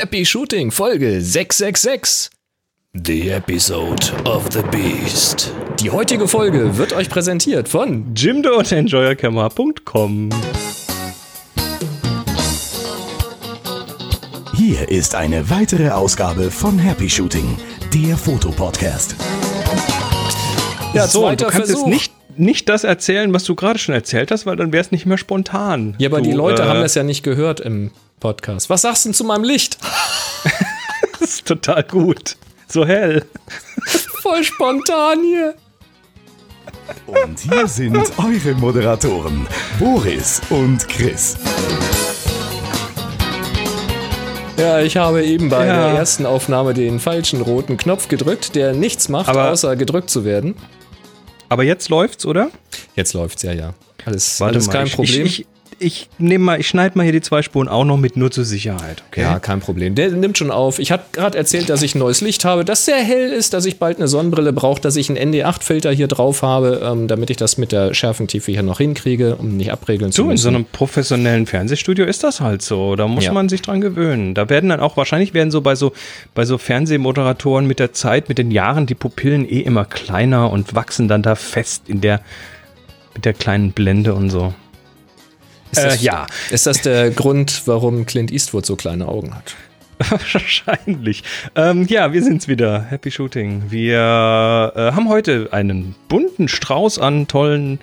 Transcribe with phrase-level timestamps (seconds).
[0.00, 2.30] Happy Shooting Folge 666.
[2.94, 5.52] The Episode of the Beast.
[5.78, 10.30] Die heutige Folge wird euch präsentiert von Jimdo und EnjoyerCamera.com.
[14.56, 17.58] Hier ist eine weitere Ausgabe von Happy Shooting,
[17.92, 19.16] der Fotopodcast.
[20.94, 21.86] Ja, so, du kannst Versuch.
[21.86, 24.92] jetzt nicht, nicht das erzählen, was du gerade schon erzählt hast, weil dann wäre es
[24.92, 25.94] nicht mehr spontan.
[25.98, 27.90] Ja, aber du, die Leute äh, haben das ja nicht gehört im
[28.20, 28.70] Podcast.
[28.70, 29.78] Was sagst du denn zu meinem Licht?
[31.18, 32.36] das ist total gut.
[32.68, 33.24] So hell.
[34.22, 35.54] Voll spontan hier.
[37.06, 39.46] Und hier sind eure Moderatoren,
[39.78, 41.36] Boris und Chris.
[44.58, 45.88] Ja, ich habe eben bei ja.
[45.88, 50.24] der ersten Aufnahme den falschen roten Knopf gedrückt, der nichts macht, aber, außer gedrückt zu
[50.24, 50.54] werden.
[51.48, 52.50] Aber jetzt läuft's, oder?
[52.94, 53.72] Jetzt läuft's, ja, ja.
[54.04, 55.26] Alles, alles kein ich, Problem.
[55.26, 55.46] Ich, ich,
[55.80, 58.44] ich nehme mal, ich schneide mal hier die zwei Spuren auch noch mit, nur zur
[58.44, 59.02] Sicherheit.
[59.08, 59.22] Okay?
[59.22, 59.94] Ja, kein Problem.
[59.94, 60.78] Der nimmt schon auf.
[60.78, 63.64] Ich habe gerade erzählt, dass ich ein neues Licht habe, das sehr hell ist, dass
[63.64, 67.38] ich bald eine Sonnenbrille brauche, dass ich einen ND8-Filter hier drauf habe, ähm, damit ich
[67.38, 70.28] das mit der Schärfentiefe hier noch hinkriege, um nicht abregeln zu müssen.
[70.28, 72.94] Du, in so einem professionellen Fernsehstudio ist das halt so.
[72.94, 73.32] Da muss ja.
[73.32, 74.34] man sich dran gewöhnen.
[74.34, 75.92] Da werden dann auch, wahrscheinlich werden so bei so,
[76.34, 80.74] bei so Fernsehmoderatoren mit der Zeit, mit den Jahren die Pupillen eh immer kleiner und
[80.74, 82.20] wachsen dann da fest in der,
[83.14, 84.52] mit der kleinen Blende und so.
[85.72, 86.26] Ist das, äh, ja.
[86.50, 89.54] Ist das der Grund, warum Clint Eastwood so kleine Augen hat?
[90.32, 91.22] Wahrscheinlich.
[91.54, 92.82] Ähm, ja, wir sind's wieder.
[92.82, 93.64] Happy Shooting.
[93.70, 97.80] Wir äh, haben heute einen bunten Strauß an tollen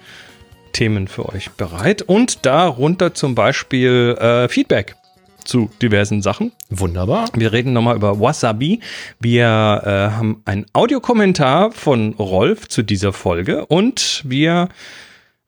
[0.73, 4.95] Themen für euch bereit und darunter zum Beispiel äh, Feedback
[5.43, 6.51] zu diversen Sachen.
[6.69, 7.29] Wunderbar.
[7.33, 8.81] Wir reden nochmal über Wasabi.
[9.19, 14.69] Wir äh, haben einen Audiokommentar von Rolf zu dieser Folge und wir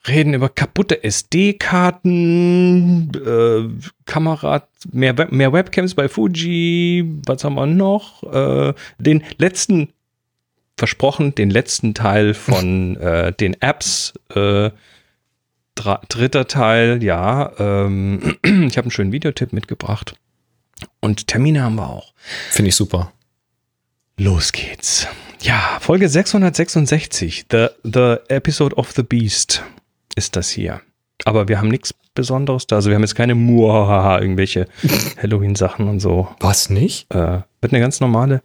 [0.07, 3.69] reden über kaputte SD-Karten, äh,
[4.05, 8.23] Kamera, mehr, mehr Webcams bei Fuji, was haben wir noch?
[8.23, 9.89] Äh, den letzten,
[10.77, 14.71] versprochen, den letzten Teil von äh, den Apps, äh,
[15.75, 17.51] dritter Teil, ja.
[17.59, 20.15] Ähm, ich habe einen schönen Videotipp mitgebracht.
[21.01, 22.13] Und Termine haben wir auch.
[22.49, 23.11] Finde ich super.
[24.17, 25.07] Los geht's.
[25.41, 29.63] Ja, Folge 666, The, the Episode of the Beast
[30.19, 30.81] ist das hier.
[31.25, 32.75] Aber wir haben nichts Besonderes da.
[32.75, 34.67] Also wir haben jetzt keine Muahaha, irgendwelche
[35.21, 36.27] Halloween-Sachen und so.
[36.41, 37.09] Was nicht?
[37.13, 38.41] Äh, wird eine ganz normale,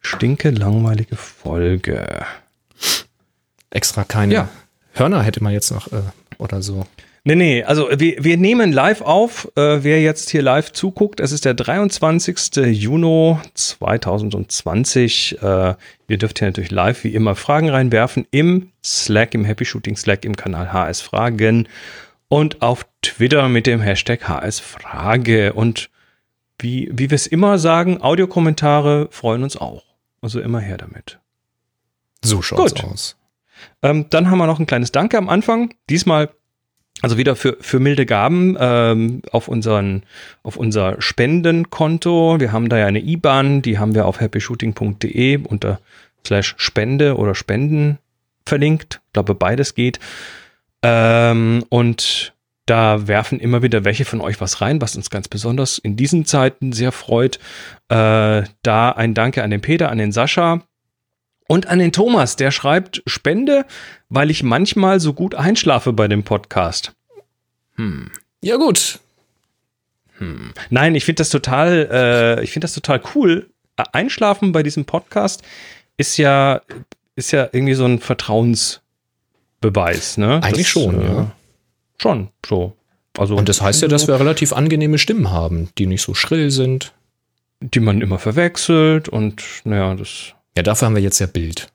[0.00, 2.24] stinke, langweilige Folge.
[3.70, 4.48] Extra keine ja.
[4.92, 6.02] Hörner hätte man jetzt noch äh,
[6.38, 6.86] oder so.
[7.28, 9.50] Nee, nee, also wir, wir nehmen live auf.
[9.56, 12.54] Äh, wer jetzt hier live zuguckt, es ist der 23.
[12.66, 15.42] Juni 2020.
[15.42, 15.74] Äh,
[16.06, 20.24] ihr dürft hier natürlich live wie immer Fragen reinwerfen im Slack, im Happy Shooting Slack,
[20.24, 21.66] im Kanal HS Fragen
[22.28, 25.52] und auf Twitter mit dem Hashtag HS Frage.
[25.52, 25.90] Und
[26.60, 29.82] wie, wie wir es immer sagen, Audiokommentare freuen uns auch.
[30.20, 31.18] Also immer her damit.
[32.24, 32.84] So schaut's Gut.
[32.84, 33.16] aus.
[33.82, 35.74] Ähm, dann haben wir noch ein kleines Danke am Anfang.
[35.90, 36.30] Diesmal
[37.02, 40.02] also wieder für, für milde Gaben ähm, auf, unseren,
[40.42, 42.40] auf unser Spendenkonto.
[42.40, 45.80] Wir haben da ja eine IBAN, die haben wir auf happyshooting.de unter
[46.26, 47.98] slash Spende oder Spenden
[48.46, 49.00] verlinkt.
[49.06, 50.00] Ich glaube, beides geht.
[50.82, 52.32] Ähm, und
[52.66, 56.24] da werfen immer wieder welche von euch was rein, was uns ganz besonders in diesen
[56.24, 57.38] Zeiten sehr freut.
[57.88, 60.62] Äh, da ein Danke an den Peter, an den Sascha
[61.48, 63.66] und an den Thomas, der schreibt Spende,
[64.08, 66.92] weil ich manchmal so gut einschlafe bei dem Podcast.
[67.76, 68.10] Hm.
[68.40, 69.00] Ja, gut.
[70.18, 70.52] Hm.
[70.70, 73.50] Nein, ich finde das total, äh, ich finde das total cool.
[73.92, 75.42] Einschlafen bei diesem Podcast
[75.96, 76.62] ist ja,
[77.16, 80.40] ist ja irgendwie so ein Vertrauensbeweis, ne?
[80.42, 81.32] Eigentlich das, schon, äh, ja.
[81.98, 82.74] Schon, so.
[83.18, 86.50] Also, Und das heißt ja, dass wir relativ angenehme Stimmen haben, die nicht so schrill
[86.50, 86.92] sind.
[87.60, 90.34] Die man immer verwechselt und, naja, das.
[90.56, 91.68] Ja, dafür haben wir jetzt ja Bild.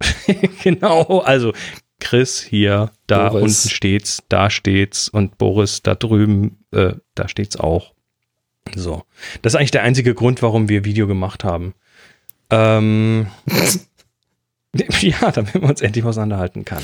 [0.62, 1.52] genau, also
[2.00, 3.42] Chris hier, da Boris.
[3.64, 7.94] unten steht's, da steht's und Boris da drüben, äh, da steht's auch.
[8.74, 9.04] So.
[9.42, 11.74] Das ist eigentlich der einzige Grund, warum wir Video gemacht haben.
[12.50, 13.28] Ähm,
[15.00, 16.82] ja, damit man uns endlich auseinanderhalten kann.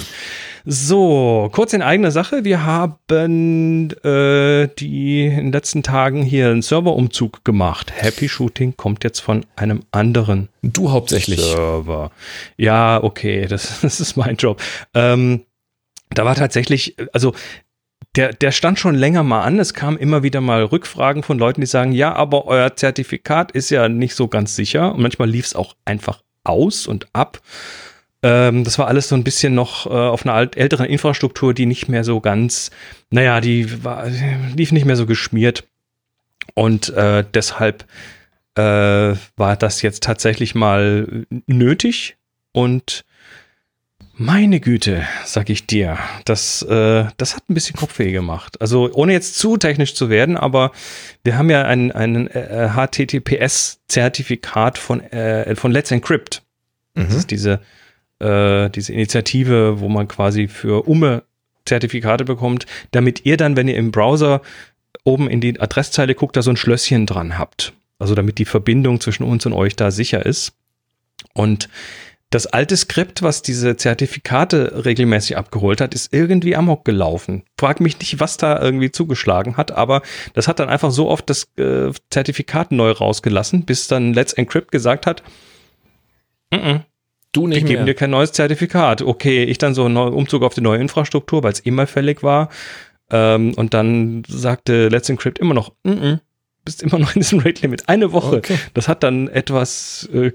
[0.64, 2.44] So, kurz in eigener Sache.
[2.44, 7.92] Wir haben äh, die in den letzten Tagen hier einen Serverumzug gemacht.
[7.94, 10.48] Happy Shooting kommt jetzt von einem anderen.
[10.62, 11.40] Du hauptsächlich.
[11.40, 12.10] Server.
[12.56, 14.62] Ja, okay, das, das ist mein Job.
[14.94, 15.44] Ähm,
[16.10, 17.34] da war tatsächlich, also
[18.16, 19.58] der, der stand schon länger mal an.
[19.58, 23.70] Es kamen immer wieder mal Rückfragen von Leuten, die sagen, ja, aber euer Zertifikat ist
[23.70, 24.94] ja nicht so ganz sicher.
[24.94, 27.40] Und manchmal lief es auch einfach aus und ab.
[28.22, 31.66] Ähm, das war alles so ein bisschen noch äh, auf einer alt, älteren Infrastruktur, die
[31.66, 32.70] nicht mehr so ganz,
[33.10, 34.06] naja, die war,
[34.54, 35.64] lief nicht mehr so geschmiert.
[36.54, 37.84] Und äh, deshalb
[38.56, 42.16] äh, war das jetzt tatsächlich mal nötig
[42.52, 43.04] und
[44.20, 48.60] meine Güte, sag ich dir, das, äh, das hat ein bisschen Kopfweh gemacht.
[48.60, 50.72] Also ohne jetzt zu technisch zu werden, aber
[51.24, 56.42] wir haben ja ein, ein äh, HTTPS-Zertifikat von, äh, von Let's Encrypt.
[56.92, 57.04] Mhm.
[57.04, 57.60] Das ist diese,
[58.18, 61.22] äh, diese Initiative, wo man quasi für Umme
[61.64, 64.42] Zertifikate bekommt, damit ihr dann, wenn ihr im Browser
[65.02, 67.72] oben in die Adresszeile guckt, da so ein Schlösschen dran habt.
[67.98, 70.52] Also damit die Verbindung zwischen uns und euch da sicher ist.
[71.32, 71.70] Und
[72.30, 77.42] das alte Skript, was diese Zertifikate regelmäßig abgeholt hat, ist irgendwie amok gelaufen.
[77.58, 80.02] Frag mich nicht, was da irgendwie zugeschlagen hat, aber
[80.34, 84.70] das hat dann einfach so oft das äh, Zertifikat neu rausgelassen, bis dann Let's Encrypt
[84.70, 85.24] gesagt hat,
[86.50, 86.80] N -n,
[87.32, 87.86] du nicht wir geben mehr.
[87.86, 89.02] dir kein neues Zertifikat.
[89.02, 92.48] Okay, ich dann so einen Umzug auf die neue Infrastruktur, weil es immer fällig war.
[93.10, 96.20] Ähm, und dann sagte Let's Encrypt immer noch, N
[96.64, 97.88] bist immer noch in diesem Rate Limit.
[97.88, 98.36] Eine Woche.
[98.36, 98.58] Okay.
[98.74, 100.32] Das hat dann etwas äh,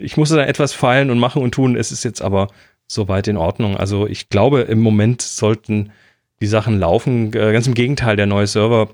[0.00, 1.76] ich musste da etwas feilen und machen und tun.
[1.76, 2.48] Es ist jetzt aber
[2.86, 3.76] soweit in Ordnung.
[3.76, 5.92] Also ich glaube, im Moment sollten
[6.40, 7.32] die Sachen laufen.
[7.32, 8.90] Äh, ganz im Gegenteil, der neue Server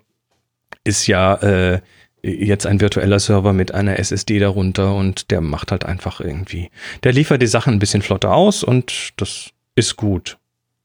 [0.85, 1.81] ist ja äh,
[2.23, 6.71] jetzt ein virtueller Server mit einer SSD darunter und der macht halt einfach irgendwie,
[7.03, 10.37] der liefert die Sachen ein bisschen flotter aus und das ist gut.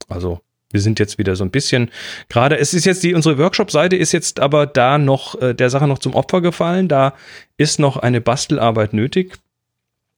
[0.07, 0.39] Also
[0.71, 1.89] wir sind jetzt wieder so ein bisschen
[2.29, 5.87] gerade, es ist jetzt die, unsere Workshop-Seite ist jetzt aber da noch äh, der Sache
[5.87, 6.87] noch zum Opfer gefallen.
[6.87, 7.13] Da
[7.57, 9.37] ist noch eine Bastelarbeit nötig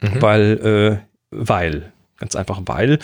[0.02, 0.22] mhm.
[0.22, 3.00] weil, äh, weil, ganz einfach weil.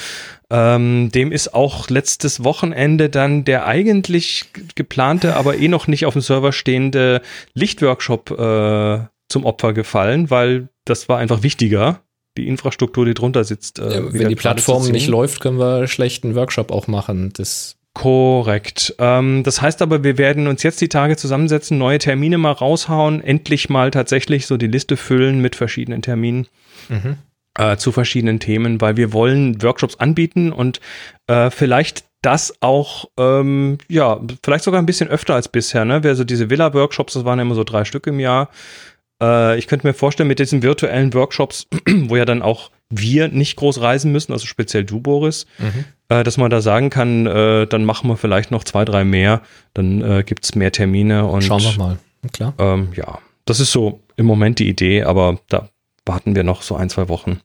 [0.49, 4.45] Ähm, dem ist auch letztes Wochenende dann der eigentlich
[4.75, 7.21] geplante, aber eh noch nicht auf dem Server stehende
[7.53, 8.99] Lichtworkshop äh,
[9.29, 12.01] zum Opfer gefallen, weil das war einfach wichtiger.
[12.37, 13.79] Die Infrastruktur, die drunter sitzt.
[13.79, 17.31] Äh, ja, wenn die Plattform nicht läuft, können wir schlechten Workshop auch machen.
[17.33, 18.95] Das Korrekt.
[18.97, 23.23] Ähm, das heißt aber, wir werden uns jetzt die Tage zusammensetzen, neue Termine mal raushauen,
[23.23, 26.47] endlich mal tatsächlich so die Liste füllen mit verschiedenen Terminen
[26.89, 27.17] mhm.
[27.57, 30.81] äh, zu verschiedenen Themen, weil wir wollen Workshops anbieten und
[31.27, 36.01] äh, vielleicht das auch, ähm, ja, vielleicht sogar ein bisschen öfter als bisher, ne?
[36.03, 38.49] Also diese Villa-Workshops, das waren immer so drei Stück im Jahr.
[39.21, 43.55] Äh, ich könnte mir vorstellen, mit diesen virtuellen Workshops, wo ja dann auch wir nicht
[43.55, 45.85] groß reisen müssen, also speziell du, Boris, mhm.
[46.09, 49.41] äh, dass man da sagen kann, äh, dann machen wir vielleicht noch zwei, drei mehr,
[49.73, 51.97] dann äh, gibt es mehr Termine und schauen wir mal.
[52.31, 52.53] Klar.
[52.57, 55.69] Ähm, ja, das ist so im Moment die Idee, aber da
[56.05, 57.41] warten wir noch so ein, zwei Wochen.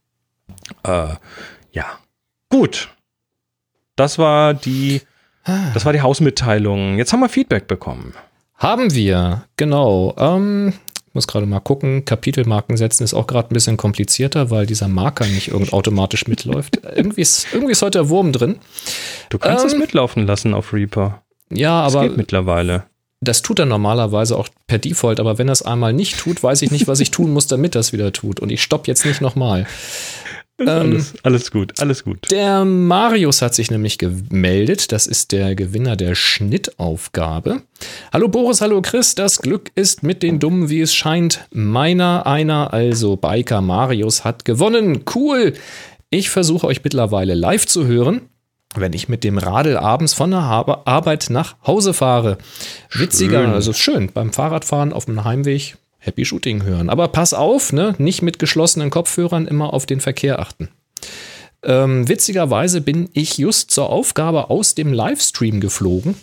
[0.84, 1.14] Äh,
[1.72, 1.86] ja.
[2.50, 2.88] Gut.
[3.96, 5.02] Das war die,
[5.74, 6.98] das war die Hausmitteilung.
[6.98, 8.14] Jetzt haben wir Feedback bekommen.
[8.54, 10.14] Haben wir, genau.
[10.18, 10.72] Ähm,
[11.14, 12.04] muss gerade mal gucken.
[12.04, 16.80] Kapitelmarken setzen ist auch gerade ein bisschen komplizierter, weil dieser Marker nicht irgend automatisch mitläuft.
[16.94, 18.56] irgendwie, ist, irgendwie ist heute der Wurm drin.
[19.30, 21.22] Du kannst ähm, es mitlaufen lassen auf Reaper.
[21.50, 22.00] Ja, aber.
[22.00, 22.84] Das geht mittlerweile.
[23.20, 26.62] Das tut er normalerweise auch per Default, aber wenn er es einmal nicht tut, weiß
[26.62, 28.38] ich nicht, was ich tun muss, damit das wieder tut.
[28.38, 29.66] Und ich stopp jetzt nicht nochmal.
[30.60, 32.30] Ähm, alles, alles gut, alles gut.
[32.30, 34.90] Der Marius hat sich nämlich gemeldet.
[34.90, 37.62] Das ist der Gewinner der Schnittaufgabe.
[38.12, 39.14] Hallo Boris, hallo Chris.
[39.14, 41.46] Das Glück ist mit den Dummen, wie es scheint.
[41.52, 45.04] Meiner, einer, also Biker Marius, hat gewonnen.
[45.14, 45.54] Cool.
[46.10, 48.22] Ich versuche euch mittlerweile live zu hören
[48.74, 52.36] wenn ich mit dem Radl abends von der Arbeit nach Hause fahre.
[52.92, 53.50] Witziger, schön.
[53.50, 56.90] also schön, beim Fahrradfahren auf dem Heimweg Happy Shooting hören.
[56.90, 57.94] Aber pass auf, ne?
[57.98, 60.68] nicht mit geschlossenen Kopfhörern immer auf den Verkehr achten.
[61.62, 66.14] Ähm, witzigerweise bin ich just zur Aufgabe aus dem Livestream geflogen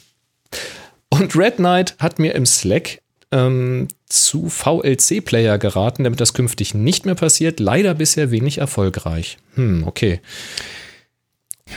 [1.10, 3.02] und Red Knight hat mir im Slack
[3.32, 7.60] ähm, zu VLC-Player geraten, damit das künftig nicht mehr passiert.
[7.60, 9.38] Leider bisher wenig erfolgreich.
[9.56, 10.20] Hm, okay.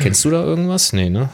[0.01, 0.93] Kennst du da irgendwas?
[0.93, 1.31] Nee, ne?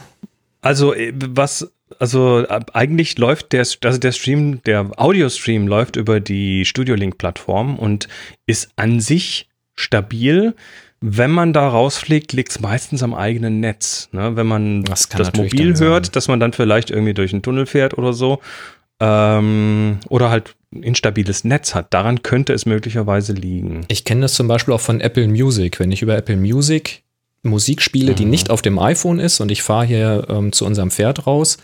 [0.61, 6.65] Also, äh, was, also eigentlich läuft der, also der Stream, der Audio-Stream läuft über die
[6.65, 8.07] Studio Link-Plattform und
[8.45, 10.55] ist an sich stabil.
[11.01, 14.09] Wenn man da rausfliegt, liegt es meistens am eigenen Netz.
[14.11, 14.35] Ne?
[14.35, 17.97] Wenn man das, das Mobil hört, dass man dann vielleicht irgendwie durch einen Tunnel fährt
[17.97, 18.39] oder so.
[18.99, 21.93] Ähm, oder halt instabiles Netz hat.
[21.93, 23.85] Daran könnte es möglicherweise liegen.
[23.87, 25.79] Ich kenne das zum Beispiel auch von Apple Music.
[25.79, 27.03] Wenn ich über Apple Music
[27.45, 28.15] Musik spiele, mhm.
[28.15, 31.57] die nicht auf dem iPhone ist und ich fahre hier ähm, zu unserem Pferd raus,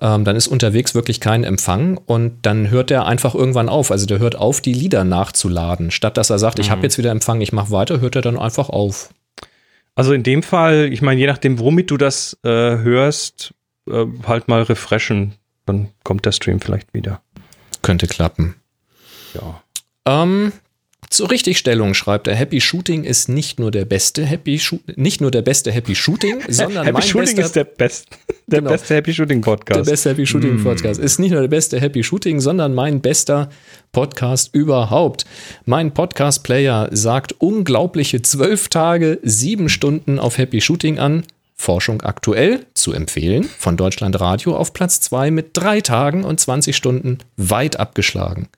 [0.00, 3.90] ähm, dann ist unterwegs wirklich kein Empfang und dann hört er einfach irgendwann auf.
[3.90, 5.90] Also der hört auf, die Lieder nachzuladen.
[5.90, 6.64] Statt dass er sagt, mhm.
[6.64, 9.10] ich habe jetzt wieder Empfang, ich mache weiter, hört er dann einfach auf.
[9.94, 13.54] Also in dem Fall, ich meine, je nachdem, womit du das äh, hörst,
[13.88, 17.22] äh, halt mal refreshen, dann kommt der Stream vielleicht wieder.
[17.82, 18.56] Könnte klappen.
[19.34, 19.62] Ja.
[20.04, 20.52] Ähm,
[21.10, 25.30] Zur Richtigstellung schreibt er, Happy Shooting ist nicht nur der beste Happy Shoot, nicht nur
[25.30, 28.06] der beste Happy Shooting, sondern Happy mein Shooting bester, ist der, best,
[28.46, 28.70] der Genau.
[28.72, 29.90] beste Happy Shooting der Podcast.
[29.90, 31.00] beste Happy Shooting Podcast.
[31.00, 33.48] Ist nicht nur der beste Happy Shooting, sondern mein bester
[33.92, 35.24] Podcast überhaupt.
[35.64, 41.24] Mein Podcast-Player sagt unglaubliche zwölf Tage, sieben Stunden auf Happy Shooting an.
[41.58, 46.76] Forschung aktuell zu empfehlen von Deutschland Radio auf Platz zwei mit drei Tagen und 20
[46.76, 48.48] Stunden weit abgeschlagen.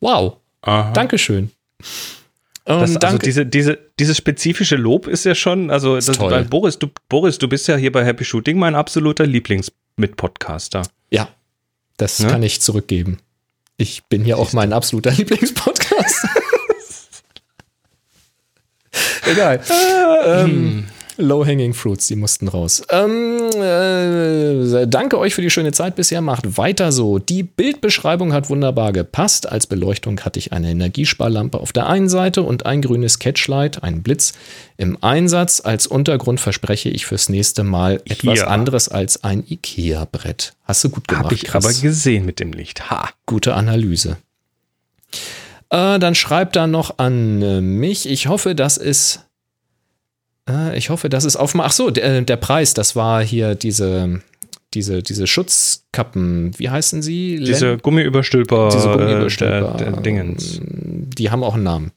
[0.00, 0.38] Wow.
[0.62, 0.92] Aha.
[0.92, 1.50] Dankeschön.
[1.80, 3.24] Ähm, Das, also danke.
[3.26, 6.44] diese, diese, dieses spezifische Lob ist ja schon, also das, toll.
[6.44, 10.82] Boris, du, Boris, du bist ja hier bei Happy Shooting mein absoluter Lieblingsmitpodcaster.
[11.10, 11.28] Ja,
[11.96, 12.28] das Ne?
[12.28, 13.18] kann ich zurückgeben.
[13.76, 16.26] Ich bin hier auch mein absoluter Lieblingspodcast.
[19.26, 19.60] Egal.
[20.24, 20.86] ähm,
[21.18, 22.82] Low-hanging fruits, die mussten raus.
[22.90, 26.20] Ähm, äh, danke euch für die schöne Zeit bisher.
[26.20, 27.18] Macht weiter so.
[27.18, 29.50] Die Bildbeschreibung hat wunderbar gepasst.
[29.50, 34.02] Als Beleuchtung hatte ich eine Energiesparlampe auf der einen Seite und ein grünes Catchlight, ein
[34.02, 34.34] Blitz
[34.76, 35.60] im Einsatz.
[35.64, 38.50] Als Untergrund verspreche ich fürs nächste Mal etwas Hier.
[38.50, 40.54] anderes als ein Ikea-Brett.
[40.64, 41.24] Hast du gut gemacht.
[41.24, 41.64] Habe ich Chris.
[41.64, 42.90] aber gesehen mit dem Licht.
[42.90, 43.08] Ha.
[43.24, 44.18] Gute Analyse.
[45.70, 48.08] Äh, dann schreibt er noch an äh, mich.
[48.08, 49.20] Ich hoffe, dass es.
[50.48, 51.54] Äh, ich hoffe, dass es auf.
[51.58, 54.20] Ach so, der, der Preis, das war hier diese,
[54.74, 56.52] diese, diese Schutzkappen.
[56.58, 57.38] Wie heißen sie?
[57.40, 59.76] Diese Len- Gummiüberstülper, diese äh, Gummiüberstülper.
[59.78, 60.60] der Dingens.
[60.62, 61.92] Die haben auch einen Namen.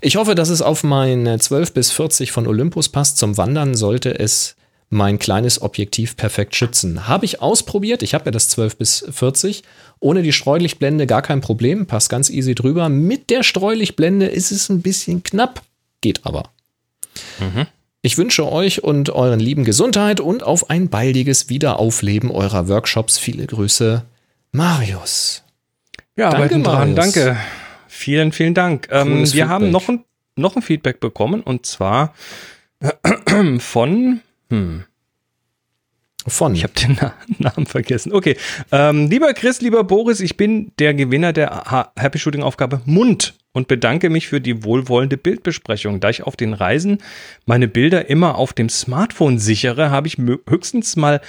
[0.00, 3.18] Ich hoffe, dass es auf mein 12 bis 40 von Olympus passt.
[3.18, 4.54] Zum Wandern sollte es
[4.90, 7.08] mein kleines Objektiv perfekt schützen.
[7.08, 8.02] Habe ich ausprobiert.
[8.02, 9.64] Ich habe ja das 12 bis 40.
[10.00, 11.86] Ohne die Streulichtblende gar kein Problem.
[11.86, 12.88] Passt ganz easy drüber.
[12.88, 15.62] Mit der Streulichtblende ist es ein bisschen knapp.
[16.00, 16.50] Geht aber.
[18.02, 23.18] Ich wünsche euch und euren Lieben Gesundheit und auf ein baldiges Wiederaufleben eurer Workshops.
[23.18, 24.04] Viele Grüße,
[24.52, 25.42] Marius.
[26.16, 27.14] Ja, Danke, arbeiten dran, Marius.
[27.14, 27.36] danke.
[27.88, 28.88] Vielen, vielen Dank.
[28.90, 29.72] Ähm, wir Cooles haben Feedback.
[29.72, 30.04] noch ein,
[30.36, 32.14] noch ein Feedback bekommen und zwar
[33.58, 34.20] von,
[34.50, 34.84] hm,
[36.30, 36.54] Von.
[36.54, 38.12] ich habe den Na Namen vergessen.
[38.12, 38.36] Okay,
[38.72, 43.34] ähm, lieber Chris, lieber Boris, ich bin der Gewinner der Ha- Happy Shooting Aufgabe Mund
[43.52, 46.00] und bedanke mich für die wohlwollende Bildbesprechung.
[46.00, 46.98] Da ich auf den Reisen
[47.46, 50.18] meine Bilder immer auf dem Smartphone sichere, habe ich
[50.48, 51.20] höchstens mal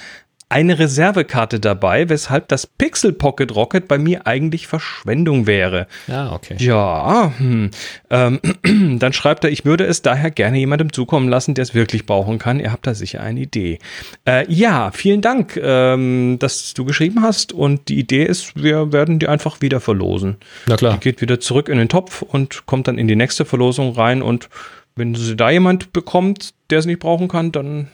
[0.50, 5.86] eine Reservekarte dabei, weshalb das Pixel Pocket Rocket bei mir eigentlich Verschwendung wäre.
[6.08, 6.56] ja, okay.
[6.58, 7.70] Ja, hm.
[8.10, 8.40] ähm,
[8.98, 12.38] dann schreibt er, ich würde es daher gerne jemandem zukommen lassen, der es wirklich brauchen
[12.38, 12.58] kann.
[12.58, 13.78] Ihr habt da sicher eine Idee.
[14.26, 17.52] Äh, ja, vielen Dank, ähm, dass du geschrieben hast.
[17.52, 20.36] Und die Idee ist, wir werden die einfach wieder verlosen.
[20.66, 20.94] Na klar.
[20.94, 24.20] Die geht wieder zurück in den Topf und kommt dann in die nächste Verlosung rein.
[24.20, 24.48] Und
[24.96, 27.86] wenn sie da jemand bekommt, der es nicht brauchen kann, dann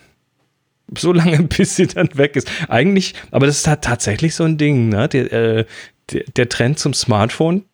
[0.97, 2.51] so lange, bis sie dann weg ist.
[2.69, 5.09] Eigentlich, aber das ist halt tatsächlich so ein Ding, ne?
[5.09, 5.65] Der, äh,
[6.13, 7.65] der, der Trend zum Smartphone.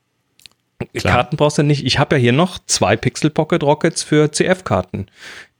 [0.94, 1.14] Klar.
[1.14, 1.84] Karten brauchst du nicht.
[1.86, 5.06] Ich habe ja hier noch zwei Pixel Pocket Rockets für CF-Karten.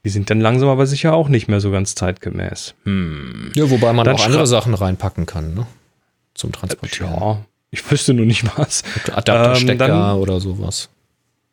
[0.03, 2.75] Die sind dann langsam aber sicher auch nicht mehr so ganz zeitgemäß.
[2.83, 3.51] Hm.
[3.55, 5.65] Ja, wobei man Dann auch andere Sachen reinpacken kann, ne?
[6.33, 7.13] Zum Transportieren.
[7.13, 8.83] Ja, ich wüsste nur nicht was.
[9.13, 10.89] Adapterstecker Ähm, oder sowas.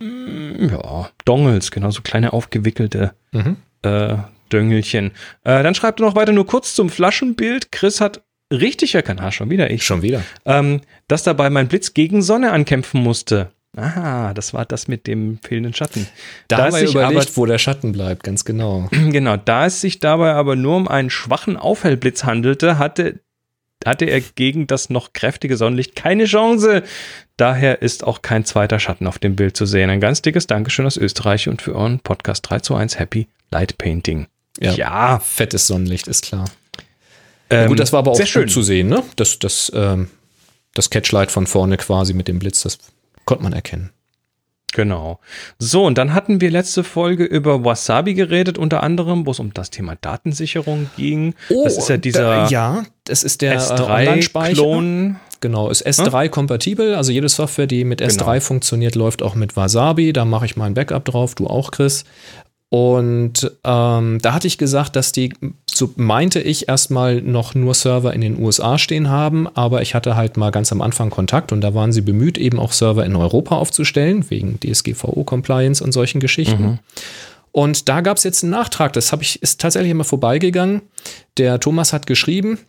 [0.03, 3.57] Ja, Dongles, genau, so kleine aufgewickelte Mhm.
[3.83, 4.17] äh,
[4.53, 5.13] Döngelchen.
[5.45, 7.73] Äh, dann schreibt er noch weiter nur kurz zum Flaschenbild.
[7.73, 10.23] Chris hat richtig erkannt, ah, schon wieder ich, Schon wieder.
[10.45, 13.51] ähm, dass dabei mein Blitz gegen Sonne ankämpfen musste.
[13.77, 16.09] Aha, das war das mit dem fehlenden Schatten.
[16.49, 18.89] Da, Da sich überlegt, wo der Schatten bleibt, ganz genau.
[19.11, 23.21] Genau, da es sich dabei aber nur um einen schwachen Aufhellblitz handelte, hatte,
[23.85, 26.83] hatte er gegen das noch kräftige Sonnenlicht keine Chance.
[27.37, 29.89] Daher ist auch kein zweiter Schatten auf dem Bild zu sehen.
[29.89, 33.79] Ein ganz dickes Dankeschön aus Österreich und für euren Podcast 3 zu 1 Happy Light
[33.79, 34.27] Painting.
[34.59, 34.73] Ja.
[34.73, 36.47] ja Fettes Sonnenlicht, ist klar.
[37.51, 38.49] ähm, Gut, das war aber auch sehr schön.
[38.49, 39.03] zu sehen, ne?
[39.17, 40.11] Das, das, ähm,
[40.75, 42.79] das Catchlight von vorne quasi mit dem Blitz, das
[43.25, 43.91] konnte man erkennen.
[44.73, 45.19] Genau.
[45.59, 49.53] So, und dann hatten wir letzte Folge über Wasabi geredet, unter anderem, wo es um
[49.53, 51.35] das Thema Datensicherung ging.
[51.65, 54.53] das ist ja dieser da, ja, das ist der äh, Online-Speicher.
[54.63, 55.17] S3-Klon.
[55.41, 56.95] Genau, ist S3 kompatibel.
[56.95, 58.41] Also jede Software, die mit S3 Genau.
[58.41, 60.13] funktioniert, läuft auch mit Wasabi.
[60.13, 62.05] Da mache ich mein Backup drauf, du auch, Chris.
[62.71, 65.35] Und ähm, da hatte ich gesagt, dass die,
[65.69, 70.15] so meinte ich, erstmal noch nur Server in den USA stehen haben, aber ich hatte
[70.15, 73.17] halt mal ganz am Anfang Kontakt und da waren sie bemüht, eben auch Server in
[73.17, 76.79] Europa aufzustellen, wegen DSGVO-Compliance und solchen Geschichten.
[77.51, 80.83] Und da gab es jetzt einen Nachtrag, das habe ich, ist tatsächlich immer vorbeigegangen.
[81.39, 82.61] Der Thomas hat geschrieben,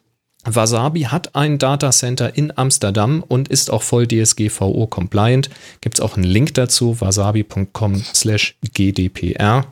[0.43, 5.51] Wasabi hat ein Datacenter in Amsterdam und ist auch voll DSGVO compliant.
[5.81, 9.67] Gibt es auch einen Link dazu, wasabi.com slash GDPR.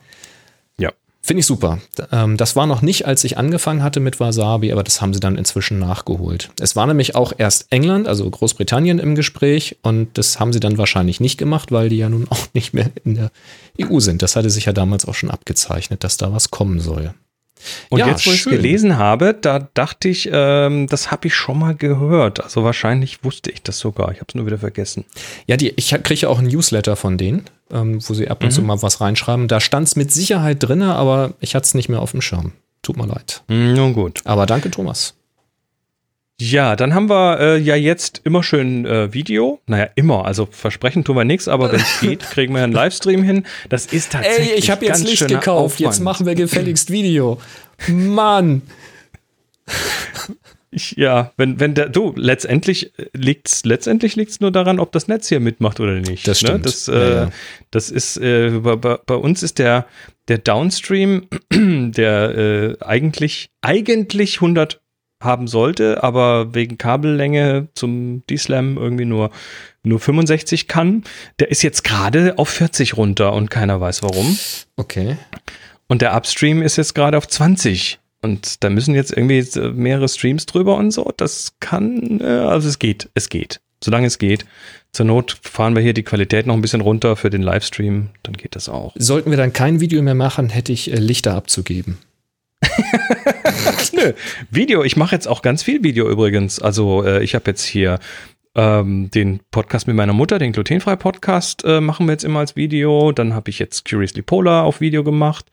[1.22, 1.78] Finde ich super.
[2.12, 5.20] Ähm, das war noch nicht, als ich angefangen hatte mit Wasabi, aber das haben sie
[5.20, 6.50] dann inzwischen nachgeholt.
[6.58, 10.78] Es war nämlich auch erst England, also Großbritannien im Gespräch und das haben sie dann
[10.78, 13.30] wahrscheinlich nicht gemacht, weil die ja nun auch nicht mehr in der
[13.80, 14.22] EU sind.
[14.22, 17.14] Das hatte sich ja damals auch schon abgezeichnet, dass da was kommen soll.
[17.88, 21.34] Und ja, jetzt, wo ich es gelesen habe, da dachte ich, ähm, das habe ich
[21.34, 22.42] schon mal gehört.
[22.42, 24.12] Also wahrscheinlich wusste ich das sogar.
[24.12, 25.04] Ich habe es nur wieder vergessen.
[25.46, 28.48] Ja, die, ich kriege ja auch ein Newsletter von denen, ähm, wo sie ab und
[28.48, 28.52] mhm.
[28.52, 29.48] zu mal was reinschreiben.
[29.48, 32.52] Da stand es mit Sicherheit drin, aber ich hatte es nicht mehr auf dem Schirm.
[32.82, 33.42] Tut mir leid.
[33.48, 34.20] Mhm, nun gut.
[34.24, 35.14] Aber danke, Thomas.
[36.40, 39.60] Ja, dann haben wir äh, ja jetzt immer schön äh, Video.
[39.66, 40.24] Naja, immer.
[40.24, 43.44] Also versprechen tun wir nichts, aber wenn es geht, kriegen wir einen Livestream hin.
[43.68, 44.52] Das ist tatsächlich.
[44.52, 45.74] Ey, ich habe jetzt Licht gekauft.
[45.74, 45.80] Aufwand.
[45.80, 47.38] Jetzt machen wir gefälligst Video.
[47.88, 48.62] Mann.
[50.70, 55.28] Ich, ja, wenn, wenn der, du, letztendlich liegt's, letztendlich liegt's nur daran, ob das Netz
[55.28, 56.26] hier mitmacht oder nicht.
[56.26, 56.48] Das ne?
[56.48, 56.64] stimmt.
[56.64, 56.70] Ne?
[56.70, 57.30] Das, äh, ja, ja.
[57.70, 59.84] das ist, äh, bei, bei, uns ist der,
[60.28, 64.80] der Downstream, der äh, eigentlich, eigentlich 100
[65.20, 69.30] haben sollte, aber wegen Kabellänge zum D-Slam irgendwie nur,
[69.82, 71.04] nur 65 kann.
[71.38, 74.38] Der ist jetzt gerade auf 40 runter und keiner weiß warum.
[74.76, 75.16] Okay.
[75.88, 77.98] Und der Upstream ist jetzt gerade auf 20.
[78.22, 81.12] Und da müssen jetzt irgendwie mehrere Streams drüber und so.
[81.16, 83.60] Das kann, also es geht, es geht.
[83.82, 84.44] Solange es geht.
[84.92, 88.34] Zur Not fahren wir hier die Qualität noch ein bisschen runter für den Livestream, dann
[88.34, 88.92] geht das auch.
[88.98, 91.98] Sollten wir dann kein Video mehr machen, hätte ich äh, Lichter abzugeben.
[93.92, 94.12] Nö,
[94.50, 94.84] Video.
[94.84, 96.60] Ich mache jetzt auch ganz viel Video übrigens.
[96.60, 97.98] Also äh, ich habe jetzt hier
[98.54, 102.56] ähm, den Podcast mit meiner Mutter, den glutenfrei Podcast, äh, machen wir jetzt immer als
[102.56, 103.12] Video.
[103.12, 105.46] Dann habe ich jetzt Curiously Polar auf Video gemacht.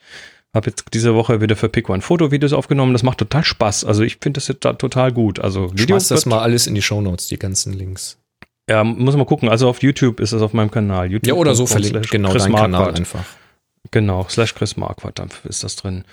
[0.53, 2.93] Habe jetzt diese Woche wieder für Pico ein Foto-Videos aufgenommen.
[2.93, 3.85] Das macht total Spaß.
[3.85, 5.39] Also ich finde das jetzt total gut.
[5.39, 8.17] Also Schmeiß das mal alles in die Shownotes, die ganzen Links.
[8.69, 9.49] Ja, muss man gucken.
[9.49, 11.11] Also auf YouTube ist es auf meinem Kanal.
[11.11, 12.09] YouTube ja, oder so verlinkt.
[12.09, 13.23] Genau, Chris dein Kanal einfach.
[13.91, 16.03] Genau, slash Chris Marquardt ist das drin.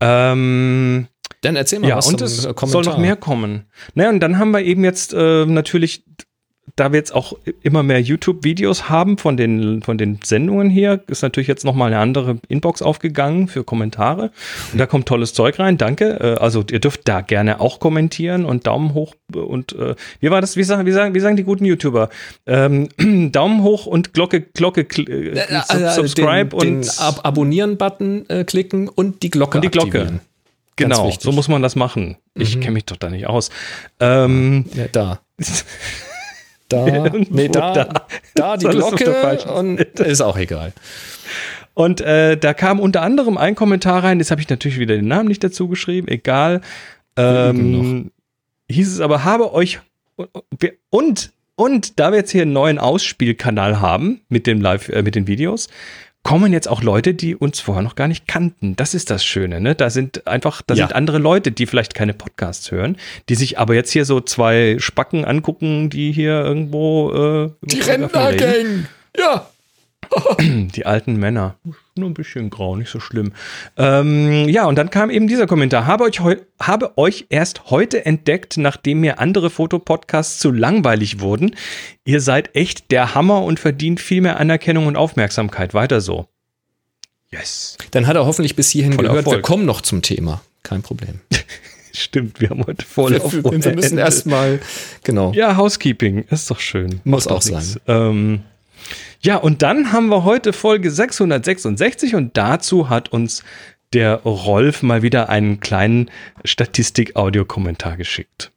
[0.00, 1.08] Ähm,
[1.40, 3.66] dann erzähl mal ja, was und es soll noch mehr kommen.
[3.94, 6.04] Naja, und dann haben wir eben jetzt äh, natürlich
[6.76, 11.22] da wir jetzt auch immer mehr YouTube-Videos haben von den, von den Sendungen hier, ist
[11.22, 14.30] natürlich jetzt nochmal eine andere Inbox aufgegangen für Kommentare.
[14.72, 16.18] Und da kommt tolles Zeug rein, danke.
[16.20, 20.40] Äh, also ihr dürft da gerne auch kommentieren und Daumen hoch und äh, wie war
[20.40, 22.10] das, wie sagen, wie sagen, wie sagen die guten YouTuber?
[22.46, 22.88] Ähm,
[23.32, 28.88] Daumen hoch und Glocke, Glocke, äh, äh, subscribe den, und den Ab Abonnieren-Button äh, klicken
[28.88, 30.00] und die Glocke und die Glocke.
[30.00, 30.20] Aktivieren.
[30.76, 32.16] Genau, so muss man das machen.
[32.34, 32.60] Ich mhm.
[32.60, 33.50] kenne mich doch da nicht aus.
[34.00, 35.20] Ähm, ja, da.
[36.72, 40.72] Da, nee, da, da, da die Glocke und ist auch egal.
[41.74, 45.08] Und äh, da kam unter anderem ein Kommentar rein, jetzt habe ich natürlich wieder den
[45.08, 46.60] Namen nicht dazu geschrieben, egal.
[47.16, 48.10] Ähm,
[48.68, 49.80] hieß es aber, habe euch
[50.90, 55.14] und und da wir jetzt hier einen neuen Ausspielkanal haben mit dem Live, äh, mit
[55.14, 55.68] den Videos,
[56.22, 58.76] kommen jetzt auch Leute, die uns vorher noch gar nicht kannten.
[58.76, 59.74] Das ist das Schöne, ne?
[59.74, 60.86] Da sind einfach, da ja.
[60.86, 62.96] sind andere Leute, die vielleicht keine Podcasts hören,
[63.28, 68.86] die sich aber jetzt hier so zwei Spacken angucken, die hier irgendwo äh, Die Rentnergang!
[69.16, 69.48] Ja!
[70.48, 71.56] die alten Männer.
[71.94, 73.32] Nur ein bisschen grau, nicht so schlimm.
[73.76, 75.86] Ähm, ja, und dann kam eben dieser Kommentar.
[75.86, 76.20] Habe euch,
[76.58, 81.54] habe euch erst heute entdeckt, nachdem mir andere Fotopodcasts zu langweilig wurden.
[82.06, 85.74] Ihr seid echt der Hammer und verdient viel mehr Anerkennung und Aufmerksamkeit.
[85.74, 86.28] Weiter so.
[87.30, 87.76] Yes.
[87.90, 89.26] Dann hat er hoffentlich bis hierhin Voller gehört.
[89.26, 89.38] Erfolg.
[89.38, 90.42] Wir kommen noch zum Thema.
[90.62, 91.20] Kein Problem.
[91.94, 94.60] Stimmt, wir haben heute voll wir, auf Wir müssen erstmal,
[95.04, 95.32] genau.
[95.34, 97.02] Ja, Housekeeping, ist doch schön.
[97.04, 97.64] Muss auch sein.
[97.86, 98.42] Ähm,
[99.24, 103.44] ja, und dann haben wir heute Folge 666 und dazu hat uns
[103.92, 106.10] der Rolf mal wieder einen kleinen
[106.44, 108.50] Statistik-Audiokommentar geschickt.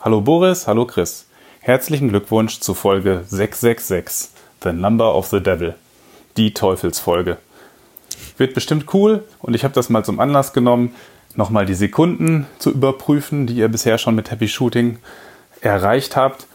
[0.00, 1.26] Hallo Boris, hallo Chris.
[1.60, 4.30] Herzlichen Glückwunsch zu Folge 666,
[4.62, 5.74] The Number of the Devil,
[6.36, 7.38] die Teufelsfolge.
[8.36, 10.94] Wird bestimmt cool und ich habe das mal zum Anlass genommen,
[11.34, 14.98] nochmal die Sekunden zu überprüfen, die ihr bisher schon mit Happy Shooting
[15.60, 16.47] erreicht habt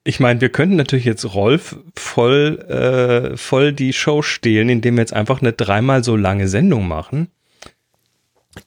[0.06, 5.02] ich meine, wir könnten natürlich jetzt Rolf voll, äh, voll die Show stehlen, indem wir
[5.02, 7.28] jetzt einfach eine dreimal so lange Sendung machen.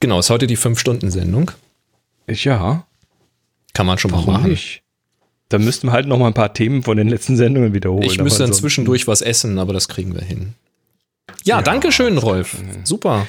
[0.00, 1.50] Genau, ist heute die Fünf-Stunden-Sendung.
[2.28, 2.86] Ja.
[3.72, 4.50] Kann man schon Warum mal machen.
[4.50, 4.82] Nicht?
[5.48, 8.04] Da müssten wir halt noch mal ein paar Themen von den letzten Sendungen wiederholen.
[8.04, 10.54] Ich müsste dann zwischendurch was essen, aber das kriegen wir hin.
[11.44, 12.56] Ja, ja danke schön, Rolf.
[12.84, 13.26] Super.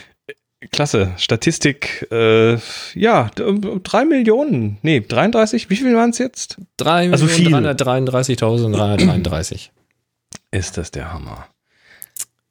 [0.71, 1.13] Klasse.
[1.17, 2.57] Statistik, äh,
[2.93, 4.77] ja, drei Millionen.
[4.83, 6.57] Nee, 33, wie viel waren es jetzt?
[6.79, 7.47] Also viel.
[7.47, 9.69] 3.333.333.
[10.51, 11.47] Ist das der Hammer.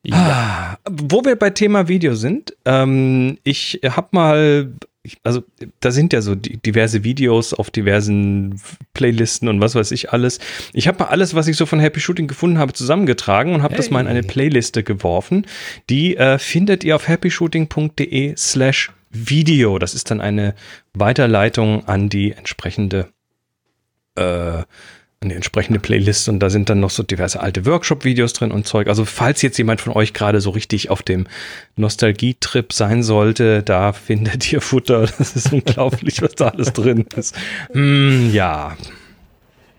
[0.02, 0.16] Ja.
[0.16, 5.42] Ah, wo wir bei Thema Video sind, ähm, ich habe mal, ich- also
[5.80, 8.60] da sind ja so diverse Videos auf diversen
[8.94, 10.38] Playlisten und was weiß ich alles.
[10.72, 13.74] Ich habe mal alles, was ich so von Happy Shooting gefunden habe, zusammengetragen und habe
[13.76, 14.28] das mal in eine Hey.
[14.28, 15.46] Playliste geworfen.
[15.88, 19.78] Die äh, findet ihr auf happyshooting.de slash Video.
[19.78, 20.54] Das ist dann eine
[20.94, 23.08] Weiterleitung an die entsprechende
[24.16, 24.62] äh,
[25.22, 28.66] an die entsprechende Playlist und da sind dann noch so diverse alte Workshop-Videos drin und
[28.66, 28.88] Zeug.
[28.88, 31.26] Also falls jetzt jemand von euch gerade so richtig auf dem
[31.76, 35.06] Nostalgie-Trip sein sollte, da findet ihr Futter.
[35.18, 37.36] Das ist unglaublich, was da alles drin ist.
[37.74, 38.76] Mm, ja,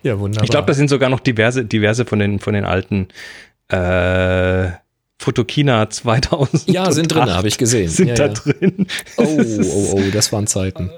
[0.04, 0.44] ja, wunderbar.
[0.44, 3.08] ich glaube, da sind sogar noch diverse, diverse von den, von den alten
[3.70, 4.72] äh,
[5.20, 6.70] Fotokina 2000.
[6.70, 7.90] ja, sind drin, habe ich gesehen.
[7.90, 8.34] Sind ja, da ja.
[8.34, 8.88] drin.
[9.18, 10.92] Oh, oh, oh, das waren Zeiten.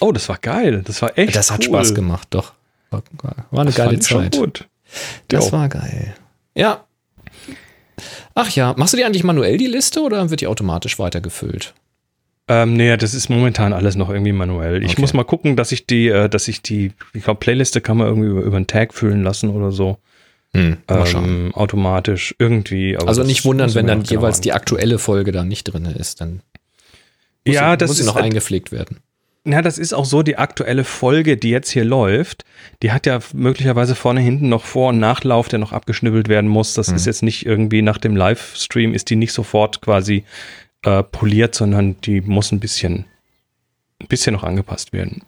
[0.00, 0.82] Oh, das war geil.
[0.84, 1.66] Das war echt Das hat cool.
[1.66, 2.52] Spaß gemacht, doch.
[2.90, 3.02] War,
[3.50, 4.36] war eine Das geile fand ich schon Zeit.
[4.36, 4.68] gut.
[5.28, 5.52] Das Jo.
[5.52, 6.14] war geil.
[6.54, 6.84] Ja.
[8.34, 11.74] Ach ja, machst du dir eigentlich manuell die Liste oder wird die automatisch weitergefüllt?
[12.48, 14.82] Ähm, nee, das ist momentan alles noch irgendwie manuell.
[14.82, 15.00] Ich Okay.
[15.02, 18.08] muss mal gucken, dass ich die, äh, dass ich die, ich glaube, Playliste kann man
[18.08, 19.98] irgendwie über, über einen Tag füllen lassen oder so.
[20.52, 21.24] Hm, mal schauen.
[21.46, 22.96] Ähm, automatisch irgendwie.
[22.96, 25.84] aber Also nicht wundern, wenn dann noch genau jeweils die aktuelle Folge da nicht drin
[25.84, 26.20] ist.
[26.20, 26.40] Dann
[27.46, 28.98] muss, Ja, sie, das muss sie ist noch halt- eingepflegt werden.
[29.46, 32.44] Ja, das ist auch so, die aktuelle Folge, die jetzt hier läuft,
[32.82, 36.74] die hat ja möglicherweise vorne, hinten noch Vor- und Nachlauf, der noch abgeschnibbelt werden muss.
[36.74, 40.24] Das ist jetzt nicht irgendwie nach dem Livestream, ist die nicht sofort quasi
[40.82, 43.06] äh, poliert, sondern die muss ein bisschen,
[43.98, 45.22] ein bisschen noch angepasst werden.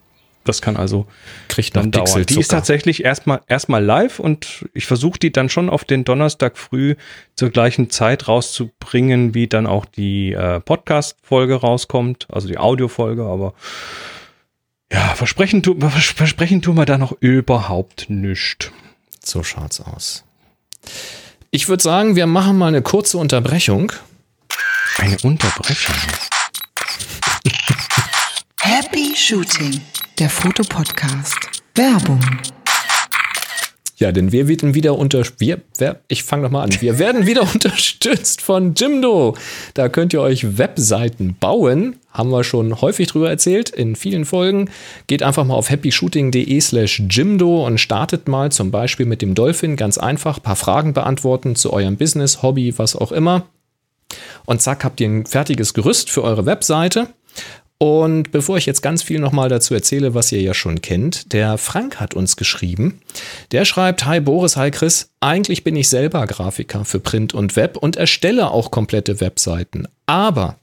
[0.44, 1.07] Das kann also
[1.48, 2.26] Kriegt dann dauern.
[2.26, 6.59] Die ist tatsächlich erstmal erstmal live und ich versuche die dann schon auf den Donnerstag
[6.59, 6.96] früh
[7.37, 13.55] zur gleichen Zeit rauszubringen, wie dann auch die äh, Podcast-Folge rauskommt, also die Audiofolge, aber
[14.92, 18.70] ja, versprechen, tu, vers- versprechen tun wir da noch überhaupt nichts.
[19.24, 20.24] So schaut's aus.
[21.50, 23.92] Ich würde sagen, wir machen mal eine kurze Unterbrechung.
[24.98, 25.94] Eine Unterbrechung.
[28.61, 29.81] Happy Shooting,
[30.22, 31.62] der Fotopodcast.
[31.74, 32.20] Werbung.
[33.96, 36.70] Ja, denn wir werden wieder unter wir, wer, ich fange noch mal an.
[36.80, 39.37] Wir werden wieder unterstützt von Jimdo.
[39.74, 41.96] Da könnt ihr euch Webseiten bauen.
[42.12, 44.70] Haben wir schon häufig drüber erzählt in vielen Folgen.
[45.08, 49.74] Geht einfach mal auf happyshooting.de slash Jimdo und startet mal zum Beispiel mit dem Dolphin
[49.74, 53.48] ganz einfach paar Fragen beantworten zu eurem Business, Hobby, was auch immer.
[54.44, 57.08] Und zack, habt ihr ein fertiges Gerüst für eure Webseite.
[57.83, 61.59] Und bevor ich jetzt ganz viel nochmal dazu erzähle, was ihr ja schon kennt, der
[61.59, 63.01] Frank hat uns geschrieben.
[63.51, 67.77] Der schreibt, Hi Boris, hi Chris, eigentlich bin ich selber Grafiker für Print und Web
[67.77, 69.88] und erstelle auch komplette Webseiten.
[70.07, 70.59] Aber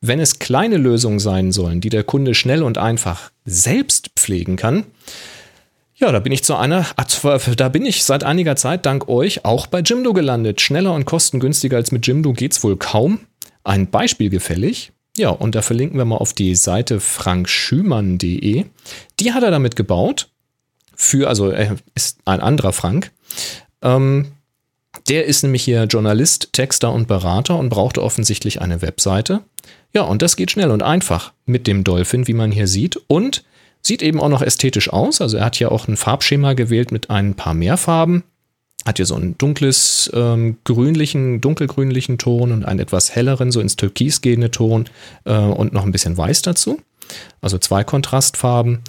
[0.00, 4.86] wenn es kleine Lösungen sein sollen, die der Kunde schnell und einfach selbst pflegen kann,
[5.94, 6.84] ja, da bin ich zu einer,
[7.56, 10.60] da bin ich seit einiger Zeit dank euch auch bei Jimdo gelandet.
[10.60, 13.20] Schneller und kostengünstiger als mit Jimdo geht's wohl kaum.
[13.62, 14.90] Ein Beispiel gefällig.
[15.16, 18.66] Ja, und da verlinken wir mal auf die Seite frankschümann.de.
[19.20, 20.28] Die hat er damit gebaut.
[20.94, 23.12] Für, also er ist ein anderer Frank.
[23.82, 24.32] Ähm,
[25.08, 29.40] der ist nämlich hier Journalist, Texter und Berater und brauchte offensichtlich eine Webseite.
[29.92, 32.96] Ja, und das geht schnell und einfach mit dem Dolphin, wie man hier sieht.
[33.06, 33.44] Und
[33.82, 35.20] sieht eben auch noch ästhetisch aus.
[35.20, 38.24] Also er hat hier auch ein Farbschema gewählt mit ein paar mehr Farben.
[38.86, 43.76] Hat hier so einen dunkles, ähm, grünlichen, dunkelgrünlichen Ton und einen etwas helleren, so ins
[43.76, 44.84] Türkis gehende Ton
[45.24, 46.80] äh, und noch ein bisschen weiß dazu.
[47.40, 48.80] Also zwei Kontrastfarben.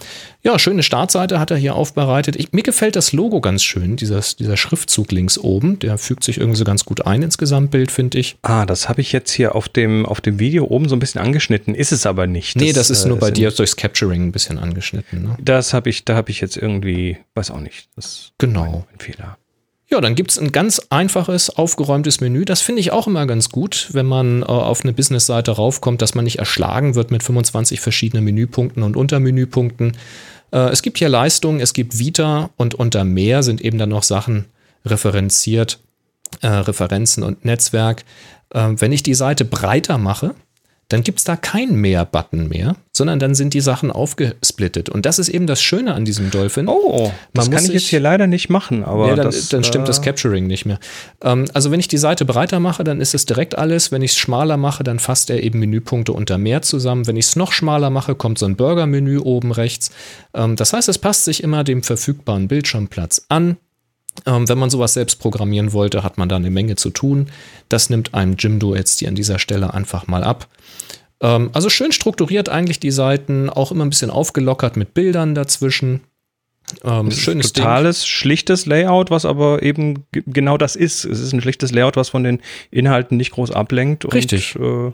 [0.42, 2.36] Ja, schöne Startseite hat er hier aufbereitet.
[2.36, 5.78] Ich, mir gefällt das Logo ganz schön, dieses, dieser Schriftzug links oben.
[5.80, 8.38] Der fügt sich irgendwie so ganz gut ein ins Gesamtbild, finde ich.
[8.42, 11.22] Ah, das habe ich jetzt hier auf dem, auf dem Video oben so ein bisschen
[11.22, 11.76] angeschnitten.
[11.76, 12.56] Ist es aber nicht.
[12.56, 15.24] nee, das ist äh, nur bei dir durchs Capturing ein bisschen angeschnitten.
[15.24, 15.38] Ne?
[15.40, 17.88] Das habe ich, da habe ich jetzt irgendwie, weiß auch nicht.
[17.96, 18.86] Das ist Genau.
[18.94, 19.38] ein Fehler.
[19.90, 22.44] Ja, dann gibt's ein ganz einfaches, aufgeräumtes Menü.
[22.44, 26.14] Das finde ich auch immer ganz gut, wenn man äh, auf eine Businessseite raufkommt, dass
[26.14, 29.96] man nicht erschlagen wird mit 25 verschiedenen Menüpunkten und Untermenüpunkten.
[30.52, 34.04] Äh, es gibt hier Leistungen, es gibt Vita und unter mehr sind eben dann noch
[34.04, 34.46] Sachen
[34.86, 35.80] referenziert,
[36.42, 38.04] äh, Referenzen und Netzwerk.
[38.50, 40.36] Äh, wenn ich die Seite breiter mache,
[40.90, 44.88] dann gibt's da keinen Mehr-Button mehr, sondern dann sind die Sachen aufgesplittet.
[44.88, 46.70] Und das ist eben das Schöne an diesem Dolphin.
[46.70, 49.66] Oh, das Man kann ich jetzt hier leider nicht machen, aber Ja, dann, das, dann
[49.66, 50.80] stimmt das äh, Capturing nicht mehr.
[51.22, 53.92] Ähm, also wenn ich die Seite breiter mache, dann ist es direkt alles.
[53.92, 57.06] Wenn ich es schmaler mache, dann fasst er eben Menüpunkte unter mehr zusammen.
[57.06, 59.92] Wenn ich es noch schmaler mache, kommt so ein Burger-Menü oben rechts.
[60.34, 63.58] Ähm, das heißt, es passt sich immer dem verfügbaren Bildschirmplatz an.
[64.26, 67.28] Ähm, wenn man sowas selbst programmieren wollte, hat man da eine Menge zu tun.
[67.70, 70.48] Das nimmt einem Jimdo jetzt hier an dieser Stelle einfach mal ab.
[71.22, 76.02] Ähm, also schön strukturiert eigentlich die Seiten, auch immer ein bisschen aufgelockert mit Bildern dazwischen.
[76.84, 78.08] Ähm, schönes totales, Ding.
[78.08, 81.06] schlichtes Layout, was aber eben genau das ist.
[81.06, 84.12] Es ist ein schlichtes Layout, was von den Inhalten nicht groß ablenkt.
[84.14, 84.58] Richtig.
[84.58, 84.94] Und, äh,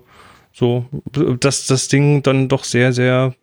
[0.55, 0.85] so,
[1.39, 3.33] dass das Ding dann doch sehr, sehr,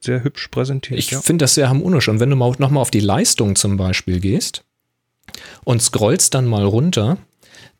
[0.00, 0.98] sehr hübsch präsentiert.
[0.98, 1.20] Ich ja.
[1.20, 2.08] finde das sehr harmonisch.
[2.08, 4.64] Und wenn du mal nochmal auf die Leistung zum Beispiel gehst
[5.64, 7.18] und scrollst dann mal runter,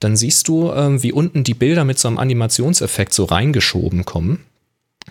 [0.00, 4.44] dann siehst du, äh, wie unten die Bilder mit so einem Animationseffekt so reingeschoben kommen.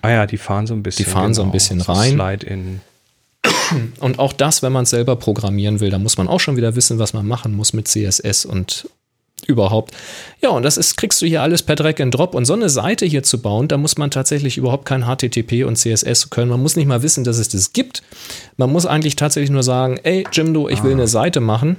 [0.02, 1.06] Ah ja, die fahren so ein bisschen.
[1.06, 2.14] Die fahren genau, so ein genau, bisschen so rein.
[2.14, 2.82] Slide in.
[4.00, 6.76] Und auch das, wenn man es selber programmieren will, da muss man auch schon wieder
[6.76, 8.90] wissen, was man machen muss mit CSS und
[9.48, 9.94] überhaupt.
[10.42, 12.36] Ja, und das ist, kriegst du hier alles per Drag and Drop.
[12.36, 15.78] Und so eine Seite hier zu bauen, da muss man tatsächlich überhaupt kein HTTP und
[15.78, 16.50] CSS können.
[16.50, 18.02] Man muss nicht mal wissen, dass es das gibt.
[18.58, 20.96] Man muss eigentlich tatsächlich nur sagen, ey, Jimdo, ich will ah.
[20.96, 21.78] eine Seite machen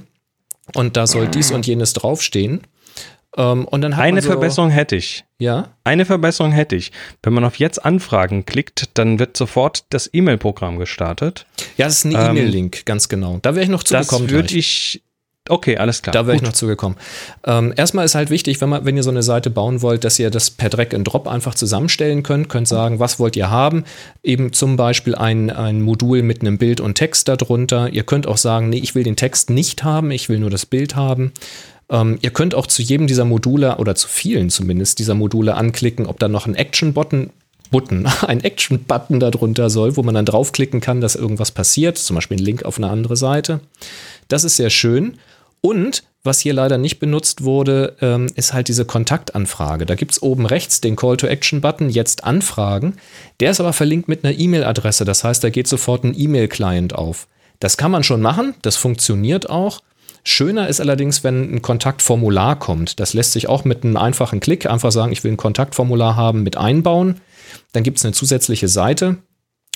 [0.75, 2.61] und da soll dies und jenes draufstehen.
[3.37, 5.23] Ähm, und dann Eine so, Verbesserung hätte ich.
[5.37, 5.69] Ja.
[5.83, 6.91] Eine Verbesserung hätte ich.
[7.21, 11.45] Wenn man auf Jetzt Anfragen klickt, dann wird sofort das E-Mail-Programm gestartet.
[11.77, 13.39] Ja, das ist ein ähm, E-Mail-Link, ganz genau.
[13.41, 14.27] Da wäre ich noch zugekommen.
[14.27, 15.03] Das würde ich.
[15.49, 16.13] Okay, alles klar.
[16.13, 16.97] Da wäre ich noch zugekommen.
[17.45, 20.19] Ähm, erstmal ist halt wichtig, wenn, man, wenn ihr so eine Seite bauen wollt, dass
[20.19, 22.49] ihr das per Drag and Drop einfach zusammenstellen könnt.
[22.49, 23.83] Könnt sagen, was wollt ihr haben?
[24.23, 27.89] Eben zum Beispiel ein, ein Modul mit einem Bild und Text darunter.
[27.89, 30.65] Ihr könnt auch sagen, nee, ich will den Text nicht haben, ich will nur das
[30.65, 31.31] Bild haben.
[31.89, 36.05] Ähm, ihr könnt auch zu jedem dieser Module oder zu vielen zumindest dieser Module anklicken,
[36.05, 37.31] ob da noch ein Action-Button
[37.69, 42.37] Button, ein Action-Button darunter soll, wo man dann draufklicken kann, dass irgendwas passiert, zum Beispiel
[42.37, 43.59] ein Link auf eine andere Seite.
[44.27, 45.17] Das ist sehr schön.
[45.61, 49.85] Und was hier leider nicht benutzt wurde, ähm, ist halt diese Kontaktanfrage.
[49.85, 52.97] Da gibt es oben rechts den Call-to-Action-Button, jetzt anfragen.
[53.39, 55.05] Der ist aber verlinkt mit einer E-Mail-Adresse.
[55.05, 57.27] Das heißt, da geht sofort ein E-Mail-Client auf.
[57.59, 59.81] Das kann man schon machen, das funktioniert auch.
[60.23, 62.99] Schöner ist allerdings, wenn ein Kontaktformular kommt.
[62.99, 66.43] Das lässt sich auch mit einem einfachen Klick einfach sagen, ich will ein Kontaktformular haben,
[66.43, 67.21] mit einbauen.
[67.71, 69.17] Dann gibt es eine zusätzliche Seite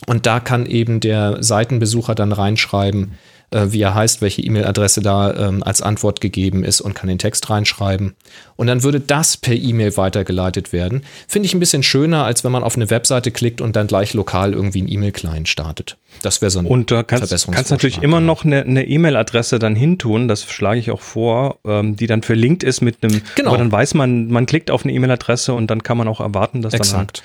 [0.07, 3.13] und da kann eben der Seitenbesucher dann reinschreiben,
[3.51, 7.17] äh, wie er heißt, welche E-Mail-Adresse da ähm, als Antwort gegeben ist und kann den
[7.17, 8.15] Text reinschreiben.
[8.55, 11.03] Und dann würde das per E-Mail weitergeleitet werden.
[11.27, 14.13] Finde ich ein bisschen schöner, als wenn man auf eine Webseite klickt und dann gleich
[14.13, 15.97] lokal irgendwie ein E-Mail-Client startet.
[16.21, 19.75] Das wäre so ein Und da kannst, kannst natürlich immer noch eine, eine E-Mail-Adresse dann
[19.75, 23.49] hintun, das schlage ich auch vor, ähm, die dann verlinkt ist mit einem, genau.
[23.49, 26.61] aber dann weiß man, man klickt auf eine E-Mail-Adresse und dann kann man auch erwarten,
[26.61, 27.17] dass Exakt.
[27.19, 27.23] dann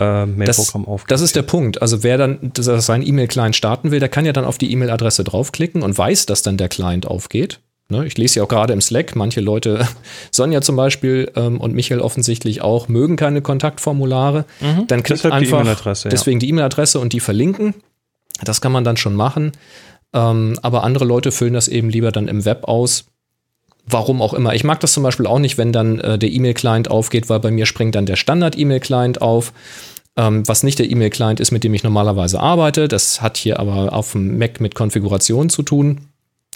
[0.00, 1.82] äh, Mailprogramm das, Das ist der Punkt.
[1.82, 5.82] Also wer dann seinen E-Mail-Client starten will, der kann ja dann auf die E-Mail-Adresse draufklicken
[5.82, 7.60] und weiß, dass dann der Client aufgeht.
[7.90, 9.84] Ne, ich lese ja auch gerade im Slack, manche Leute,
[10.30, 14.44] Sonja zum Beispiel ähm, und Michael offensichtlich auch, mögen keine Kontaktformulare.
[14.60, 16.40] Mhm, dann klickt einfach die deswegen ja.
[16.40, 17.74] die E-Mail-Adresse und die verlinken.
[18.44, 19.52] Das kann man dann schon machen.
[20.12, 23.06] Ähm, aber andere Leute füllen das eben lieber dann im Web aus.
[23.86, 24.54] Warum auch immer.
[24.54, 27.50] Ich mag das zum Beispiel auch nicht, wenn dann äh, der E-Mail-Client aufgeht, weil bei
[27.50, 29.52] mir springt dann der Standard-E-Mail-Client auf,
[30.16, 32.88] ähm, was nicht der E-Mail-Client ist, mit dem ich normalerweise arbeite.
[32.88, 36.08] Das hat hier aber auf dem Mac mit Konfiguration zu tun.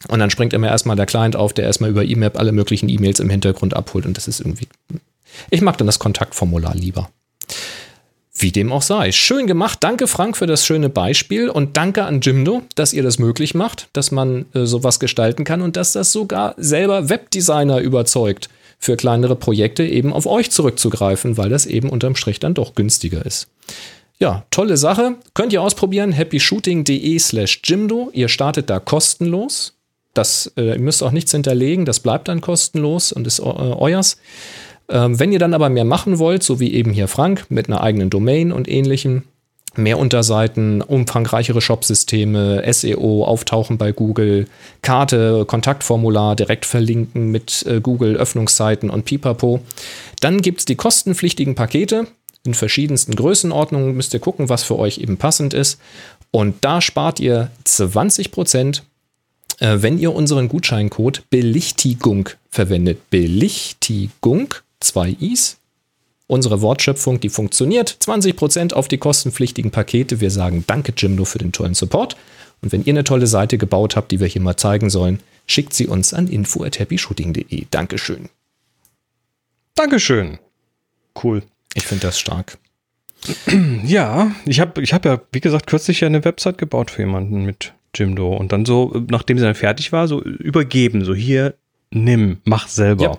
[0.08, 3.20] Und dann springt immer erstmal der Client auf, der erstmal über E-Mail alle möglichen E-Mails
[3.20, 4.06] im Hintergrund abholt.
[4.06, 4.68] Und das ist irgendwie.
[5.50, 7.08] Ich mag dann das Kontaktformular lieber.
[8.36, 9.12] Wie dem auch sei.
[9.12, 9.78] Schön gemacht.
[9.82, 13.88] Danke, Frank, für das schöne Beispiel und danke an Jimdo, dass ihr das möglich macht,
[13.92, 18.48] dass man äh, sowas gestalten kann und dass das sogar selber Webdesigner überzeugt,
[18.80, 23.24] für kleinere Projekte eben auf euch zurückzugreifen, weil das eben unterm Strich dann doch günstiger
[23.24, 23.48] ist.
[24.18, 25.16] Ja, tolle Sache.
[25.34, 26.12] Könnt ihr ausprobieren.
[26.12, 28.10] happyshooting.de slash Jimdo.
[28.12, 29.74] Ihr startet da kostenlos.
[30.12, 31.84] Das, äh, ihr müsst auch nichts hinterlegen.
[31.84, 34.16] Das bleibt dann kostenlos und ist äh, euers.
[34.88, 37.82] Ähm, wenn ihr dann aber mehr machen wollt, so wie eben hier Frank mit einer
[37.82, 39.22] eigenen Domain und ähnlichem,
[39.76, 44.46] mehr Unterseiten, umfangreichere Shopsysteme, SEO, Auftauchen bei Google,
[44.82, 49.60] Karte, Kontaktformular, direkt verlinken mit äh, Google, Öffnungszeiten und Pipapo.
[50.20, 52.06] Dann gibt es die kostenpflichtigen Pakete
[52.44, 53.94] in verschiedensten Größenordnungen.
[53.96, 55.80] Müsst ihr gucken, was für euch eben passend ist.
[56.30, 58.84] Und da spart ihr 20 Prozent,
[59.60, 63.10] äh, wenn ihr unseren Gutscheincode Belichtigung verwendet.
[63.10, 65.58] Belichtigung zwei Is.
[66.26, 67.96] Unsere Wortschöpfung, die funktioniert.
[68.00, 70.20] 20% auf die kostenpflichtigen Pakete.
[70.20, 72.16] Wir sagen Danke, Jimdo, für den tollen Support.
[72.62, 75.74] Und wenn ihr eine tolle Seite gebaut habt, die wir hier mal zeigen sollen, schickt
[75.74, 77.66] sie uns an info at happyshooting.de.
[77.70, 78.30] Dankeschön.
[79.74, 80.38] Dankeschön.
[81.22, 81.42] Cool.
[81.74, 82.58] Ich finde das stark.
[83.84, 87.44] Ja, ich habe ich hab ja, wie gesagt, kürzlich ja eine Website gebaut für jemanden
[87.44, 91.54] mit Jimdo und dann so, nachdem sie dann fertig war, so übergeben, so hier,
[91.90, 93.04] nimm, mach selber.
[93.04, 93.18] Ja.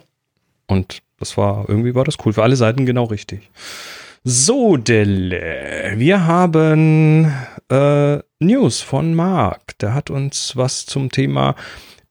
[0.67, 2.33] Und das war, irgendwie war das cool.
[2.33, 3.49] Für alle Seiten genau richtig.
[4.23, 5.93] So, Delle.
[5.97, 7.31] Wir haben
[7.69, 9.77] äh, News von Marc.
[9.79, 11.55] Der hat uns was zum Thema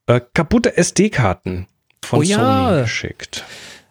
[0.06, 1.66] äh, kaputte SD-Karten
[2.04, 2.68] von oh, ja.
[2.68, 3.44] Sony geschickt.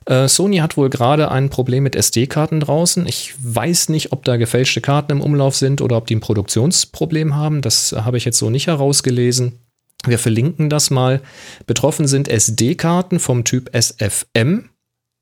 [0.06, 3.08] Äh, Sony hat wohl gerade ein Problem mit SD-Karten draußen.
[3.08, 7.36] Ich weiß nicht, ob da gefälschte Karten im Umlauf sind oder ob die ein Produktionsproblem
[7.36, 7.62] haben.
[7.62, 9.60] Das habe ich jetzt so nicht herausgelesen.
[10.06, 11.22] Wir verlinken das mal.
[11.66, 14.70] Betroffen sind SD-Karten vom Typ SFM,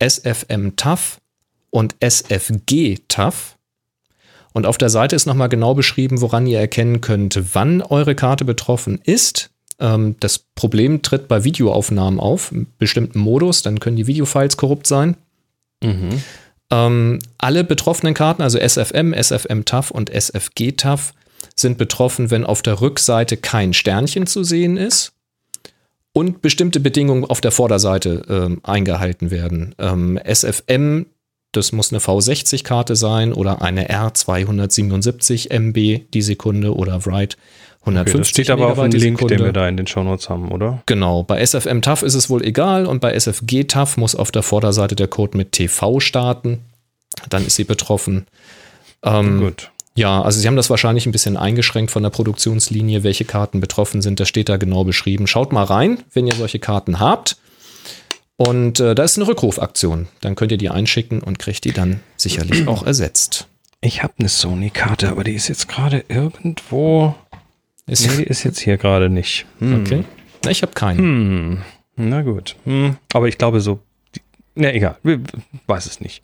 [0.02, 1.20] SFM TAF
[1.70, 3.58] und SFG TAF.
[4.54, 8.44] Und auf der Seite ist nochmal genau beschrieben, woran ihr erkennen könnt, wann eure Karte
[8.44, 9.50] betroffen ist.
[9.80, 14.88] Ähm, das Problem tritt bei Videoaufnahmen auf, im bestimmten Modus, dann können die Videofiles korrupt
[14.88, 15.16] sein.
[15.82, 16.22] Mhm.
[16.70, 21.14] Ähm, alle betroffenen Karten, also SFM, SFM TAF und SFG TAF,
[21.56, 25.14] sind betroffen, wenn auf der Rückseite kein Sternchen zu sehen ist
[26.14, 29.76] und bestimmte Bedingungen auf der Vorderseite ähm, eingehalten werden.
[29.80, 31.06] Ähm, SFM,
[31.52, 37.38] das muss eine V60-Karte sein oder eine R277 MB die Sekunde oder Write
[37.82, 39.88] 150 Okay, das steht aber auf dem Megabyte die Link, den wir da in den
[39.88, 40.84] Shownotes haben, oder?
[40.86, 44.44] Genau, bei SFM TAF ist es wohl egal und bei SFG TAF muss auf der
[44.44, 46.60] Vorderseite der Code mit TV starten.
[47.30, 48.28] Dann ist sie betroffen.
[49.04, 49.71] Ähm, Gut.
[49.96, 54.02] Ja, also sie haben das wahrscheinlich ein bisschen eingeschränkt von der Produktionslinie, welche Karten betroffen
[54.02, 54.20] sind.
[54.20, 55.28] Das steht da genau beschrieben.
[55.28, 57.38] Schaut mal rein, wenn ihr solche Karten habt.
[58.38, 60.08] Und äh, da ist eine Rückrufaktion.
[60.22, 63.48] Dann könnt ihr die einschicken und kriegt die dann sicherlich auch ersetzt.
[63.82, 67.16] Ich habe eine Sony-Karte, aber die ist jetzt gerade irgendwo.
[67.88, 69.46] Ist, Nee, die ist jetzt hier gerade nicht.
[69.60, 69.82] Hm.
[69.82, 70.04] okay.
[70.46, 70.98] Na, ich habe keinen.
[70.98, 71.62] Hm.
[71.98, 72.56] Na gut.
[72.64, 72.98] Hm.
[73.14, 73.80] Aber ich glaube so.
[74.56, 74.98] Na egal,
[75.68, 76.24] weiß es nicht.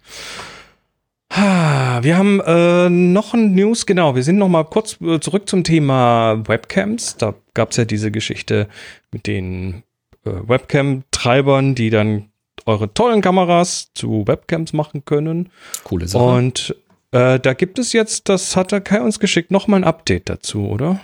[1.30, 4.16] Ah, Wir haben äh, noch ein News, genau.
[4.16, 7.18] Wir sind noch mal kurz äh, zurück zum Thema Webcams.
[7.18, 8.68] Da gab es ja diese Geschichte
[9.12, 9.84] mit den
[10.26, 12.30] äh, Webcam-Treibern, die dann
[12.66, 15.50] eure tollen Kameras zu Webcams machen können.
[15.84, 16.24] Coole Sache.
[16.24, 16.76] Und
[17.12, 20.30] äh, da gibt es jetzt, das hat der Kai uns geschickt, noch mal ein Update
[20.30, 21.00] dazu, oder?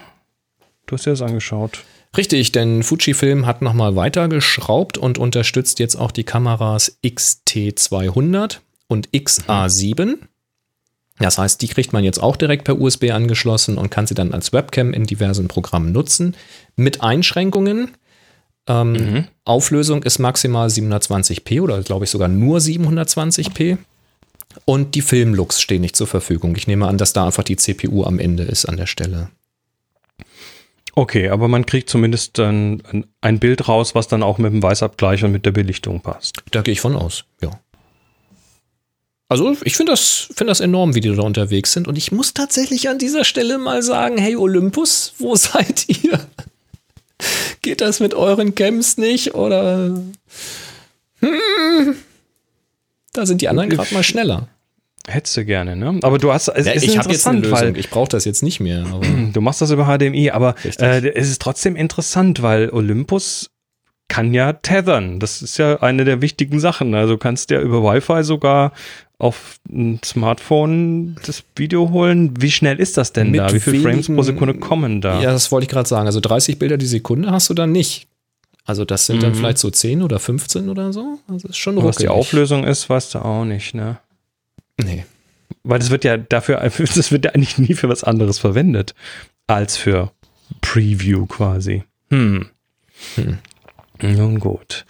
[0.86, 1.84] Du hast dir das angeschaut.
[2.16, 10.18] Richtig, denn Fujifilm hat nochmal weitergeschraubt und unterstützt jetzt auch die Kameras XT200 und XA7.
[11.20, 14.34] Das heißt, die kriegt man jetzt auch direkt per USB angeschlossen und kann sie dann
[14.34, 16.36] als Webcam in diversen Programmen nutzen.
[16.76, 17.92] Mit Einschränkungen.
[18.68, 23.78] Ähm, Auflösung ist maximal 720p oder glaube ich sogar nur 720p.
[24.66, 26.56] Und die Filmlooks stehen nicht zur Verfügung.
[26.56, 29.30] Ich nehme an, dass da einfach die CPU am Ende ist an der Stelle.
[30.96, 34.62] Okay, aber man kriegt zumindest dann ein, ein Bild raus, was dann auch mit dem
[34.62, 36.44] Weißabgleich und mit der Belichtung passt.
[36.52, 37.52] Da gehe ich von aus, ja.
[39.34, 41.88] Also ich finde das, find das enorm, wie die da unterwegs sind.
[41.88, 46.20] Und ich muss tatsächlich an dieser Stelle mal sagen, hey Olympus, wo seid ihr?
[47.64, 49.34] Geht das mit euren Camps nicht?
[49.34, 50.00] Oder
[51.20, 51.96] hm,
[53.14, 54.50] da sind die anderen gerade mal schneller.
[55.08, 56.00] Hättest du gerne, ne?
[56.04, 57.80] Aber du hast, es Ja, ist ich habe jetzt eine interessant, Lösung.
[57.80, 58.86] Ich brauche das jetzt nicht mehr.
[59.34, 63.50] Du machst das über HDMI, aber äh, es ist trotzdem interessant, weil Olympus
[64.08, 65.20] kann ja tethern.
[65.20, 66.94] Das ist ja eine der wichtigen Sachen.
[66.94, 68.74] Also du kannst ja über Wi-Fi sogar
[69.24, 72.34] auf ein Smartphone das Video holen.
[72.40, 73.54] Wie schnell ist das denn Mit da?
[73.54, 75.22] Wie viele Frames pro Sekunde kommen da?
[75.22, 76.06] ja, das wollte ich gerade sagen.
[76.08, 78.08] Also 30 Bilder die Sekunde hast du dann nicht.
[78.66, 79.36] Also das sind dann Mhm.
[79.36, 81.20] vielleicht so 10 oder 15 oder so.
[81.28, 82.10] Also ist schon Was die ruckelig.
[82.10, 83.98] Auflösung ist, weißt du auch nicht, ne?
[84.82, 85.06] Nee.
[85.64, 86.58] Weil das wird ja dafür,
[86.96, 88.94] das wird ja eigentlich nie für was anderes verwendet,
[89.48, 90.12] als für
[90.62, 91.84] Preview quasi.
[92.10, 92.48] Hm.
[93.16, 93.38] Hm.
[94.02, 94.86] Nun gut.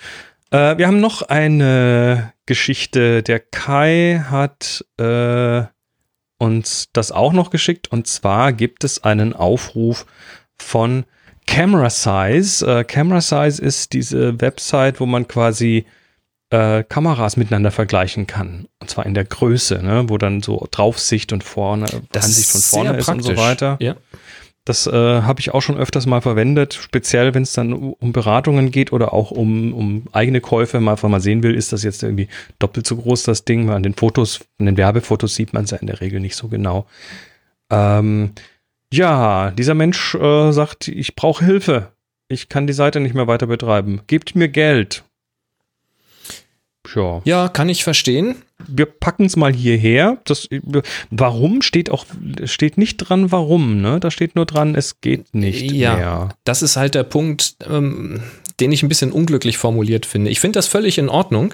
[0.53, 3.23] Äh, wir haben noch eine Geschichte.
[3.23, 5.63] Der Kai hat äh,
[6.37, 7.91] uns das auch noch geschickt.
[7.91, 10.05] Und zwar gibt es einen Aufruf
[10.55, 11.05] von
[11.47, 12.65] Camera Size.
[12.65, 15.85] Äh, Camera Size ist diese Website, wo man quasi
[16.51, 18.67] äh, Kameras miteinander vergleichen kann.
[18.79, 20.05] Und zwar in der Größe, ne?
[20.07, 23.77] wo dann so Draufsicht und vorne, Ansicht von vorne ist und so weiter.
[23.79, 23.95] Ja.
[24.65, 28.71] Das äh, habe ich auch schon öfters mal verwendet, speziell wenn es dann um Beratungen
[28.71, 32.01] geht oder auch um, um eigene Käufe, mal einfach mal sehen will, ist das jetzt
[32.01, 33.69] irgendwie doppelt so groß, das Ding.
[33.69, 36.47] An den Fotos, an den Werbefotos sieht man es ja in der Regel nicht so
[36.47, 36.87] genau.
[37.69, 38.31] Ähm,
[38.93, 41.91] ja, dieser Mensch äh, sagt, ich brauche Hilfe.
[42.29, 44.01] Ich kann die Seite nicht mehr weiter betreiben.
[44.07, 45.03] Gebt mir Geld.
[46.83, 48.35] Ja, Ja, kann ich verstehen.
[48.67, 50.17] Wir packen es mal hierher.
[50.25, 50.47] Das,
[51.09, 52.05] warum steht auch,
[52.45, 53.99] steht nicht dran, warum, ne?
[53.99, 55.95] Da steht nur dran, es geht nicht Ja.
[55.95, 56.29] mehr.
[56.43, 58.21] Das ist halt der Punkt, ähm,
[58.59, 60.29] den ich ein bisschen unglücklich formuliert finde.
[60.31, 61.53] Ich finde das völlig in Ordnung.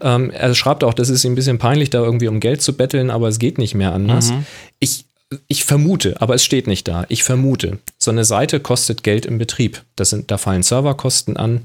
[0.00, 2.76] Ähm, er schreibt auch, das ist ihm ein bisschen peinlich, da irgendwie um Geld zu
[2.76, 4.32] betteln, aber es geht nicht mehr anders.
[4.78, 5.06] Ich,
[5.48, 7.04] ich vermute, aber es steht nicht da.
[7.08, 9.82] Ich vermute, so eine Seite kostet Geld im Betrieb.
[9.96, 11.62] Das sind, da fallen Serverkosten an,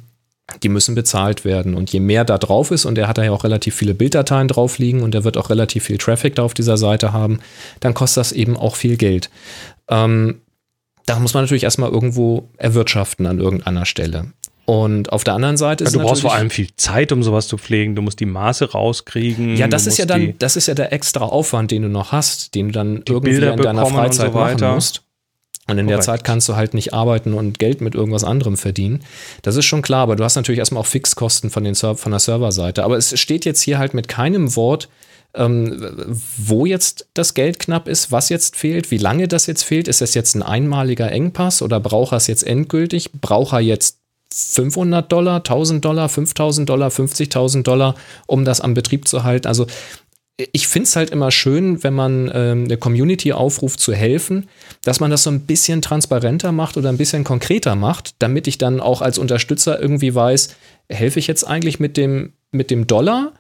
[0.64, 1.74] die müssen bezahlt werden.
[1.74, 4.48] Und je mehr da drauf ist, und er hat da ja auch relativ viele Bilddateien
[4.48, 7.40] drauf liegen und er wird auch relativ viel Traffic da auf dieser Seite haben,
[7.80, 9.30] dann kostet das eben auch viel Geld.
[9.90, 10.42] Ähm,
[11.06, 14.32] da muss man natürlich erstmal irgendwo erwirtschaften an irgendeiner Stelle.
[14.66, 17.48] Und auf der anderen Seite ist Ja, du brauchst vor allem viel Zeit, um sowas
[17.48, 17.96] zu pflegen.
[17.96, 19.58] Du musst die Maße rauskriegen.
[19.58, 22.56] Ja, das ist ja dann, das ist ja der extra Aufwand, den du noch hast,
[22.56, 25.04] den du dann irgendwie Bilder in deiner Freizeit so machen musst.
[25.68, 26.06] Und in der Korrekt.
[26.06, 29.04] Zeit kannst du halt nicht arbeiten und Geld mit irgendwas anderem verdienen.
[29.42, 32.12] Das ist schon klar, aber du hast natürlich erstmal auch Fixkosten von, den Ser von
[32.12, 32.84] der Serverseite.
[32.84, 34.90] Aber es steht jetzt hier halt mit keinem Wort,
[35.34, 39.88] ähm, wo jetzt das Geld knapp ist, was jetzt fehlt, wie lange das jetzt fehlt.
[39.88, 43.12] Ist das jetzt ein einmaliger Engpass oder braucht er es jetzt endgültig?
[43.14, 43.98] Braucht er jetzt
[44.34, 47.96] 500 Dollar, 1000 Dollar, 5000 Dollar, 50.000 Dollar,
[48.28, 49.48] um das am Betrieb zu halten?
[49.48, 49.68] Also
[50.52, 54.48] ich finde es halt immer schön, wenn man ähm, der Community aufruft zu helfen,
[54.84, 58.58] dass man das so ein bisschen transparenter macht oder ein bisschen konkreter macht, damit ich
[58.58, 60.56] dann auch als Unterstützer irgendwie weiß,
[60.90, 63.34] helfe ich jetzt eigentlich mit dem, mit dem Dollar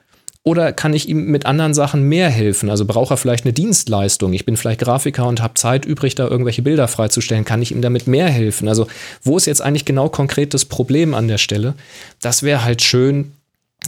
[0.43, 2.71] oder kann ich ihm mit anderen Sachen mehr helfen?
[2.71, 4.33] Also braucht er vielleicht eine Dienstleistung?
[4.33, 7.45] Ich bin vielleicht Grafiker und habe Zeit übrig, da irgendwelche Bilder freizustellen.
[7.45, 8.67] Kann ich ihm damit mehr helfen?
[8.67, 8.87] Also
[9.21, 11.75] wo ist jetzt eigentlich genau konkret das Problem an der Stelle?
[12.21, 13.33] Das wäre halt schön,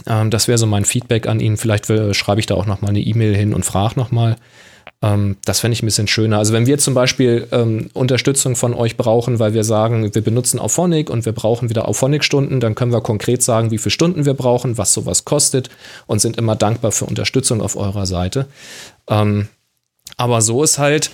[0.06, 1.56] ähm, das wäre so mein Feedback an ihn.
[1.56, 4.36] Vielleicht äh, schreibe ich da auch noch mal eine E-Mail hin und frage noch mal.
[5.02, 6.38] Ähm, das fände ich ein bisschen schöner.
[6.38, 10.58] Also wenn wir zum Beispiel ähm, Unterstützung von euch brauchen, weil wir sagen, wir benutzen
[10.58, 14.34] Auphonic und wir brauchen wieder Auphonic-Stunden, dann können wir konkret sagen, wie viele Stunden wir
[14.34, 15.70] brauchen, was sowas kostet
[16.06, 18.46] und sind immer dankbar für Unterstützung auf eurer Seite.
[19.08, 19.48] Ähm,
[20.16, 21.10] aber so ist halt,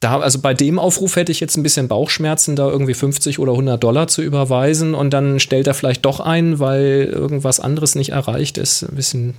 [0.00, 3.52] da, also bei dem Aufruf hätte ich jetzt ein bisschen Bauchschmerzen, da irgendwie 50 oder
[3.52, 8.10] 100 Dollar zu überweisen und dann stellt er vielleicht doch ein, weil irgendwas anderes nicht
[8.10, 8.82] erreicht ist.
[8.82, 9.34] Ein bisschen,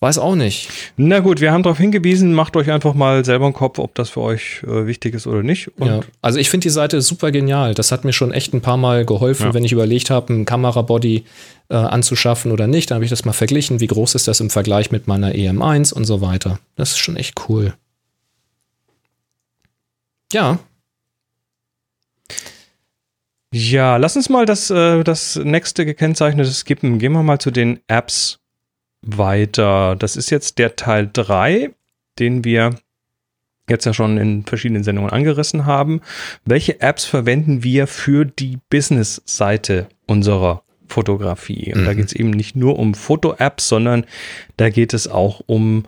[0.00, 0.68] weiß auch nicht.
[0.96, 4.10] Na gut, wir haben darauf hingewiesen, macht euch einfach mal selber einen Kopf, ob das
[4.10, 5.70] für euch äh, wichtig ist oder nicht.
[5.78, 6.00] Ja.
[6.20, 7.74] Also ich finde die Seite super genial.
[7.74, 9.54] Das hat mir schon echt ein paar Mal geholfen, Ja.
[9.54, 11.24] wenn ich überlegt habe, einen Kamerabody
[11.70, 12.90] äh, anzuschaffen oder nicht.
[12.90, 15.94] Dann habe ich das mal verglichen, wie groß ist das im Vergleich mit meiner EM1
[15.94, 16.58] und so weiter.
[16.76, 17.72] Das ist schon echt cool.
[20.32, 20.58] Ja,
[23.52, 27.00] Ja, lass uns mal das, äh, das nächste gekennzeichnete skippen.
[27.00, 28.38] Gehen wir mal zu den Apps
[29.02, 29.96] weiter.
[29.96, 31.70] Das ist jetzt der Teil 3,
[32.20, 32.76] den wir
[33.68, 36.00] jetzt ja schon in verschiedenen Sendungen angerissen haben.
[36.44, 41.74] Welche Apps verwenden wir für die Business-Seite unserer Fotografie?
[41.74, 41.96] Und da Mhm.
[41.96, 44.06] geht es eben nicht nur um Foto-Apps, sondern
[44.58, 45.86] da geht es auch um,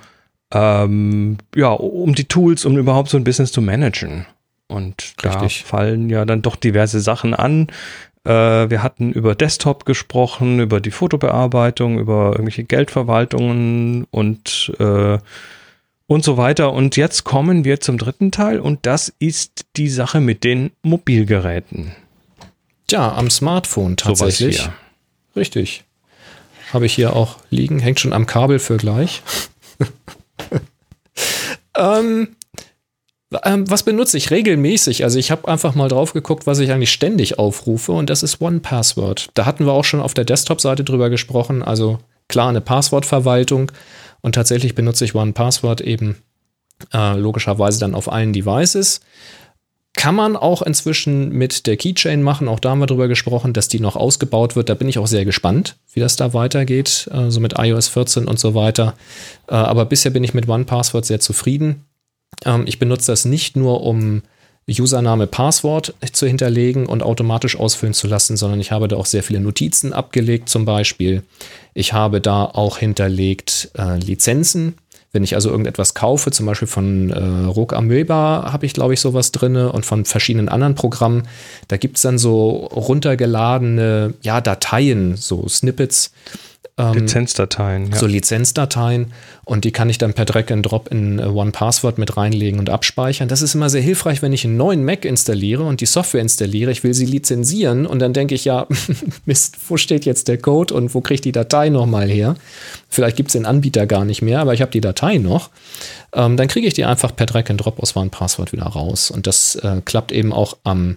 [0.53, 4.27] ähm, ja, um die Tools, um überhaupt so ein Business zu managen.
[4.69, 5.65] Und da Richtig.
[5.65, 7.69] fallen ja dann doch diverse Sachen an.
[8.25, 8.31] Äh,
[8.71, 15.19] wir hatten über Desktop gesprochen, über die Fotobearbeitung, über irgendwelche Geldverwaltungen und, äh,
[16.07, 16.73] und so weiter.
[16.73, 21.93] Und jetzt kommen wir zum dritten Teil und das ist die Sache mit den Mobilgeräten.
[22.87, 24.61] tja, am Smartphone tatsächlich.
[24.61, 24.73] hier.
[25.35, 25.85] Richtig.
[26.73, 29.23] Habe ich hier auch liegen, hängt schon am Kabel für gleich.
[31.77, 32.37] ähm,
[33.45, 35.05] ähm, was benutze ich regelmäßig?
[35.05, 38.41] Also ich habe einfach mal drauf geguckt, was ich eigentlich ständig aufrufe und das ist
[38.41, 39.31] One Password.
[39.35, 41.63] Da hatten wir auch schon auf der Desktop-Seite drüber gesprochen.
[41.63, 43.73] Also klar, eine Passwortverwaltung
[44.21, 46.17] und tatsächlich benutze ich One Password eben
[46.93, 49.01] äh, logischerweise dann auf allen Devices.
[49.95, 52.49] Kann man auch inzwischen mit der Keychain machen.
[52.49, 54.71] Auch da haben wir drüber gesprochen, dass die noch ausgebaut wird.
[54.71, 58.27] Da bin ich auch sehr gespannt, wie das da weitergeht, äh, so mit iOS 14
[58.27, 58.95] und so weiter.
[59.49, 61.85] Äh, aber bisher bin ich mit OnePassword sehr zufrieden.
[62.45, 64.23] Ähm, ich benutze das nicht nur, um
[64.69, 69.23] Username, Passwort zu hinterlegen und automatisch ausfüllen zu lassen, sondern ich habe da auch sehr
[69.23, 71.23] viele Notizen abgelegt zum Beispiel.
[71.75, 74.75] Ich habe da auch hinterlegt äh, Lizenzen.
[75.13, 79.01] Wenn ich also irgendetwas kaufe, zum Beispiel von äh, Rogue Amoeba habe ich, glaube ich,
[79.01, 81.25] sowas drinne und von verschiedenen anderen Programmen,
[81.69, 86.13] da gibt es dann so runtergeladene ja, Dateien, so Snippets,
[86.79, 87.91] Lizenzdateien.
[87.91, 87.97] Ja.
[87.97, 89.13] so Lizenzdateien
[89.45, 92.71] und die kann ich dann per Drag and Drop in äh, OnePassword mit reinlegen und
[92.71, 93.29] abspeichern.
[93.29, 96.71] Das ist immer sehr hilfreich, wenn ich einen neuen Mac installiere und die Software installiere.
[96.71, 98.67] Ich will sie lizenzieren und dann denke ich, ja,
[99.27, 102.37] Mist, wo steht jetzt der Code und wo kriege ich die Datei nochmal her?
[102.89, 105.51] Vielleicht gibt es den Anbieter gar nicht mehr, aber ich habe die Datei noch.
[106.15, 109.11] Ähm, dann kriege ich die einfach per Drag and Drop aus OnePassword wieder raus.
[109.11, 110.97] Und das äh, klappt eben auch am,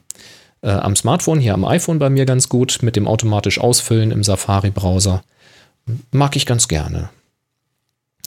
[0.61, 4.23] äh, am Smartphone, hier am iPhone bei mir ganz gut, mit dem automatisch Ausfüllen im
[4.23, 5.21] Safari-Browser
[6.11, 7.09] mag ich ganz gerne.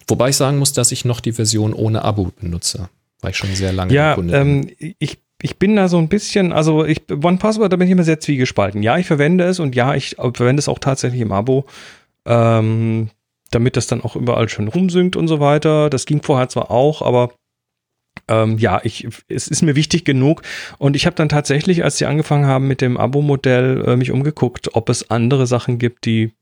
[0.07, 2.89] Wobei ich sagen muss, dass ich noch die Version ohne Abo benutze,
[3.21, 4.69] weil ich schon sehr lange Ja, Kunde bin.
[4.81, 8.05] ähm, ich, ich bin da so ein bisschen, also ich, OnePassword, da bin ich immer
[8.05, 8.83] sehr zwiegespalten.
[8.83, 11.67] Ja, ich verwende es und ja, ich verwende es auch tatsächlich im Abo,
[12.25, 13.11] ähm,
[13.51, 15.91] damit das dann auch überall schön rumsynkt und so weiter.
[15.91, 17.33] Das ging vorher zwar auch, aber
[18.29, 20.43] ähm, ja, ich, es ist mir wichtig genug.
[20.79, 24.75] Und ich habe dann tatsächlich, als sie angefangen haben mit dem Abo-Modell, äh, mich umgeguckt,
[24.75, 26.33] ob es andere Sachen gibt, die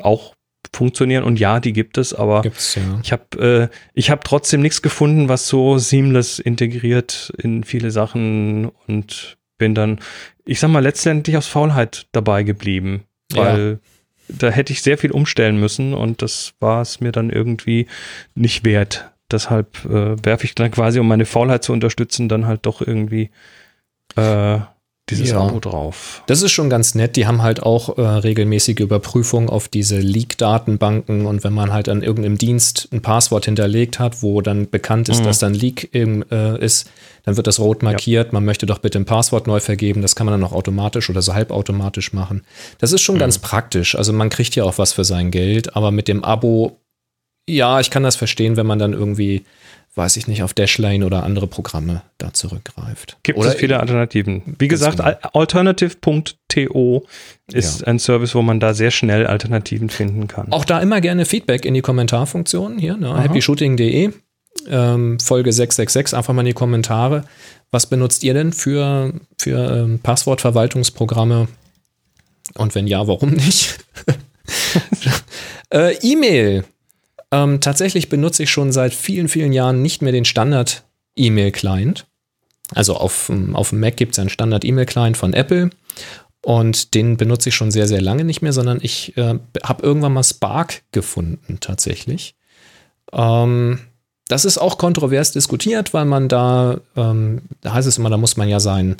[0.00, 0.34] auch
[0.72, 1.24] funktionieren.
[1.24, 3.00] Und ja, die gibt es, aber Gibt's ja.
[3.02, 8.70] ich habe äh, ich hab trotzdem nichts gefunden, was so seamless integriert in viele Sachen
[8.86, 9.98] und bin dann,
[10.44, 13.80] ich sag mal, letztendlich aus Faulheit dabei geblieben, weil
[14.28, 14.36] ja.
[14.38, 17.86] da hätte ich sehr viel umstellen müssen und das war es mir dann irgendwie
[18.34, 19.10] nicht wert.
[19.30, 23.30] Deshalb äh, werfe ich dann quasi, um meine Faulheit zu unterstützen, dann halt doch irgendwie
[24.16, 24.60] äh,
[25.10, 25.40] dieses ja.
[25.40, 26.22] Abo drauf.
[26.26, 27.16] Das ist schon ganz nett.
[27.16, 32.02] Die haben halt auch äh, regelmäßige Überprüfungen auf diese Leak-Datenbanken und wenn man halt an
[32.02, 35.24] irgendeinem Dienst ein Passwort hinterlegt hat, wo dann bekannt ist, mhm.
[35.24, 36.90] dass dann Leak eben, äh, ist,
[37.24, 38.28] dann wird das rot markiert.
[38.28, 38.32] Ja.
[38.32, 40.02] Man möchte doch bitte ein Passwort neu vergeben.
[40.02, 42.42] Das kann man dann auch automatisch oder so halbautomatisch machen.
[42.78, 43.20] Das ist schon mhm.
[43.20, 43.94] ganz praktisch.
[43.96, 46.80] Also man kriegt ja auch was für sein Geld, aber mit dem Abo,
[47.48, 49.44] ja, ich kann das verstehen, wenn man dann irgendwie
[49.98, 53.18] weiß ich nicht, auf Dashlane oder andere Programme da zurückgreift.
[53.24, 54.56] Gibt oder es viele Alternativen.
[54.58, 55.10] Wie gesagt, genau.
[55.34, 57.06] alternative.to
[57.52, 57.86] ist ja.
[57.88, 60.52] ein Service, wo man da sehr schnell Alternativen finden kann.
[60.52, 63.14] Auch da immer gerne Feedback in die Kommentarfunktion hier, ne?
[63.22, 64.12] happyshooting.de.
[64.68, 67.24] Ähm, Folge 666, einfach mal in die Kommentare.
[67.70, 71.48] Was benutzt ihr denn für, für ähm, Passwortverwaltungsprogramme?
[72.54, 73.78] Und wenn ja, warum nicht?
[75.72, 76.64] äh, E-Mail
[77.32, 82.06] ähm, tatsächlich benutze ich schon seit vielen, vielen Jahren nicht mehr den Standard-E-Mail-Client.
[82.74, 85.70] Also auf, auf dem Mac gibt es einen Standard-E-Mail-Client von Apple
[86.42, 90.12] und den benutze ich schon sehr, sehr lange nicht mehr, sondern ich äh, habe irgendwann
[90.12, 92.36] mal Spark gefunden tatsächlich.
[93.12, 93.80] Ähm,
[94.28, 98.36] das ist auch kontrovers diskutiert, weil man da, ähm, da heißt es immer, da muss
[98.36, 98.96] man ja sein,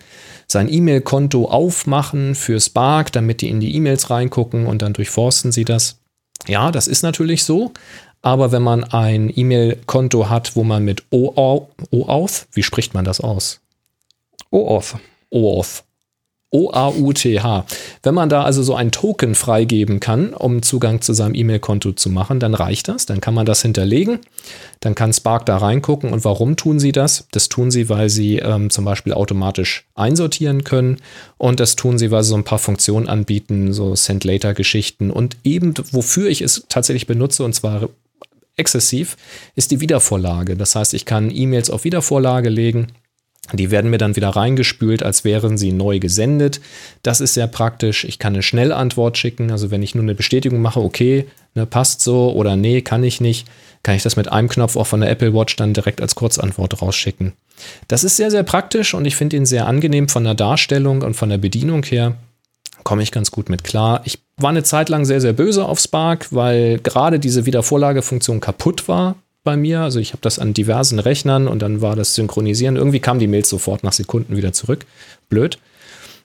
[0.47, 5.66] sein E-Mail-Konto aufmachen für Spark, damit die in die E-Mails reingucken und dann durchforsten sie
[5.66, 6.01] das.
[6.47, 7.72] Ja, das ist natürlich so,
[8.23, 13.61] aber wenn man ein E-Mail-Konto hat, wo man mit OAuth, wie spricht man das aus?
[14.51, 14.97] OAuth.
[15.31, 15.85] OAuth.
[16.51, 17.66] O-A-U-T-H.
[18.03, 22.09] Wenn man da also so ein Token freigeben kann, um Zugang zu seinem E-Mail-Konto zu
[22.09, 23.05] machen, dann reicht das.
[23.05, 24.21] Dann kann man das hinterlegen.
[24.81, 26.11] Dann kann Spark da reingucken.
[26.11, 27.27] Und warum tun sie das?
[27.33, 30.97] Das tun sie, weil sie ähm, zum Beispiel automatisch einsortieren können.
[31.37, 35.11] Und das tun sie, weil sie so ein paar Funktionen anbieten, so Send-Later-Geschichten.
[35.11, 37.91] Und eben, wofür ich es tatsächlich benutze, und zwar
[38.59, 39.17] exzessiv,
[39.55, 40.57] ist die Wiedervorlage.
[40.57, 42.89] Das heißt, ich kann E-Mails auf Wiedervorlage legen.
[43.55, 46.61] Die werden mir dann wieder reingespült, als wären sie neu gesendet.
[47.03, 48.05] Das ist sehr praktisch.
[48.05, 49.51] Ich kann eine Schnellantwort schicken.
[49.51, 53.23] Also wenn ich nur eine Bestätigung mache, okay, ne, passt so oder nee, kann ich
[53.23, 53.49] nicht,
[53.83, 56.83] kann ich das mit einem Knopf auch von der Apple Watch dann direkt als Kurzantwort
[56.83, 57.33] rausschicken.
[57.89, 61.15] Das ist sehr, sehr praktisch und ich finde ihn sehr angenehm von der Darstellung und
[61.15, 62.17] von der Bedienung her
[62.85, 64.03] komme ich ganz gut mit klar.
[64.05, 68.89] Ich war eine Zeit lang sehr, sehr böse auf Spark, weil gerade diese Wiedervorlagefunktion kaputt
[68.89, 69.80] war bei mir.
[69.80, 72.76] Also ich habe das an diversen Rechnern und dann war das Synchronisieren.
[72.76, 74.86] Irgendwie kamen die Mails sofort nach Sekunden wieder zurück.
[75.28, 75.59] Blöd.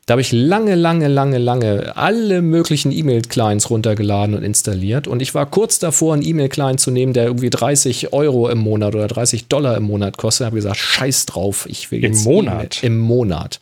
[0.05, 5.07] Da habe ich lange, lange, lange, lange alle möglichen E-Mail-Clients runtergeladen und installiert.
[5.07, 8.95] Und ich war kurz davor, einen E-Mail-Client zu nehmen, der irgendwie 30 Euro im Monat
[8.95, 10.41] oder 30 Dollar im Monat kostet.
[10.41, 12.25] Ich habe gesagt, scheiß drauf, ich will jetzt.
[12.25, 12.83] Im Monat?
[12.83, 13.61] Im Monat.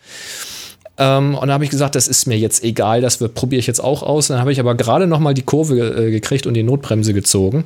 [1.01, 3.83] Ähm, und da habe ich gesagt, das ist mir jetzt egal, das probiere ich jetzt
[3.83, 4.27] auch aus.
[4.27, 7.65] Dann habe ich aber gerade noch mal die Kurve äh, gekriegt und die Notbremse gezogen.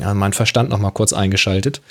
[0.00, 1.82] Ja, mein Verstand noch mal kurz eingeschaltet.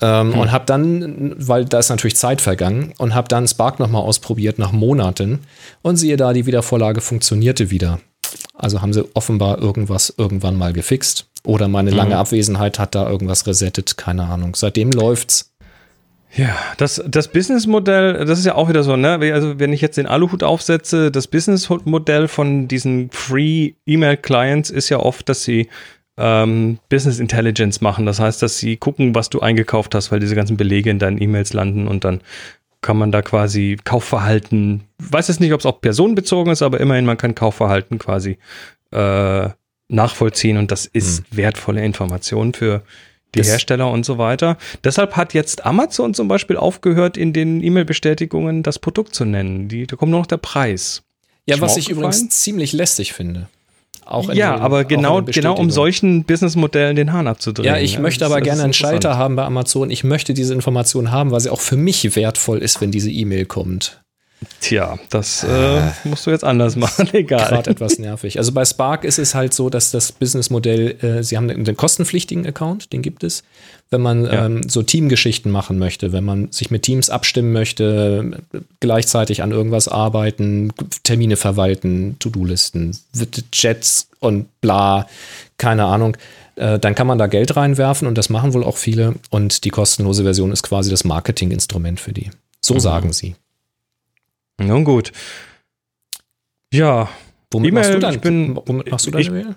[0.00, 0.40] Ähm, hm.
[0.40, 4.00] Und habe dann, weil da ist natürlich Zeit vergangen, und habe dann Spark noch mal
[4.00, 5.40] ausprobiert nach Monaten.
[5.82, 8.00] Und siehe da, die Wiedervorlage funktionierte wieder.
[8.54, 11.26] Also haben sie offenbar irgendwas irgendwann mal gefixt.
[11.44, 12.20] Oder meine lange mhm.
[12.20, 14.54] Abwesenheit hat da irgendwas resettet, keine Ahnung.
[14.54, 15.51] Seitdem läuft's.
[16.34, 19.18] Ja, das, das Businessmodell, das ist ja auch wieder so, ne?
[19.34, 24.88] Also, wenn ich jetzt den Aluhut aufsetze, das Businessmodell von diesen Free E-Mail Clients ist
[24.88, 25.68] ja oft, dass sie
[26.16, 28.06] ähm, Business Intelligence machen.
[28.06, 31.20] Das heißt, dass sie gucken, was du eingekauft hast, weil diese ganzen Belege in deinen
[31.20, 32.22] E-Mails landen und dann
[32.80, 37.06] kann man da quasi Kaufverhalten, weiß jetzt nicht, ob es auch personenbezogen ist, aber immerhin,
[37.06, 38.38] man kann Kaufverhalten quasi
[38.90, 39.48] äh,
[39.88, 41.24] nachvollziehen und das ist hm.
[41.36, 42.82] wertvolle Information für
[43.34, 44.56] die das Hersteller und so weiter.
[44.84, 49.68] Deshalb hat jetzt Amazon zum Beispiel aufgehört, in den E-Mail-Bestätigungen das Produkt zu nennen.
[49.68, 51.02] Die, da kommt nur noch der Preis.
[51.46, 53.48] Ja, was ich übrigens ziemlich lästig finde.
[54.04, 57.66] Auch ja, den, aber genau, genau um solchen Businessmodellen den Hahn abzudrehen.
[57.66, 59.90] Ja, ich ja, möchte aber gerne einen Schalter haben bei Amazon.
[59.90, 63.46] Ich möchte diese Information haben, weil sie auch für mich wertvoll ist, wenn diese E-Mail
[63.46, 64.01] kommt.
[64.60, 67.48] Tja, das äh, musst du jetzt anders machen, egal.
[67.48, 68.38] Gerade etwas nervig.
[68.38, 72.46] Also bei Spark ist es halt so, dass das Businessmodell, äh, sie haben einen kostenpflichtigen
[72.46, 73.42] Account, den gibt es,
[73.90, 74.46] wenn man ja.
[74.46, 78.42] ähm, so Teamgeschichten machen möchte, wenn man sich mit Teams abstimmen möchte,
[78.80, 80.72] gleichzeitig an irgendwas arbeiten,
[81.02, 82.96] Termine verwalten, To-Do-Listen,
[83.50, 85.06] Chats und bla,
[85.58, 86.16] keine Ahnung
[86.56, 89.14] äh, dann kann man da Geld reinwerfen und das machen wohl auch viele.
[89.30, 92.30] Und die kostenlose Version ist quasi das Marketinginstrument für die.
[92.60, 92.80] So mhm.
[92.80, 93.34] sagen sie.
[94.58, 95.12] Nun gut.
[96.72, 97.08] Ja.
[97.50, 98.14] Womit machst du dann?
[98.14, 99.54] Ich bin, womit machst du deine ich, Mail?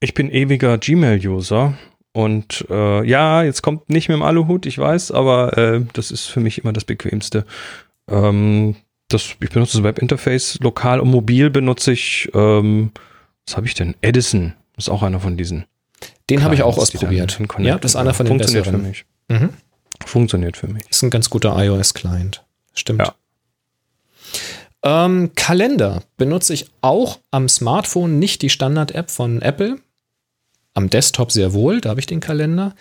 [0.00, 1.74] Ich bin ewiger Gmail-User.
[2.12, 6.26] Und äh, ja, jetzt kommt nicht mit dem Aluhut, ich weiß, aber äh, das ist
[6.26, 7.44] für mich immer das Bequemste.
[8.08, 8.76] Ähm,
[9.08, 12.92] das, ich benutze das Webinterface lokal und mobil benutze ich, ähm,
[13.46, 13.96] was habe ich denn?
[14.00, 15.64] Edison ist auch einer von diesen.
[16.30, 17.38] Den habe ich auch ausprobiert.
[17.58, 18.80] Ja, das ist einer von den Funktioniert besseren.
[18.80, 19.04] für mich.
[19.28, 19.50] Mhm.
[20.06, 20.84] Funktioniert für mich.
[20.88, 22.44] Ist ein ganz guter iOS-Client.
[22.74, 23.00] Stimmt.
[23.00, 23.14] Ja.
[24.82, 29.78] Ähm, Kalender benutze ich auch am Smartphone, nicht die Standard-App von Apple.
[30.74, 32.74] Am Desktop sehr wohl, da habe ich den Kalender.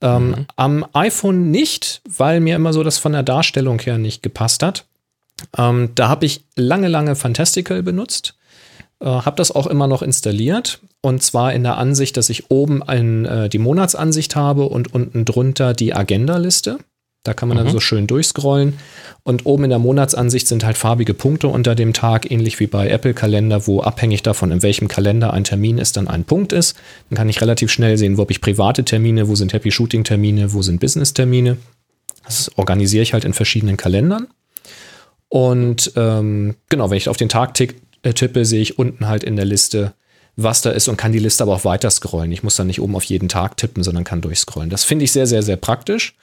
[0.00, 4.62] Ähm, Am iPhone nicht, weil mir immer so das von der Darstellung her nicht gepasst
[4.62, 4.86] hat.
[5.56, 8.34] Ähm, da habe ich lange, lange Fantastical benutzt.
[9.00, 10.80] Äh, habe das auch immer noch installiert.
[11.00, 15.24] Und zwar in der Ansicht, dass ich oben ein, äh, die Monatsansicht habe und unten
[15.24, 16.78] drunter die Agenda-Liste.
[17.28, 18.78] Da kann man dann so schön durchscrollen.
[19.22, 22.88] Und oben in der Monatsansicht sind halt farbige Punkte unter dem Tag, ähnlich wie bei
[22.88, 26.74] Apple-Kalender, wo abhängig davon, in welchem Kalender ein Termin ist, dann ein Punkt ist.
[27.10, 30.54] Dann kann ich relativ schnell sehen, wo habe ich private Termine, wo sind Happy Shooting-Termine,
[30.54, 31.58] wo sind Business-Termine.
[32.24, 34.28] Das organisiere ich halt in verschiedenen Kalendern.
[35.28, 39.36] Und ähm, genau, wenn ich auf den Tag äh, tippe, sehe ich unten halt in
[39.36, 39.92] der Liste,
[40.36, 42.32] was da ist und kann die Liste aber auch weiter scrollen.
[42.32, 44.70] Ich muss dann nicht oben auf jeden Tag tippen, sondern kann durchscrollen.
[44.70, 46.14] Das finde ich sehr, sehr, sehr praktisch.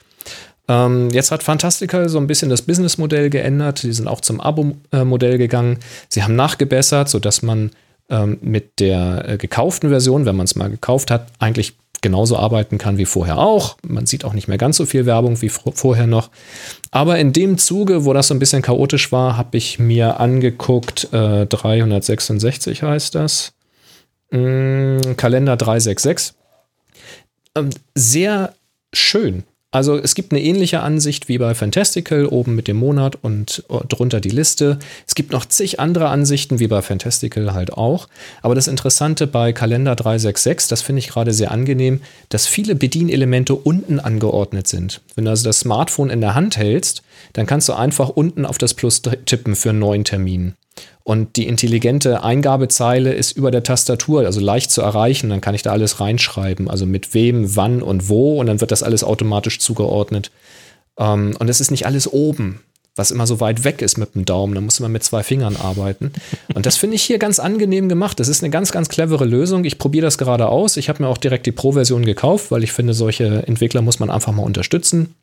[0.68, 3.82] Ähm, jetzt hat Fantastical so ein bisschen das Businessmodell geändert.
[3.82, 5.78] Die sind auch zum Abo-Modell gegangen.
[6.08, 7.70] Sie haben nachgebessert, sodass man
[8.08, 12.78] ähm, mit der äh, gekauften Version, wenn man es mal gekauft hat, eigentlich genauso arbeiten
[12.78, 13.76] kann wie vorher auch.
[13.86, 16.30] Man sieht auch nicht mehr ganz so viel Werbung wie vorher noch.
[16.90, 21.12] Aber in dem Zuge, wo das so ein bisschen chaotisch war, habe ich mir angeguckt,
[21.12, 23.54] äh, 366 heißt das.
[24.30, 26.34] Mm, Kalender 366.
[27.56, 28.54] Ähm, sehr
[28.92, 29.44] schön.
[29.76, 34.20] Also es gibt eine ähnliche Ansicht wie bei Fantastical, oben mit dem Monat und drunter
[34.20, 34.78] die Liste.
[35.06, 38.08] Es gibt noch zig andere Ansichten, wie bei Fantastical halt auch.
[38.40, 42.00] Aber das Interessante bei Kalender 366, das finde ich gerade sehr angenehm,
[42.30, 45.02] dass viele Bedienelemente unten angeordnet sind.
[45.14, 47.02] Wenn du also das Smartphone in der Hand hältst,
[47.34, 50.54] dann kannst du einfach unten auf das Plus tippen für einen neuen Termin.
[51.06, 55.30] Und die intelligente Eingabezeile ist über der Tastatur, also leicht zu erreichen.
[55.30, 58.40] Dann kann ich da alles reinschreiben, also mit wem, wann und wo.
[58.40, 60.32] Und dann wird das alles automatisch zugeordnet.
[60.98, 62.58] Ähm, und es ist nicht alles oben,
[62.96, 64.56] was immer so weit weg ist mit dem Daumen.
[64.56, 66.10] Da muss man mit zwei Fingern arbeiten.
[66.54, 68.18] Und das finde ich hier ganz angenehm gemacht.
[68.18, 69.64] Das ist eine ganz, ganz clevere Lösung.
[69.64, 70.76] Ich probiere das gerade aus.
[70.76, 74.10] Ich habe mir auch direkt die Pro-Version gekauft, weil ich finde, solche Entwickler muss man
[74.10, 75.14] einfach mal unterstützen.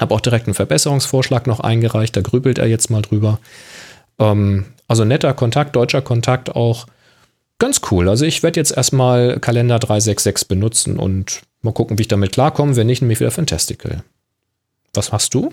[0.00, 2.16] Habe auch direkt einen Verbesserungsvorschlag noch eingereicht.
[2.16, 3.38] Da grübelt er jetzt mal drüber.
[4.18, 6.86] Ähm, also netter Kontakt, deutscher Kontakt auch.
[7.58, 8.08] Ganz cool.
[8.08, 12.76] Also ich werde jetzt erstmal Kalender 366 benutzen und mal gucken, wie ich damit klarkomme.
[12.76, 14.02] Wenn nicht, nehme ich wieder Fantastical.
[14.94, 15.50] Was hast du?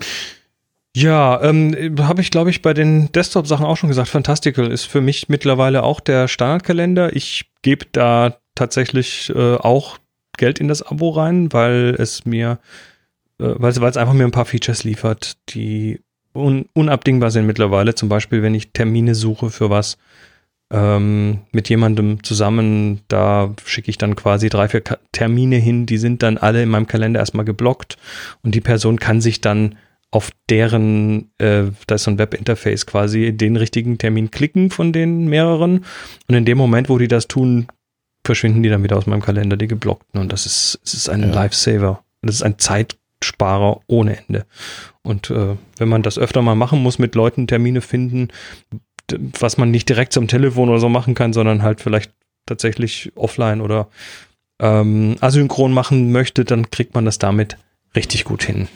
[0.96, 4.08] Ja, ähm, habe ich, glaube ich, bei den Desktop-Sachen auch schon gesagt.
[4.08, 7.16] Fantastical ist für mich mittlerweile auch der Standardkalender.
[7.16, 9.98] Ich gebe da tatsächlich äh, auch
[10.36, 12.60] Geld in das Abo rein, weil es mir,
[13.40, 16.00] äh, weil es einfach mir ein paar Features liefert, die
[16.34, 17.94] un unabdingbar sind mittlerweile.
[17.94, 19.96] Zum Beispiel, wenn ich Termine suche für was
[20.72, 25.98] ähm, mit jemandem zusammen, da schicke ich dann quasi drei, vier Ka Termine hin, die
[25.98, 27.96] sind dann alle in meinem Kalender erstmal geblockt
[28.42, 29.76] und die Person kann sich dann
[30.10, 35.26] auf deren, äh, da ist so ein Webinterface quasi, den richtigen Termin klicken von den
[35.26, 35.84] mehreren
[36.28, 37.66] und in dem Moment, wo die das tun,
[38.24, 41.20] verschwinden die dann wieder aus meinem Kalender, die geblockten und das ist, es ist ein
[41.20, 41.34] Ja.
[41.34, 42.02] Lifesaver.
[42.22, 42.58] Das ist ein
[43.24, 44.46] Zeitsparer ohne Ende.
[45.02, 48.28] Und äh, wenn man das öfter mal machen muss, mit Leuten Termine finden,
[49.38, 52.12] was man nicht direkt zum Telefon oder so machen kann, sondern halt vielleicht
[52.46, 53.88] tatsächlich offline oder
[54.60, 57.56] ähm, asynchron machen möchte, dann kriegt man das damit
[57.94, 58.68] richtig gut hin.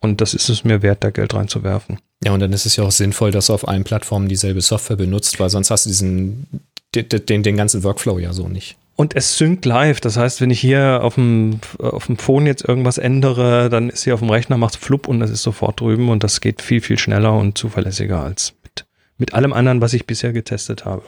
[0.00, 1.98] Und das ist es mir wert, da Geld reinzuwerfen.
[2.22, 4.96] Ja, und dann ist es ja auch sinnvoll, dass du auf allen Plattformen dieselbe Software
[4.96, 6.46] benutzt, weil sonst hast du diesen,
[6.94, 8.76] den, den ganzen Workflow ja so nicht.
[9.00, 10.00] Und es synkt live.
[10.00, 14.02] Das heißt, wenn ich hier auf dem, auf dem Phone jetzt irgendwas ändere, dann ist
[14.02, 16.80] hier auf dem Rechner, macht flupp und das ist sofort drüben und das geht viel,
[16.80, 18.86] viel schneller und zuverlässiger als mit,
[19.16, 21.02] mit allem anderen, was ich bisher getestet habe.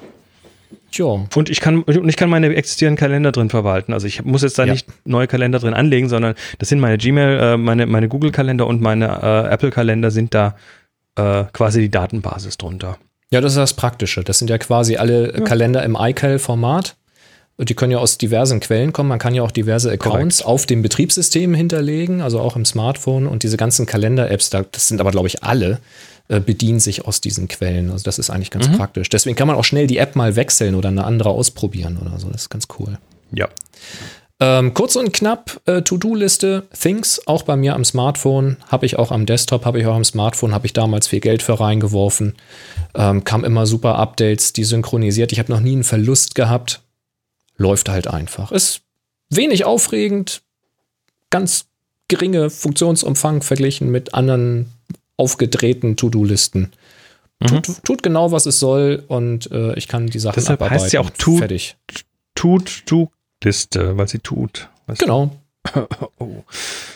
[0.93, 3.93] Tja, Und ich kann, und ich kann meine existierenden Kalender drin verwalten.
[3.93, 4.73] Also ich muss jetzt da Ja.
[4.73, 8.81] nicht neue Kalender drin anlegen, sondern das sind meine Gmail, äh, meine, meine Google-Kalender und
[8.81, 10.55] meine äh, Apple-Kalender sind da
[11.17, 12.99] äh, quasi die Datenbasis drunter.
[13.33, 14.23] Ja, das ist das Praktische.
[14.23, 16.97] Das sind ja quasi alle Kalender im iCal-Format.
[17.61, 19.11] Und die können ja aus diversen Quellen kommen.
[19.11, 23.27] Man kann ja auch diverse Accounts auf dem Betriebssystem hinterlegen, also auch im Smartphone.
[23.27, 25.79] Und diese ganzen Kalender-Apps, da- das sind aber, glaube ich, alle,
[26.29, 27.91] äh, bedienen sich aus diesen Quellen.
[27.91, 29.11] Also das ist eigentlich ganz praktisch.
[29.11, 32.29] Deswegen kann man auch schnell die App mal wechseln oder eine andere ausprobieren oder so.
[32.31, 32.99] Das ist ganz cool.
[33.33, 33.49] Ja.
[34.43, 39.13] Ähm, kurz und knapp, äh, To-Do-Liste, Things, auch bei mir am Smartphone, habe ich auch
[39.13, 42.37] am Desktop, habe ich auch am Smartphone, habe ich damals viel Geld für reingeworfen.
[42.95, 45.33] Ähm, kam immer super Updates, die synchronisiert.
[45.33, 46.81] Ich habe noch nie einen Verlust gehabt.
[47.61, 48.53] Läuft halt einfach.
[48.53, 48.81] Ist
[49.29, 50.41] wenig aufregend,
[51.29, 51.67] ganz
[52.09, 54.73] geringe Funktionsumfang verglichen mit anderen
[55.19, 56.73] aufgedrehten To-Do-Listen.
[57.47, 60.99] Tut, tut genau, was es soll und äh, ich kann die Sachen Deshalb heißt sie
[60.99, 61.77] auch tut, fertig.
[62.35, 63.11] Tut, tut
[63.43, 64.69] Liste, weil sie tut.
[64.99, 65.31] Genau.
[66.19, 66.45] oh.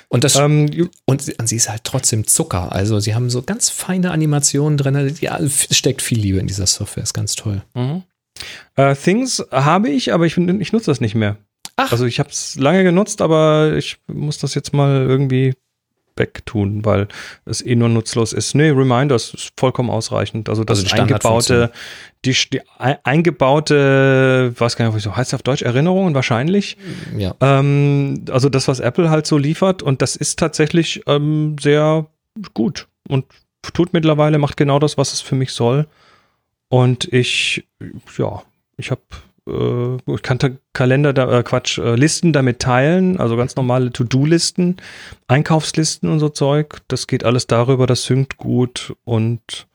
[0.09, 2.73] Und das ähm, und sie, und sie ist halt trotzdem Zucker.
[2.73, 5.15] Also sie haben so ganz feine Animationen drin.
[5.21, 7.03] Ja, steckt viel Liebe in dieser Software.
[7.03, 7.63] Ist ganz toll.
[7.75, 8.03] Mhm.
[8.79, 11.37] Uh, Things habe ich, aber ich, ich nutze das nicht mehr.
[11.77, 11.93] Ach.
[11.93, 15.55] Also ich habe es lange genutzt, aber ich muss das jetzt mal irgendwie
[16.17, 17.09] wegtun, weil
[17.45, 18.55] es eh nur nutzlos ist.
[18.55, 20.49] Nee, Reminders ist vollkommen ausreichend.
[20.49, 21.73] Also das also eingebaute,
[22.25, 26.77] die, die eingebaute, was kann ich so heißt auf Deutsch Erinnerungen wahrscheinlich.
[27.17, 27.35] Ja.
[27.41, 32.07] Ähm, also das, was Apple halt so liefert und das ist tatsächlich ähm, sehr
[32.53, 33.25] gut und
[33.73, 35.87] tut mittlerweile macht genau das, was es für mich soll.
[36.75, 37.69] Und ich,
[38.19, 38.43] ja,
[38.79, 39.03] ich habe
[39.47, 44.79] äh, ich kann Kalender, da, äh, Quatsch, äh, Listen damit teilen, also ganz normale To-Do-Listen,
[45.29, 46.79] Einkaufslisten und so Zeug.
[46.89, 49.69] Das geht alles darüber, das synkt gut und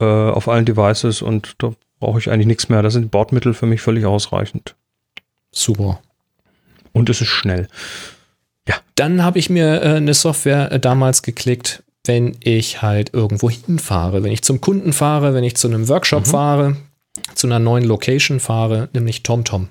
[0.00, 2.80] äh, auf allen Devices und da brauche ich eigentlich nichts mehr.
[2.80, 4.76] Das sind Bordmittel für mich völlig ausreichend.
[5.50, 6.00] Super.
[6.94, 7.68] Und es ist schnell.
[8.66, 8.76] Ja.
[8.94, 14.22] Dann habe ich mir äh, eine Software äh, damals geklickt, wenn ich halt irgendwo hinfahre,
[14.22, 16.30] wenn ich zum Kunden fahre, wenn ich zu einem Workshop mhm.
[16.30, 16.76] fahre,
[17.34, 19.68] zu einer neuen Location fahre, nämlich TomTom.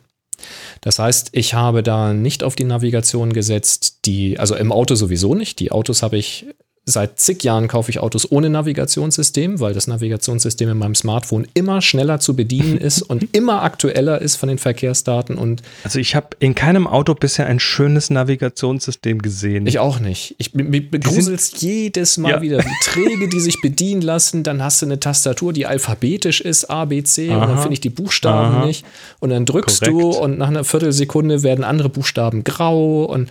[0.81, 5.33] Das heißt, ich habe da nicht auf die Navigation gesetzt, die, also im Auto sowieso
[5.33, 5.59] nicht.
[5.59, 6.45] Die Autos habe ich
[6.89, 11.81] Seit zig Jahren kaufe ich Autos ohne Navigationssystem, weil das Navigationssystem in meinem Smartphone immer
[11.81, 15.37] schneller zu bedienen ist und immer aktueller ist von den Verkehrsdaten.
[15.37, 19.67] Und also ich habe in keinem Auto bisher ein schönes Navigationssystem gesehen.
[19.67, 20.35] Ich auch nicht.
[20.37, 22.41] Ich begruselst jedes Mal ja.
[22.41, 24.43] wieder, wie träge die sich bedienen lassen.
[24.43, 27.41] Dann hast du eine Tastatur, die alphabetisch ist, A, B, C, Aha.
[27.41, 28.65] und dann finde ich die Buchstaben Aha.
[28.65, 28.85] nicht.
[29.19, 30.01] Und dann drückst Korrekt.
[30.01, 33.29] du und nach einer Viertelsekunde werden andere Buchstaben grau und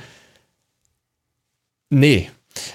[1.89, 2.29] nee.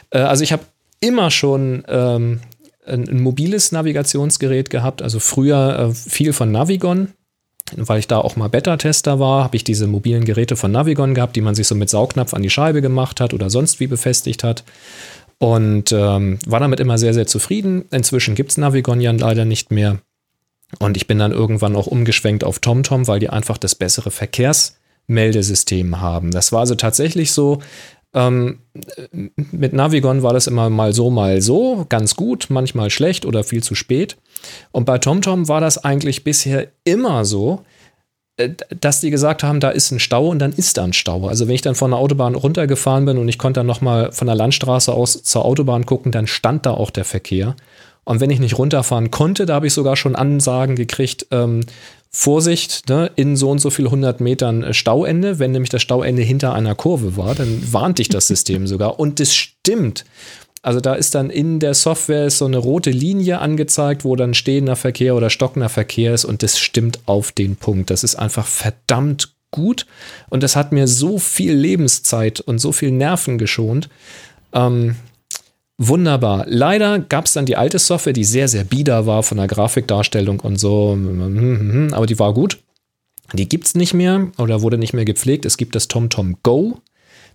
[0.10, 0.64] Äh, also ich habe
[1.02, 2.40] immer schon ähm,
[2.86, 7.10] ein, ein, mobiles Navigationsgerät gehabt, also früher äh, viel von Navigon.
[7.76, 11.38] Weil ich da auch mal Beta-Tester war, habe ich diese mobilen Geräte von Navigon gehabt,
[11.38, 14.44] die man sich so mit Saugnapf an die Scheibe gemacht hat oder sonst wie befestigt
[14.44, 14.66] hat.
[15.38, 17.86] Und ähm, war damit immer sehr, sehr zufrieden.
[17.90, 20.00] Inzwischen gibt es Navigon ja leider nicht mehr.
[20.80, 26.00] Und ich bin dann irgendwann auch umgeschwenkt auf TomTom, weil die einfach das bessere Verkehrsmeldesystem
[26.00, 26.32] haben.
[26.32, 27.60] Das war also tatsächlich so,
[28.14, 28.60] ähm,
[29.34, 33.64] mit Navigon war das immer mal so, mal so, ganz gut, manchmal schlecht oder viel
[33.64, 34.18] zu spät.
[34.72, 37.64] Und bei TomTom war das eigentlich bisher immer so,
[38.38, 38.50] äh,
[38.80, 41.28] dass die gesagt haben, da ist ein Stau und dann ist da ein Stau.
[41.28, 44.28] Also wenn ich dann von der Autobahn runtergefahren bin und ich konnte dann nochmal von
[44.28, 47.56] der Landstraße aus zur Autobahn gucken, dann stand da auch der Verkehr.
[48.04, 51.62] Und wenn ich nicht runterfahren konnte, da habe ich sogar schon Ansagen gekriegt, ähm,
[52.14, 55.40] Vorsicht, ne, in so und so viel 100 Metern äh, Stauende.
[55.40, 59.00] Wenn nämlich das Stauende hinter einer Kurve war, dann warnt dich das System sogar.
[59.00, 60.06] Und das stimmt.
[60.62, 64.76] Also da ist dann in der Software so eine rote Linie angezeigt, wo dann stehender
[64.76, 67.90] Verkehr oder stockender Verkehr ist und das stimmt auf den Punkt.
[67.90, 69.88] Das ist einfach verdammt gut
[70.30, 73.90] und das hat mir so viel Lebenszeit und so viel Nerven geschont.
[74.54, 74.98] Ähm,
[75.84, 76.46] Wunderbar.
[76.48, 80.40] Leider gab es dann die alte Software, die sehr, sehr bieder war von der Grafikdarstellung
[80.40, 80.96] und so,
[81.92, 82.60] aber die war gut.
[83.34, 85.44] Die gibt es nicht mehr oder wurde nicht mehr gepflegt.
[85.44, 86.82] Es gibt das TomTom Go.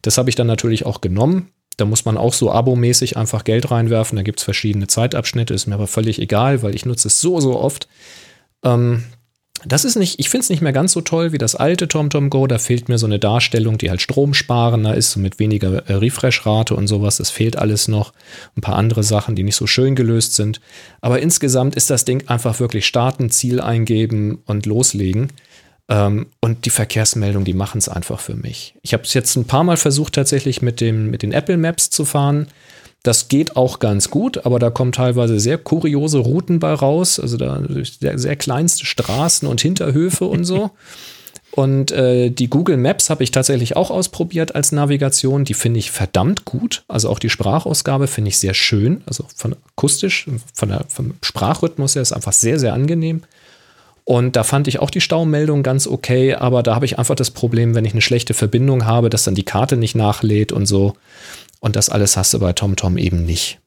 [0.03, 1.49] Das habe ich dann natürlich auch genommen.
[1.77, 4.15] Da muss man auch so abomäßig einfach Geld reinwerfen.
[4.15, 7.41] Da gibt es verschiedene Zeitabschnitte, ist mir aber völlig egal, weil ich nutze es so,
[7.41, 7.89] so oft.
[8.63, 9.03] Ähm,
[9.65, 12.31] das ist nicht, ich finde es nicht mehr ganz so toll wie das alte TomTom
[12.31, 12.47] Go.
[12.47, 16.75] Da fehlt mir so eine Darstellung, die halt stromsparender ist, so mit weniger äh, Refresh-Rate
[16.75, 17.17] und sowas.
[17.17, 18.13] Das fehlt alles noch.
[18.57, 20.61] Ein paar andere Sachen, die nicht so schön gelöst sind.
[21.01, 25.29] Aber insgesamt ist das Ding einfach wirklich starten, Ziel eingeben und loslegen.
[25.89, 28.75] Ähm, und die Verkehrsmeldung, die machen es einfach für mich.
[28.83, 31.91] Ich habe es jetzt ein paar Mal versucht, tatsächlich mit, dem, mit den Apple Maps
[31.91, 32.49] zu fahren.
[33.07, 37.21] Das geht auch ganz gut, aber da kommen teilweise sehr kuriose Routen bei raus.
[37.21, 37.63] Also da
[38.01, 40.71] sehr, sehr kleinste Straßen und Hinterhöfe und so.
[41.53, 45.47] Und äh, die Google Maps habe ich tatsächlich auch ausprobiert als Navigation.
[45.47, 46.85] Die finde ich verdammt gut.
[46.87, 49.03] Also auch die Sprachausgabe finde ich sehr schön.
[49.07, 53.23] Also von akustisch, von der, vom Sprachrhythmus her ist einfach sehr, sehr angenehm.
[54.05, 57.31] Und da fand ich auch die Staumeldung ganz okay, aber da habe ich einfach das
[57.31, 60.95] Problem, wenn ich eine schlechte Verbindung habe, dass dann die Karte nicht nachlädt und so.
[61.61, 63.61] Und das alles hast du bei TomTom eben nicht,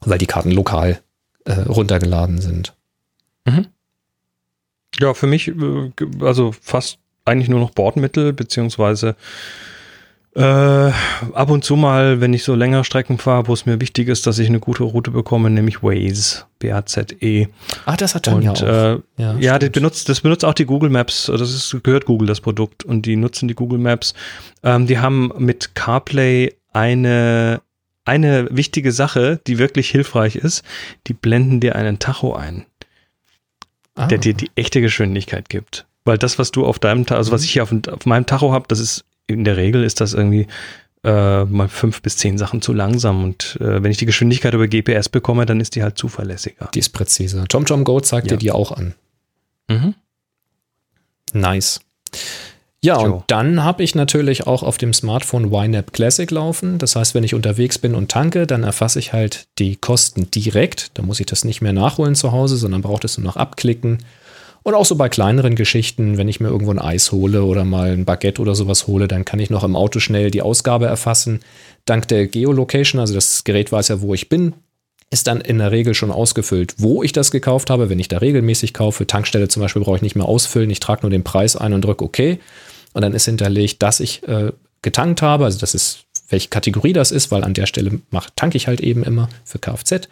[0.00, 1.00] weil die Karten lokal
[1.44, 2.74] äh, runtergeladen sind.
[3.44, 3.66] Mhm.
[5.00, 9.16] Ja, für mich, äh, also fast eigentlich nur noch Bordmittel, beziehungsweise
[10.34, 14.08] äh, ab und zu mal, wenn ich so länger Strecken fahre, wo es mir wichtig
[14.08, 17.48] ist, dass ich eine gute Route bekomme, nämlich Waze, B-A-Z-E.
[17.84, 20.88] Ah, das hat Tanja und, äh, ja, ja das, benutzt, das benutzt auch die Google
[20.88, 21.26] Maps.
[21.26, 22.82] Das ist, gehört Google, das Produkt.
[22.82, 24.14] Und die nutzen die Google Maps.
[24.62, 27.60] Ähm, die haben mit CarPlay eine
[28.04, 30.64] eine wichtige Sache, die wirklich hilfreich ist,
[31.06, 32.66] die blenden dir einen Tacho ein,
[33.94, 34.06] Ah.
[34.08, 35.86] der dir die echte Geschwindigkeit gibt.
[36.04, 38.64] Weil das, was du auf deinem, also was ich hier auf, auf meinem Tacho habe,
[38.66, 40.48] das ist in der Regel ist das irgendwie
[41.04, 43.22] äh, mal fünf bis zehn Sachen zu langsam.
[43.22, 46.70] Und äh, wenn ich die Geschwindigkeit über GPS bekomme, dann ist die halt zuverlässiger.
[46.74, 47.46] Die ist präziser.
[47.46, 48.36] TomTom Go zeigt Ja.
[48.36, 48.94] dir die auch an.
[49.68, 49.94] Mhm.
[51.32, 51.80] Nice.
[52.84, 53.14] Ja, Jo.
[53.14, 56.78] und dann habe ich natürlich auch auf dem Smartphone YNAB Classic laufen.
[56.78, 60.90] Das heißt, wenn ich unterwegs bin und tanke, dann erfasse ich halt die Kosten direkt.
[60.94, 63.98] Da muss ich das nicht mehr nachholen zu Hause, sondern braucht es nur noch abklicken.
[64.64, 67.90] Und auch so bei kleineren Geschichten, wenn ich mir irgendwo ein Eis hole oder mal
[67.92, 71.40] ein Baguette oder sowas hole, dann kann ich noch im Auto schnell die Ausgabe erfassen.
[71.84, 74.54] Dank der Geolocation, also das Gerät weiß ja, wo ich bin,
[75.10, 77.90] ist dann in der Regel schon ausgefüllt, wo ich das gekauft habe.
[77.90, 80.70] Wenn ich da regelmäßig kaufe, Tankstelle zum Beispiel, brauche ich nicht mehr ausfüllen.
[80.70, 82.38] Ich trage nur den Preis ein und drücke OK.
[82.92, 85.44] Und dann ist hinterlegt, dass ich äh, getankt habe.
[85.44, 88.80] Also das ist, welche Kategorie das ist, weil an der Stelle mach, tanke ich halt
[88.80, 90.08] eben immer für Kfz.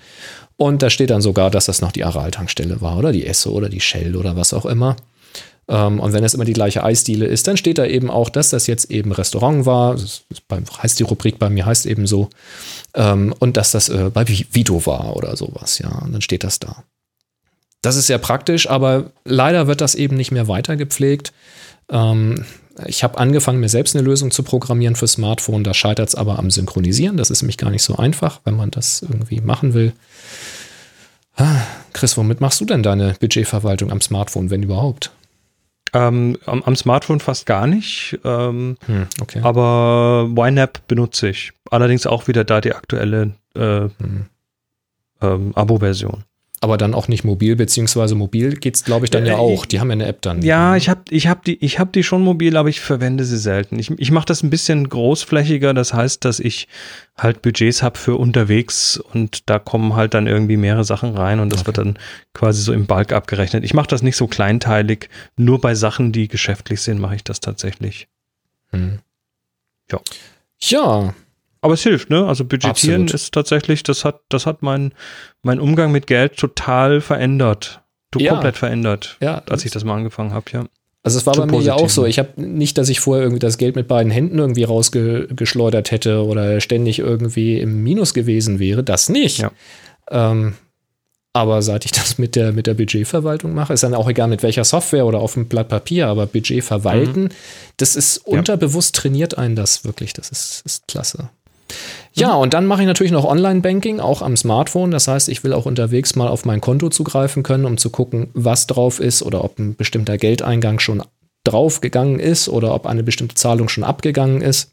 [0.57, 3.69] Und da steht dann sogar, dass das noch die Aral-Tankstelle war oder die Esso oder
[3.69, 4.97] die Shell oder was auch immer.
[5.69, 8.51] Ähm, und wenn es immer die gleiche Eisdiele ist, dann steht da eben auch, dass
[8.51, 9.95] das jetzt eben Restaurant war.
[9.95, 12.29] Das beim, heißt die Rubrik bei mir, heißt eben so.
[12.95, 15.91] Ähm, und dass das äh, bei Vi- Vito war oder sowas, ja.
[15.91, 16.85] Und dann steht das da.
[17.83, 21.33] Das ist sehr praktisch, aber leider wird das eben nicht mehr weiter gepflegt.
[21.91, 22.45] Ähm,
[22.87, 25.65] ich habe angefangen, mir selbst eine Lösung zu programmieren für Smartphone.
[25.65, 27.17] Da scheitert es aber am Synchronisieren.
[27.17, 29.93] Das ist nämlich gar nicht so einfach, wenn man das irgendwie machen will.
[31.37, 31.63] Ah,
[31.93, 35.11] Chris, womit machst du denn deine Budgetverwaltung am Smartphone, wenn überhaupt?
[35.93, 39.41] Ähm, am, am Smartphone fast gar nicht, ähm, Hm, okay.
[39.43, 41.53] aber YNAB benutze ich.
[41.71, 44.27] Allerdings auch wieder da die aktuelle äh, Hm.
[45.21, 46.25] ähm, Abo-Version.
[46.63, 49.65] Aber dann auch nicht mobil, beziehungsweise mobil geht es, glaube ich, dann ja Äh, auch.
[49.65, 50.43] Die haben ja eine App dann.
[50.43, 53.39] Ja, ich habe ich hab die, ich hab die schon mobil, aber ich verwende sie
[53.39, 53.79] selten.
[53.79, 55.73] Ich, ich mache das ein bisschen großflächiger.
[55.73, 56.69] Das heißt, dass ich
[57.17, 61.51] halt Budgets habe für unterwegs und da kommen halt dann irgendwie mehrere Sachen rein und
[61.51, 61.99] das wird dann
[62.35, 63.65] quasi so im Bulk abgerechnet.
[63.65, 65.09] Ich mache das nicht so kleinteilig.
[65.37, 68.07] Nur bei Sachen, die geschäftlich sind, mache ich das tatsächlich.
[68.71, 68.99] Hm.
[69.91, 70.01] Ja.
[70.61, 71.15] Ja,
[71.63, 72.27] Aber es hilft, ne?
[72.27, 73.15] Also budgetieren Absolut.
[73.15, 74.93] ist tatsächlich, das hat, das hat mein,
[75.43, 77.83] mein Umgang mit Geld total verändert.
[78.13, 78.33] Du Ja.
[78.33, 79.43] komplett verändert, ja.
[79.49, 80.65] als ich das mal angefangen habe, ja.
[81.03, 82.03] Also es war Zum bei mir ja auch Positiven.
[82.05, 82.07] so.
[82.07, 86.25] Ich habe nicht, dass ich vorher irgendwie das Geld mit beiden Händen irgendwie rausgeschleudert hätte
[86.25, 88.83] oder ständig irgendwie im Minus gewesen wäre.
[88.83, 89.39] Das nicht.
[89.39, 89.51] Ja.
[90.11, 90.55] Ähm,
[91.33, 94.43] aber seit ich das mit der, mit der Budgetverwaltung mache, ist dann auch egal mit
[94.43, 97.31] welcher Software oder auf dem Blatt Papier, aber Budget verwalten,
[97.77, 98.39] das ist Mhm.
[98.39, 100.13] Unterbewusst trainiert einen das wirklich.
[100.13, 101.31] Das ist, ist klasse.
[102.13, 104.91] Ja, und dann mache ich natürlich noch Online-Banking, auch am Smartphone.
[104.91, 108.31] Das heißt, ich will auch unterwegs mal auf mein Konto zugreifen können, um zu gucken,
[108.35, 111.03] was drauf ist oder ob ein bestimmter Geldeingang schon
[111.45, 114.73] draufgegangen ist oder ob eine bestimmte Zahlung schon abgegangen ist.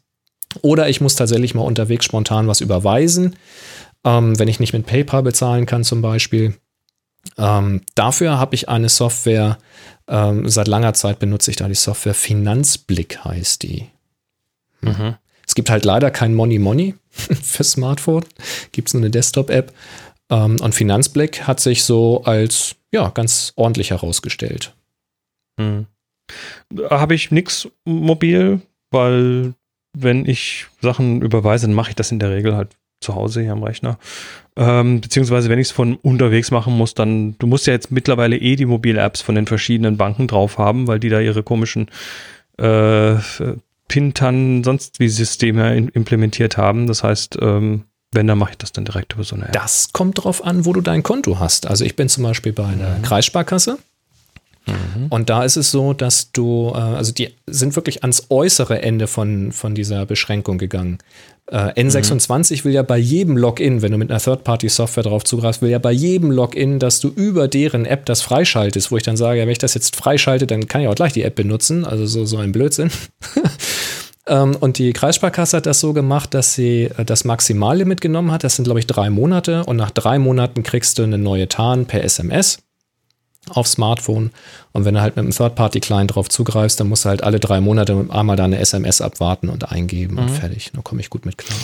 [0.62, 3.36] Oder ich muss tatsächlich mal unterwegs spontan was überweisen,
[4.04, 6.54] ähm, wenn ich nicht mit PayPal bezahlen kann zum Beispiel.
[7.36, 9.58] Ähm, dafür habe ich eine Software,
[10.08, 13.86] ähm, seit langer Zeit benutze ich da die Software Finanzblick heißt die.
[14.80, 15.16] Mhm.
[15.48, 18.24] Es gibt halt leider kein Money Money für Smartphone.
[18.70, 19.72] Gibt es nur eine Desktop-App.
[20.30, 24.74] Ähm, und Finanzblick hat sich so als ja ganz ordentlich herausgestellt.
[25.58, 25.86] Hm.
[26.90, 29.54] Habe ich nix mobil, weil
[29.96, 33.52] wenn ich Sachen überweise, dann mache ich das in der Regel halt zu Hause hier
[33.52, 33.98] am Rechner.
[34.56, 38.36] Ähm, beziehungsweise wenn ich es von unterwegs machen muss, dann, du musst ja jetzt mittlerweile
[38.36, 41.88] eh die Mobile-Apps von den verschiedenen Banken drauf haben, weil die da ihre komischen
[42.58, 43.14] äh,
[43.88, 46.86] Pintan, sonst wie Systeme implementiert haben.
[46.86, 49.52] Das heißt, ähm, wenn, dann mache ich das dann direkt über so eine App.
[49.52, 51.66] Das kommt drauf an, wo du dein Konto hast.
[51.66, 53.78] Also ich bin zum Beispiel bei einer Kreissparkasse.
[55.10, 59.06] Und da ist es so, dass du, äh, also die sind wirklich ans äußere Ende
[59.06, 60.98] von, von dieser Beschränkung gegangen.
[61.50, 65.70] Äh, N26 will ja bei jedem Login, wenn du mit einer Third-Party-Software drauf zugreifst, will
[65.70, 69.38] ja bei jedem Login, dass du über deren App das freischaltest, wo ich dann sage,
[69.38, 71.84] ja, wenn ich das jetzt freischalte, dann kann ich auch gleich die App benutzen.
[71.84, 72.90] Also so, so ein Blödsinn.
[74.30, 78.44] Ähm, und die Kreissparkasse hat das so gemacht, dass sie äh, das Maximallimit genommen hat.
[78.44, 79.64] Das sind, glaube ich, drei Monate.
[79.64, 82.58] Und nach drei Monaten kriegst du eine neue TAN per SMS
[83.50, 84.30] aufs Smartphone.
[84.72, 87.60] Und wenn du halt mit einem Third-Party-Client drauf zugreifst, dann musst du halt alle drei
[87.60, 90.70] Monate einmal deine SMS abwarten und eingeben und fertig.
[90.74, 91.58] Da komme ich gut mit klar.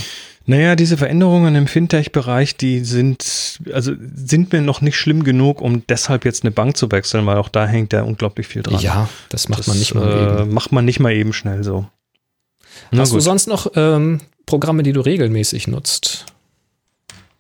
[0.46, 5.86] Naja, diese Veränderungen im Fintech-Bereich, die sind, also sind mir noch nicht schlimm genug, um
[5.86, 8.80] deshalb jetzt eine Bank zu wechseln, weil auch da hängt ja unglaublich viel dran.
[8.80, 10.52] Ja, das macht das man nicht mal äh, eben.
[10.52, 11.86] macht man nicht mal eben schnell so.
[12.90, 13.22] Na Hast du gut.
[13.22, 16.26] sonst noch ähm, Programme, die du regelmäßig nutzt?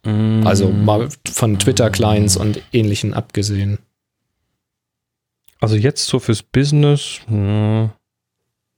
[0.04, 0.46] Mm.
[0.46, 3.78] Also mal von Twitter-Clients und ähnlichen abgesehen.
[5.64, 7.90] Also jetzt so fürs Business, hm,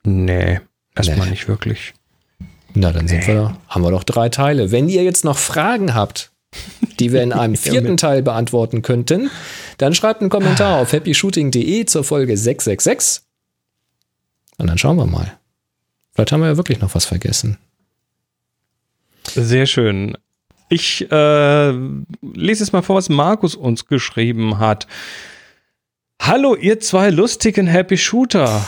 [0.04, 0.60] nee,
[0.94, 1.30] erstmal Nee.
[1.32, 1.94] nicht wirklich.
[2.74, 4.70] Na, dann sind wir, haben wir doch drei Teile.
[4.70, 6.30] Wenn ihr jetzt noch Fragen habt,
[7.00, 9.30] die wir in einem vierten Teil beantworten könnten,
[9.78, 13.22] dann schreibt einen Kommentar auf happyshooting.de zur Folge 666.
[14.58, 15.36] Und dann schauen wir mal.
[16.14, 17.58] Vielleicht haben wir ja wirklich noch was vergessen.
[19.24, 20.16] Sehr schön.
[20.68, 24.86] Ich äh, lese jetzt mal vor, was Markus uns geschrieben hat.
[26.20, 28.64] Hallo, ihr zwei lustigen Happy Shooter.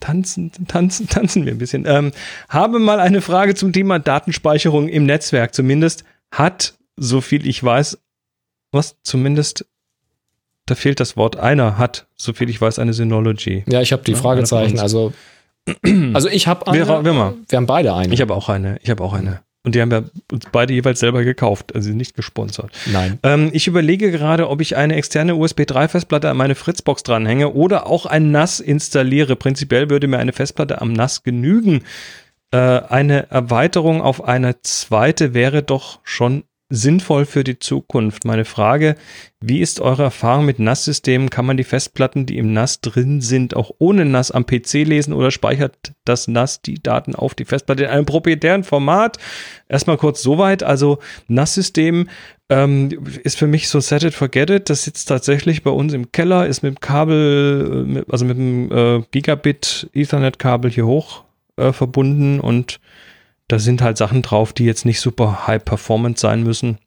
[0.00, 1.84] Tanzen, tanzen, tanzen wir ein bisschen.
[1.86, 2.12] Ähm,
[2.48, 5.54] habe mal eine Frage zum Thema Datenspeicherung im Netzwerk.
[5.54, 7.98] Zumindest hat, so viel ich weiß,
[8.70, 9.66] was zumindest,
[10.66, 13.64] da fehlt das Wort, einer hat, so viel ich weiß, eine Synology.
[13.66, 14.78] Ja, ich habe die Ja, Fragezeichen.
[14.78, 15.12] Also,
[16.12, 16.78] also ich habe eine.
[16.86, 18.12] Wir- wir wir haben beide eine.
[18.12, 18.78] Ich habe auch eine.
[18.82, 19.40] Ich habe auch eine.
[19.64, 22.70] Und die haben wir uns beide jeweils selber gekauft, also nicht gesponsert.
[22.92, 23.18] Nein.
[23.22, 27.54] Ähm, ich überlege gerade, ob ich eine externe USB 3 Festplatte an meine Fritzbox dranhänge
[27.54, 29.36] oder auch ein NAS installiere.
[29.36, 31.82] Prinzipiell würde mir eine Festplatte am NAS genügen.
[32.50, 36.44] Äh, eine Erweiterung auf eine zweite wäre doch schon
[36.74, 38.24] sinnvoll für die Zukunft.
[38.24, 38.96] Meine Frage,
[39.40, 41.30] wie ist eure Erfahrung mit NAS-Systemen?
[41.30, 45.12] Kann man die Festplatten, die im NAS drin sind, auch ohne NAS am PC lesen
[45.12, 49.18] oder speichert das NAS die Daten auf die Festplatte in einem proprietären Format?
[49.68, 50.62] Erstmal kurz soweit.
[50.62, 50.98] Also
[51.28, 52.08] NAS-System
[52.48, 52.90] ähm,
[53.22, 54.70] ist für mich so set it, forget it.
[54.70, 58.70] Das sitzt tatsächlich bei uns im Keller, ist mit dem Kabel, äh, also mit dem
[58.72, 61.24] äh, Gigabit Ethernet-Kabel hier hoch
[61.56, 62.80] äh, verbunden und
[63.48, 66.78] da sind halt Sachen drauf, die jetzt nicht super high performant sein müssen.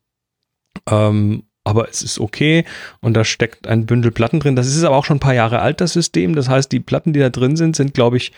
[0.89, 2.63] Ähm, aber es ist okay
[3.01, 4.55] und da steckt ein Bündel Platten drin.
[4.55, 6.33] Das ist aber auch schon ein paar Jahre alt, das System.
[6.33, 8.31] Das heißt, die Platten, die da drin sind, sind, glaube ich,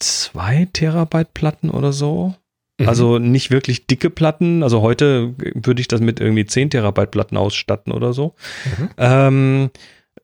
[0.00, 2.34] zwei Terabyte Platten oder so.
[2.78, 2.88] Mhm.
[2.88, 4.62] Also nicht wirklich dicke Platten.
[4.62, 8.34] Also heute würde ich das mit irgendwie 10 Terabyte Platten ausstatten oder so.
[8.64, 8.88] Mhm.
[8.98, 9.70] Ähm,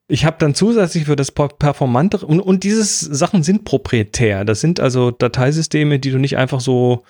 [0.09, 4.45] ich habe dann zusätzlich für das Per- Performante und, und diese Sachen sind proprietär.
[4.45, 7.05] Das sind also Dateisysteme, die du nicht einfach so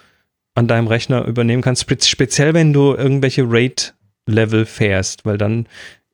[0.54, 1.82] an deinem Rechner übernehmen kannst.
[1.82, 5.66] Spe speziell, wenn du irgendwelche RAID-Level fährst, weil dann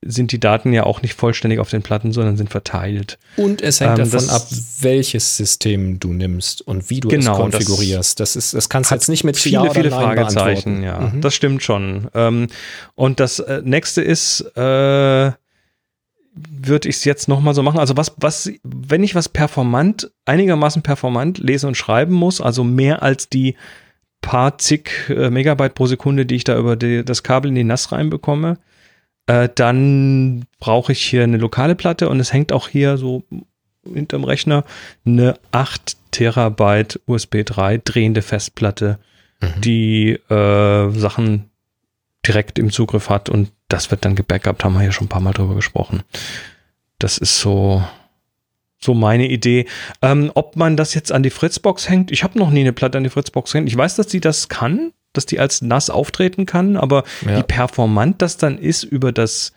[0.04, 3.18] sind die Daten ja auch nicht vollständig auf den Platten, sondern sind verteilt.
[3.36, 4.46] Und es hängt Ähm, davon das- ab,
[4.80, 8.20] welches System du nimmst und wie du Genau, es konfigurierst.
[8.20, 10.82] Das, ist, das kannst du jetzt nicht mit viele, Ja viele Fragezeichen, beantworten.
[10.84, 11.12] ja.
[11.16, 11.20] Mhm.
[11.20, 12.06] Das stimmt schon.
[12.14, 12.46] Ähm,
[12.94, 15.32] und das äh, nächste ist, äh,
[16.50, 17.80] würde ich es jetzt nochmal so machen.
[17.80, 23.02] Also was, was, wenn ich was performant, einigermaßen performant lesen und schreiben muss, also mehr
[23.02, 23.56] als die
[24.20, 27.64] paar zig äh, Megabyte pro Sekunde, die ich da über die, das Kabel in die
[27.64, 28.58] NAS reinbekomme,
[29.26, 33.22] äh, dann brauche ich hier eine lokale Platte und es hängt auch hier so
[33.84, 34.64] hinterm Rechner
[35.06, 38.98] eine 8 Terabyte USB 3 drehende Festplatte,
[39.58, 41.50] die äh, Sachen
[42.26, 45.20] direkt im Zugriff hat und das wird dann gebackupt, haben wir ja schon ein paar
[45.20, 46.02] Mal drüber gesprochen.
[46.98, 47.82] Das ist so,
[48.80, 49.66] so meine Idee.
[50.02, 52.98] Ähm, ob man das jetzt an die Fritzbox hängt, ich habe noch nie eine Platte
[52.98, 53.68] an die Fritzbox hängt.
[53.68, 57.38] Ich weiß, dass die das kann, dass die als NAS auftreten kann, aber Ja.
[57.38, 59.52] wie performant das dann ist über das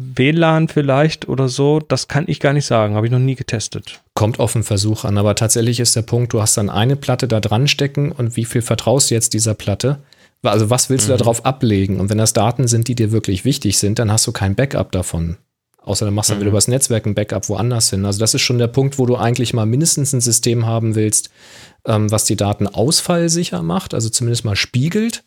[0.00, 2.94] WLAN vielleicht oder so, das kann ich gar nicht sagen.
[2.94, 4.00] Habe ich noch nie getestet.
[4.14, 7.26] Kommt auf den Versuch an, aber tatsächlich ist der Punkt, du hast dann eine Platte
[7.26, 9.98] da dran stecken und wie viel vertraust du jetzt dieser Platte?
[10.42, 11.98] Also was willst du da drauf ablegen?
[11.98, 14.92] Und wenn das Daten sind, die dir wirklich wichtig sind, dann hast du kein Backup
[14.92, 15.36] davon.
[15.82, 18.04] Außer dann machst du dann wieder übers Netzwerk ein Backup woanders hin.
[18.04, 21.30] Also das ist schon der Punkt, wo du eigentlich mal mindestens ein System haben willst,
[21.86, 25.24] ähm, was die Daten ausfallsicher macht, also zumindest mal spiegelt.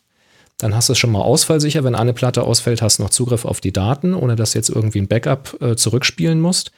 [0.58, 1.82] Dann hast du es schon mal ausfallsicher.
[1.82, 4.68] Wenn eine Platte ausfällt, hast du noch Zugriff auf die Daten, ohne dass du jetzt
[4.68, 6.70] irgendwie ein Backup äh, zurückspielen musst.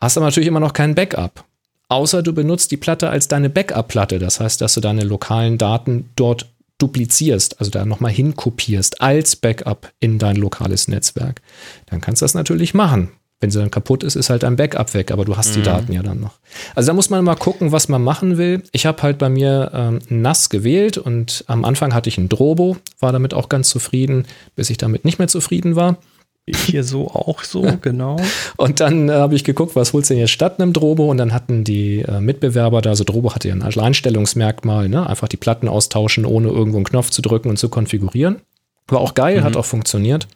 [0.00, 1.44] Hast aber natürlich immer noch kein Backup.
[1.88, 4.18] Außer du benutzt die Platte als deine Backup-Platte.
[4.18, 9.92] Das heißt, dass du deine lokalen Daten dort duplizierst, also da nochmal hinkopierst als Backup
[10.00, 11.40] in dein lokales Netzwerk.
[11.86, 13.10] Dann kannst du das natürlich machen.
[13.40, 15.92] Wenn sie dann kaputt ist, ist halt dein Backup weg, aber du hast die Daten
[15.92, 16.38] ja dann noch.
[16.74, 18.62] Also da muss man mal gucken, was man machen will.
[18.72, 22.78] Ich habe halt bei mir ähm, NAS gewählt und am Anfang hatte ich ein Drobo,
[23.00, 25.98] war damit auch ganz zufrieden, bis ich damit nicht mehr zufrieden war.
[26.46, 28.16] Hier so auch so, genau.
[28.56, 31.10] Und dann äh, habe ich geguckt, was holst du denn jetzt statt einem Drobo?
[31.10, 35.08] Und dann hatten die äh, Mitbewerber da, also Drobo hatte ja ein Alleinstellungsmerkmal, ne?
[35.08, 38.42] einfach die Platten austauschen, ohne irgendwo einen Knopf zu drücken und zu konfigurieren.
[38.88, 40.28] War auch geil, hat auch funktioniert.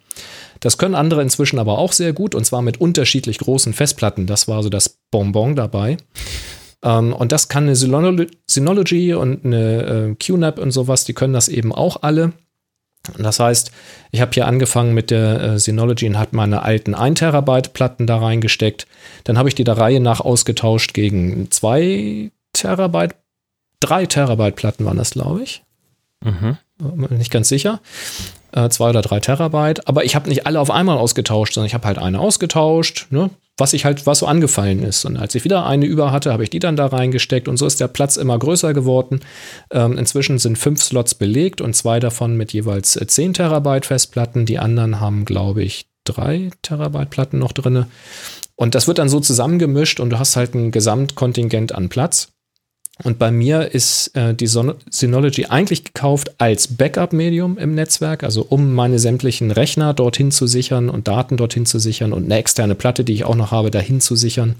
[0.59, 4.25] Das können andere inzwischen aber auch sehr gut und zwar mit unterschiedlich großen Festplatten.
[4.25, 5.97] Das war so das Bonbon dabei.
[6.83, 11.33] Ähm, und das kann eine Synolo- Synology und eine äh, QNAP und sowas, die können
[11.33, 12.33] das eben auch alle.
[13.17, 13.71] Und das heißt,
[14.11, 18.07] ich habe hier angefangen mit der äh, Synology und habe meine alten 1 Terabyte Platten
[18.07, 18.87] da reingesteckt.
[19.23, 23.15] Dann habe ich die der Reihe nach ausgetauscht gegen 2 Terabyte,
[23.81, 25.63] 3 Terabyte Platten waren das, glaube ich.
[26.23, 26.57] Mhm.
[27.09, 27.81] Nicht ganz sicher.
[28.51, 29.87] Äh, zwei oder drei Terabyte.
[29.87, 33.29] Aber ich habe nicht alle auf einmal ausgetauscht, sondern ich habe halt eine ausgetauscht, ne?
[33.59, 35.05] was ich halt, was so angefallen ist.
[35.05, 37.65] Und als ich wieder eine über hatte, habe ich die dann da reingesteckt und so
[37.65, 39.19] ist der Platz immer größer geworden.
[39.71, 44.45] Ähm, inzwischen sind fünf Slots belegt und zwei davon mit jeweils 10 Terabyte Festplatten.
[44.45, 47.87] Die anderen haben, glaube ich, drei Terabyte Platten noch drinne.
[48.55, 52.29] Und das wird dann so zusammengemischt und du hast halt ein Gesamtkontingent an Platz.
[53.03, 58.45] Und bei mir ist äh, die Son Synology eigentlich gekauft als Backup-Medium im Netzwerk, also
[58.47, 62.75] um meine sämtlichen Rechner dorthin zu sichern und Daten dorthin zu sichern und eine externe
[62.75, 64.55] Platte, die ich auch noch habe, dahin zu sichern.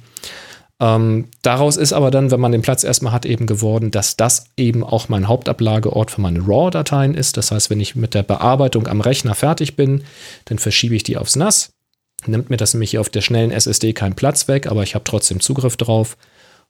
[0.82, 4.46] Ähm, daraus ist aber dann, wenn man den Platz erstmal hat, eben geworden, dass das
[4.56, 7.36] eben auch mein Hauptablageort für meine RAW-Dateien ist.
[7.36, 10.04] Das heißt, wenn ich mit der Bearbeitung am Rechner fertig bin,
[10.46, 11.74] dann verschiebe ich die aufs NAS.
[12.26, 15.42] Nimmt mir das nämlich auf der schnellen SSD keinen Platz weg, aber ich habe trotzdem
[15.42, 16.16] Zugriff drauf.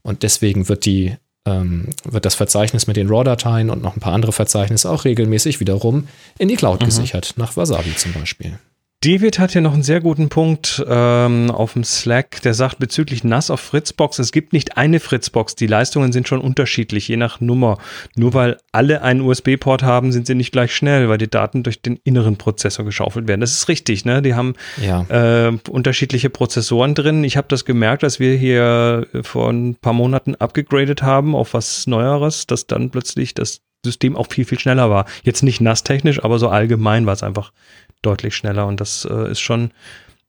[0.02, 1.16] Und deswegen wird die
[1.50, 5.60] ähm, wird das Verzeichnis mit den RAW-Dateien und noch ein paar andere Verzeichnisse auch regelmäßig
[5.60, 6.86] wiederum in die Cloud mhm.
[6.86, 8.60] gesichert, nach Wasabi zum Beispiel.
[9.02, 13.24] David hat hier noch einen sehr guten Punkt ähm, auf dem Slack, der sagt bezüglich
[13.24, 17.40] NAS auf Fritzbox, es gibt nicht eine Fritzbox, die Leistungen sind schon unterschiedlich, je nach
[17.40, 17.78] Nummer.
[18.18, 21.82] Nur weil alle einen USB-Port haben, sind sie nicht gleich schnell, weil die Daten durch
[21.82, 23.40] den inneren Prozessor geschaufelt werden.
[23.40, 24.22] Das ist richtig, ne?
[24.22, 25.06] Die haben ja.
[25.48, 27.24] äh, unterschiedliche Prozessoren drin.
[27.24, 31.88] Ich habe das gemerkt, dass wir hier vor ein paar Monaten abgegradet haben auf was
[31.88, 35.06] Neueres, dass dann plötzlich das System auch viel, viel schneller war.
[35.24, 37.54] Jetzt nicht NAS-technisch, aber so allgemein war es einfach
[38.02, 39.72] deutlich schneller und das äh, ist schon,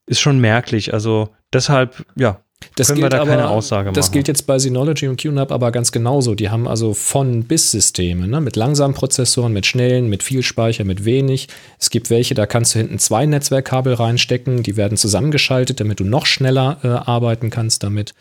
[0.05, 0.93] ist schon merklich.
[0.93, 2.41] Also deshalb, ja,
[2.75, 3.95] das können wir da aber, keine Aussage machen.
[3.95, 6.35] Das gilt jetzt bei Synology und QNAP aber ganz genauso.
[6.35, 8.39] Die haben also von bis Systeme, ne?
[8.39, 11.47] mit langsamen Prozessoren, mit schnellen, mit viel Speicher, mit wenig.
[11.79, 16.03] Es gibt welche, da kannst du hinten zwei Netzwerkkabel reinstecken, die werden zusammengeschaltet, damit du
[16.03, 18.13] noch schneller äh, arbeiten kannst damit.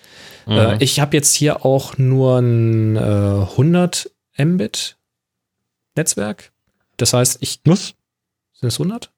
[0.47, 0.53] Mhm.
[0.53, 4.97] Äh, ich habe jetzt hier auch nur ein äh, 100 Mbit
[5.97, 6.53] Netzwerk.
[6.97, 7.95] Das heißt, ich muss.
[8.53, 9.11] Sind es 100?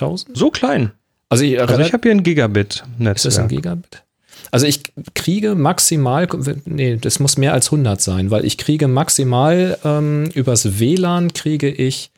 [0.00, 0.36] 1000?
[0.36, 0.92] So klein.
[1.28, 3.16] Also ich, also ich habe hier ein Gigabit-Netzwerk.
[3.16, 4.02] Ist das ein Gigabit?
[4.50, 4.82] Also ich
[5.14, 6.28] kriege maximal,
[6.64, 11.70] nee, das muss mehr als 100 sein, weil ich kriege maximal ähm, übers WLAN kriege
[11.70, 12.10] ich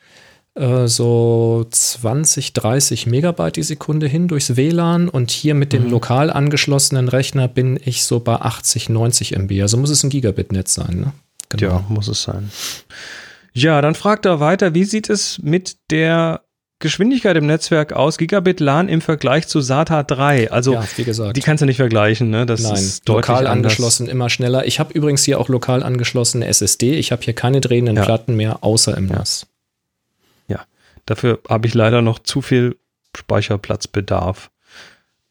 [0.55, 5.91] äh, so 20, 30 Megabyte die Sekunde hin durchs WLAN und hier mit dem mhm.
[5.91, 9.63] lokal angeschlossenen Rechner bin ich so bei 80, 90 MB.
[9.63, 11.13] Also muss es ein Gigabit-Netz sein, ne?
[11.51, 11.73] Genau.
[11.73, 12.51] Ja, muss es sein.
[13.53, 16.44] Ja, dann fragt er weiter, wie sieht es mit der
[16.85, 20.51] Geschwindigkeit im Netzwerk aus Gigabit LAN im Vergleich zu SATA 3.
[20.51, 21.35] Also ja, wie gesagt.
[21.35, 22.45] die kannst du nicht vergleichen, ne?
[22.45, 24.67] Das Nein, ist lokal angeschlossen immer schneller.
[24.67, 26.93] Ich habe übrigens hier auch lokal angeschlossene SSD.
[26.93, 28.05] Ich habe hier keine drehenden ja.
[28.05, 29.47] Platten mehr, außer im NAS.
[30.47, 30.67] Ja,
[31.07, 32.77] dafür habe ich leider noch zu viel
[33.17, 34.51] Speicherplatzbedarf.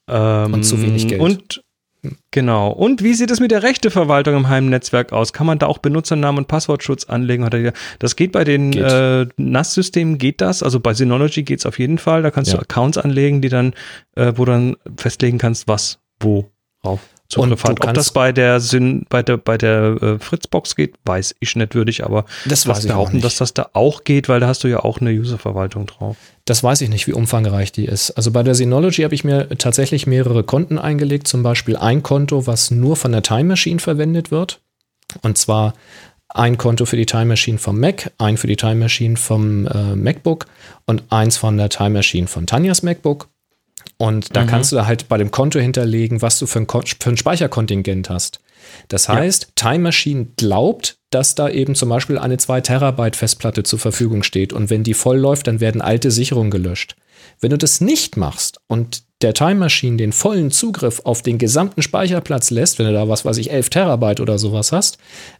[0.08, 1.22] Ähm, und zu wenig Geld.
[1.22, 1.64] Und
[2.32, 2.72] Genau.
[2.72, 5.32] Und wie sieht es mit der Rechteverwaltung im Heimnetzwerk aus?
[5.32, 7.50] Kann man da auch Benutzernamen und Passwortschutz anlegen?
[8.00, 10.64] Das geht bei den äh, NAS-Systemen, geht das?
[10.64, 12.22] Also bei Synology geht es auf jeden Fall.
[12.22, 12.58] Da kannst ja.
[12.58, 13.74] du Accounts anlegen, die dann,
[14.16, 16.50] äh, wo du dann festlegen kannst, was, wo,
[16.82, 17.00] drauf.
[17.34, 17.84] Zugriff hat.
[17.86, 21.76] Ob das bei der Syn bei der, bei der äh, Fritzbox geht, weiß ich nicht,
[21.76, 24.68] würde ich aber das weiß behaupten, dass das da auch geht, weil da hast du
[24.68, 26.18] ja auch eine Userverwaltung drauf.
[26.46, 28.12] Das weiß ich nicht, wie umfangreich die ist.
[28.12, 32.48] Also bei der Synology habe ich mir tatsächlich mehrere Konten eingelegt, zum Beispiel ein Konto,
[32.48, 34.60] was nur von der Time Machine verwendet wird.
[35.22, 35.74] Und zwar
[36.34, 39.96] ein Konto für die Time Machine vom Mac, ein für die Time Machine vom äh,
[39.96, 40.48] MacBook
[40.86, 43.30] und eins von der Time Machine von Tanjas MacBook.
[43.98, 44.48] Und da mhm.
[44.48, 48.10] kannst du da halt bei dem Konto hinterlegen, was du für ein, für ein Speicherkontingent
[48.10, 48.40] hast.
[48.88, 49.50] Das heißt, ja.
[49.56, 54.54] Time Machine glaubt, dass da eben zum Beispiel eine 2 Terabyte Festplatte zur Verfügung steht.
[54.54, 56.96] Und wenn die voll läuft, dann werden alte Sicherungen gelöscht.
[57.40, 61.82] Wenn du das nicht machst und der Time Machine den vollen Zugriff auf den gesamten
[61.82, 64.98] Speicherplatz lässt, wenn du da was weiß ich, 11 Terabyte oder sowas hast,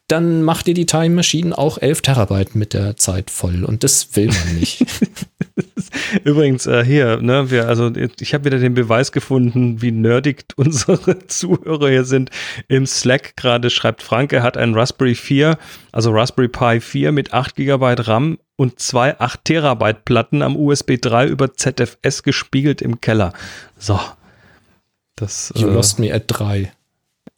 [0.08, 4.16] dann macht dir die Time Machine auch 11 Terabyte mit der Zeit voll und das
[4.16, 4.86] will man nicht.
[6.24, 11.28] Übrigens, äh, hier, ne, wir, also ich habe wieder den Beweis gefunden, wie nerdig unsere
[11.28, 12.30] Zuhörer hier sind.
[12.68, 15.58] Im Slack gerade schreibt Frank, er hat einen Raspberry 4,
[15.92, 20.98] also Raspberry Pi 4 mit 8 GB RAM und zwei 8 Terabyte Platten am USB
[21.00, 23.34] 3 über ZFS gespiegelt im Keller.
[23.84, 24.00] So.
[25.18, 26.72] Das, you äh, lost me at 3.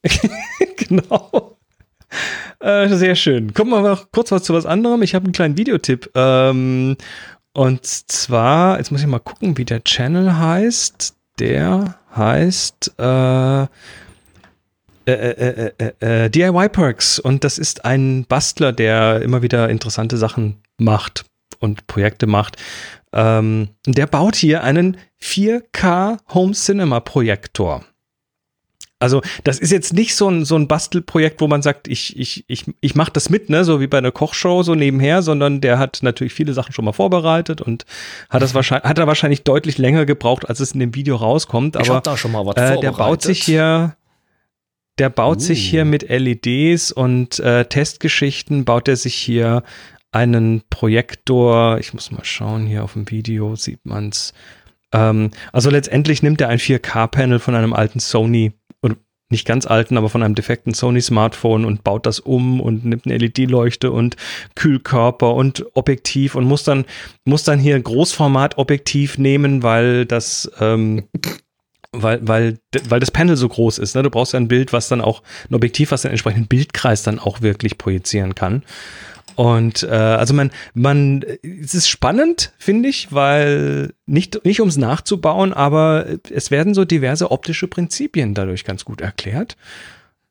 [0.78, 1.58] genau.
[2.60, 3.56] Äh, sehr schön.
[3.56, 5.02] Kommen wir noch kurz was zu was anderem.
[5.02, 6.12] Ich habe einen kleinen Videotipp.
[6.14, 6.98] Ähm,
[7.54, 11.16] und zwar, jetzt muss ich mal gucken, wie der Channel heißt.
[11.40, 13.68] Der heißt äh, äh,
[15.08, 17.18] äh, äh, äh DIY Perks.
[17.18, 21.26] Und das ist ein Bastler, der immer wieder interessante Sachen macht
[21.58, 22.58] und Projekte macht.
[23.16, 27.84] Ähm, der baut hier einen 4K Home Cinema Projektor.
[29.00, 32.46] Also das ist jetzt nicht so ein, so ein Bastelprojekt, wo man sagt, ich, ich,
[32.48, 35.80] ich, ich mache das mit, ne, so wie bei einer Kochshow so nebenher, sondern der
[35.80, 37.86] hat natürlich viele Sachen schon mal vorbereitet und
[38.30, 41.76] hat das wahrscheinlich, hat er wahrscheinlich deutlich länger gebraucht, als es in dem Video rauskommt.
[41.76, 43.96] Ich Aber hab da schon mal was äh, der baut sich hier,
[44.98, 45.70] der baut sich Uh.
[45.72, 49.64] hier mit LEDs und äh, Testgeschichten, baut er sich hier
[50.16, 51.78] einen Projektor.
[51.80, 54.34] Ich muss mal schauen, hier auf dem Video sieht man's.
[54.94, 58.96] Ähm, also letztendlich nimmt er ein 4K-Panel von einem alten Sony, oder
[59.30, 63.18] nicht ganz alten, aber von einem defekten Sony-Smartphone und baut das um und nimmt eine
[63.18, 64.16] LED-Leuchte und
[64.56, 66.86] Kühlkörper und Objektiv und muss dann,
[67.26, 71.04] muss dann hier Großformat-Objektiv nehmen, weil das ähm,
[71.92, 72.60] weil, weil,
[72.90, 73.96] weil das Panel so groß ist.
[73.96, 74.04] Ne?
[74.04, 77.20] Du brauchst ja ein Bild, was dann auch, ein Objektiv, was den entsprechenden Bildkreis dann
[77.20, 78.64] auch wirklich projizieren kann.
[79.36, 85.53] Und äh, also man, man, es ist spannend, finde ich, weil nicht, nicht ums nachzubauen,
[85.53, 89.57] aber es werden so diverse optische Prinzipien dadurch ganz gut erklärt.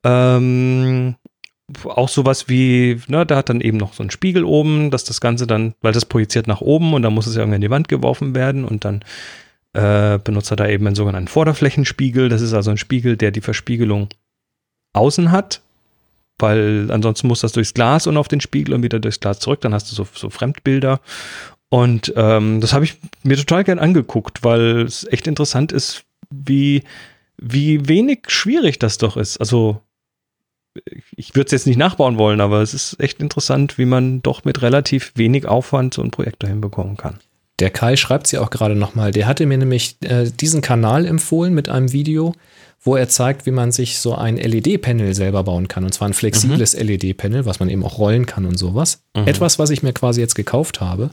[0.05, 1.17] Ähm,
[1.85, 5.21] auch sowas wie, ne, da hat dann eben noch so ein Spiegel oben, dass das
[5.21, 7.71] Ganze dann, weil das projiziert nach oben und dann muss es ja irgendwie in die
[7.71, 9.03] Wand geworfen werden und dann
[9.73, 12.29] äh, benutzt er da eben einen sogenannten Vorderflächenspiegel.
[12.29, 14.09] Das ist also ein Spiegel, der die Verspiegelung
[14.93, 15.63] außen hat,
[16.39, 19.61] weil ansonsten muss das durchs Glas und auf den Spiegel und wieder durchs Glas zurück.
[19.61, 21.01] Dann hast du so, so Fremdbilder.
[21.69, 26.83] Und ähm, das habe ich mir total gern angeguckt, weil es echt interessant ist, wie,
[27.37, 29.39] wie wenig schwierig das doch ist.
[29.39, 29.81] Also
[31.17, 34.45] ich würde es jetzt nicht nachbauen wollen, aber es ist echt interessant, wie man doch
[34.45, 37.21] mit relativ wenig Aufwand so ein Projekt dahin bekommen kann.
[37.61, 39.11] Der Kai schreibt sie auch gerade nochmal.
[39.13, 42.35] Der hatte mir nämlich äh, diesen Kanal empfohlen mit einem Video,
[42.83, 45.85] wo er zeigt, wie man sich so ein LED-Panel selber bauen kann.
[45.85, 49.03] Und zwar ein flexibles LED-Panel, was man eben auch rollen kann und sowas.
[49.15, 51.11] Etwas, was ich mir quasi jetzt gekauft habe.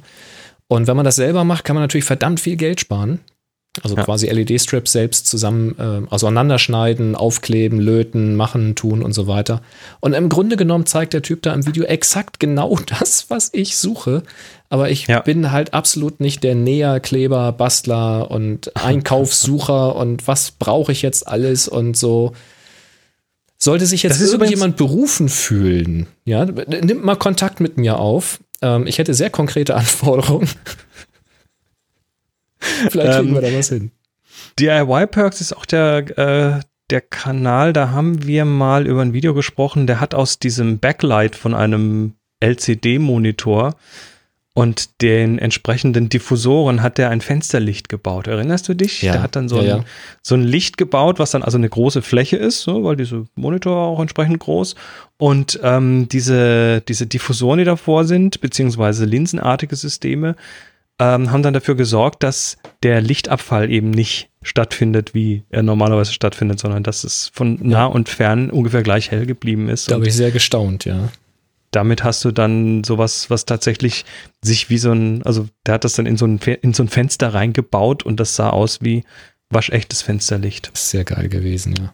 [0.68, 3.20] Und wenn man das selber macht, kann man natürlich verdammt viel Geld sparen.
[3.84, 4.04] Also Ja.
[4.04, 9.62] quasi LED-Strips selbst zusammen äh, auseinanderschneiden, aufkleben, löten, machen, tun und so weiter.
[10.02, 13.78] Und im Grunde genommen zeigt der Typ da im Video exakt genau das, was ich
[13.78, 14.24] suche.
[14.72, 15.20] Aber ich Ja.
[15.20, 21.28] bin halt absolut nicht der Näher, Kleber, Bastler und Einkaufssucher und was brauche ich jetzt
[21.28, 22.32] alles und so.
[23.58, 28.40] Sollte sich jetzt irgendjemand berufen fühlen, ja, nimmt mal Kontakt mit mir auf.
[28.64, 30.50] Ähm, ich hätte sehr konkrete Anforderungen.
[32.60, 33.92] Vielleicht kriegen Ähm, wir da was hin.
[34.58, 39.34] DIY Perks ist auch der, äh, der Kanal, da haben wir mal über ein Video
[39.34, 43.76] gesprochen, der hat aus diesem Backlight von einem LCD-Monitor
[44.54, 48.28] und den entsprechenden Diffusoren hat der ein Fensterlicht gebaut.
[48.28, 49.02] Erinnerst du dich?
[49.02, 49.86] Ja, Der hat dann so, ja, ein, ja.
[50.22, 53.78] so ein Licht gebaut, was dann also eine große Fläche ist, so, weil diese Monitor
[53.78, 54.76] auch entsprechend groß.
[55.18, 60.36] Und ähm, diese, diese Diffusoren, die davor sind, beziehungsweise linsenartige Systeme,
[61.00, 66.60] ähm, haben dann dafür gesorgt, dass der Lichtabfall eben nicht stattfindet, wie er normalerweise stattfindet,
[66.60, 69.90] sondern dass es von nah und fern ungefähr gleich hell geblieben ist.
[69.90, 71.10] Da habe ich sehr gestaunt, ja.
[71.72, 74.06] Damit hast du dann sowas, was tatsächlich
[74.42, 76.90] sich wie so ein, also der hat das dann in so ein, in so ein
[76.90, 79.04] Fenster reingebaut und das sah aus wie
[79.50, 80.72] waschechtes Fensterlicht.
[80.78, 81.94] Sehr geil gewesen, ja.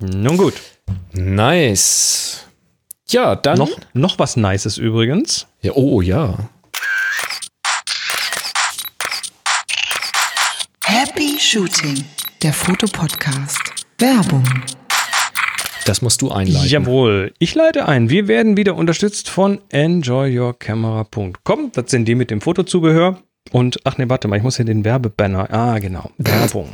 [0.00, 0.54] Nun gut.
[1.12, 2.46] Nice.
[3.08, 3.58] Ja, dann.
[3.58, 5.46] Noch, noch was Nices übrigens.
[5.60, 6.48] Ja, oh, ja.
[10.84, 12.04] Happy Shooting,
[12.42, 13.60] der Fotopodcast.
[13.98, 14.44] Werbung.
[15.86, 16.68] Das musst du einleiten.
[16.68, 18.10] Jawohl, ich leite ein.
[18.10, 21.72] Wir werden wieder unterstützt von enjoyyourcamera.com.
[21.72, 23.18] Das sind die mit dem Fotozubehör.
[23.52, 25.52] Und, ach nee, warte mal, ich muss hier den Werbebanner.
[25.52, 26.10] Ah, genau.
[26.18, 26.70] Werbung.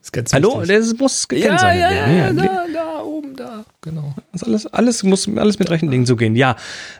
[0.00, 0.76] ist ganz Hallo, wichtig.
[0.76, 2.38] das muss Ja, gekennzeichnet ja, werden.
[2.38, 3.64] ja, Ja, da, da, oben, da.
[3.82, 4.14] Genau.
[4.32, 6.36] Das alles, alles muss alles mit rechten Dingen zugehen.
[6.36, 6.56] Ja.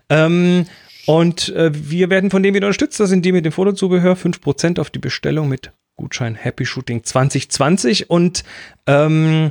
[0.08, 0.66] Ähm,
[1.06, 2.98] und äh, wir werden von denen wieder unterstützt.
[2.98, 4.16] Das sind die mit dem Fotozubehör.
[4.16, 8.10] 5% auf die Bestellung mit Gutschein Happy Shooting 2020.
[8.10, 8.44] Und
[8.86, 9.50] ähm,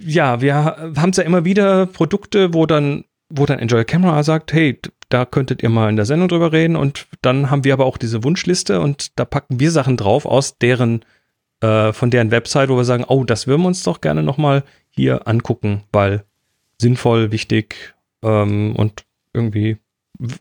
[0.00, 4.52] ja, wir haben es ja immer wieder Produkte, wo dann, wo dann Enjoy Camera sagt,
[4.52, 6.76] hey, da könntet ihr mal in der Sendung drüber reden.
[6.76, 10.58] Und dann haben wir aber auch diese Wunschliste und da packen wir Sachen drauf aus
[10.58, 11.04] deren
[11.60, 14.64] äh, von deren Website, wo wir sagen, oh, das würden wir uns doch gerne nochmal
[14.90, 16.24] hier angucken, weil
[16.80, 19.78] sinnvoll, wichtig ähm, und irgendwie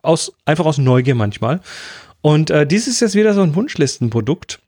[0.02, 1.62] aus, einfach aus Neugier manchmal.
[2.22, 4.60] Und äh, dies ist jetzt wieder so ein Wunschlistenprodukt.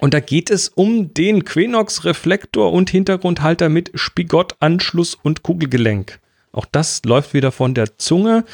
[0.00, 6.20] Und da geht es um den Quenox Reflektor und Hintergrundhalter mit Spigott, Anschluss und Kugelgelenk.
[6.52, 8.44] Auch das läuft wieder von der Zunge.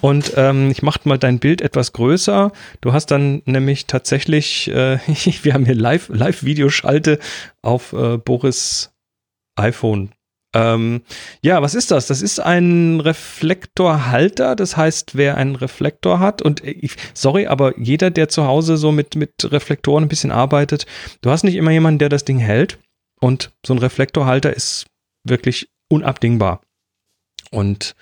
[0.00, 2.52] Und ähm, ich mache mal dein Bild etwas größer.
[2.80, 4.98] Du hast dann nämlich tatsächlich, äh,
[5.42, 7.18] wir haben hier Live- Live-Videoschalte
[7.62, 8.92] auf äh, Boris
[9.56, 10.12] iPhone.
[10.52, 11.02] Ähm,
[11.42, 12.06] ja, was ist das?
[12.06, 14.56] Das ist ein Reflektorhalter.
[14.56, 18.90] Das heißt, wer einen Reflektor hat und ich, sorry, aber jeder, der zu Hause so
[18.92, 20.86] mit, mit Reflektoren ein bisschen arbeitet,
[21.20, 22.78] du hast nicht immer jemanden, der das Ding hält.
[23.20, 24.86] Und so ein Reflektorhalter ist
[25.24, 26.62] wirklich unabdingbar.
[27.50, 27.94] Und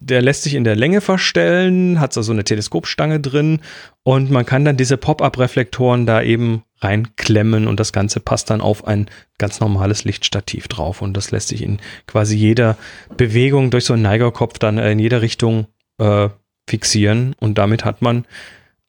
[0.00, 3.60] der lässt sich in der Länge verstellen, hat so eine Teleskopstange drin
[4.02, 8.86] und man kann dann diese Pop-up-Reflektoren da eben reinklemmen und das Ganze passt dann auf
[8.86, 9.08] ein
[9.38, 12.76] ganz normales Lichtstativ drauf und das lässt sich in quasi jeder
[13.16, 15.66] Bewegung durch so einen Neigerkopf dann in jeder Richtung
[15.98, 16.28] äh,
[16.68, 18.24] fixieren und damit hat man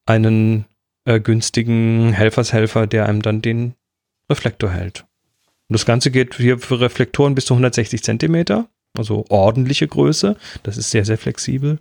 [0.05, 0.65] einen
[1.05, 3.73] äh, günstigen Helfershelfer, der einem dann den
[4.29, 5.05] Reflektor hält.
[5.67, 10.35] Und das Ganze geht hier für Reflektoren bis zu 160 Zentimeter, also ordentliche Größe.
[10.63, 11.79] Das ist sehr, sehr flexibel.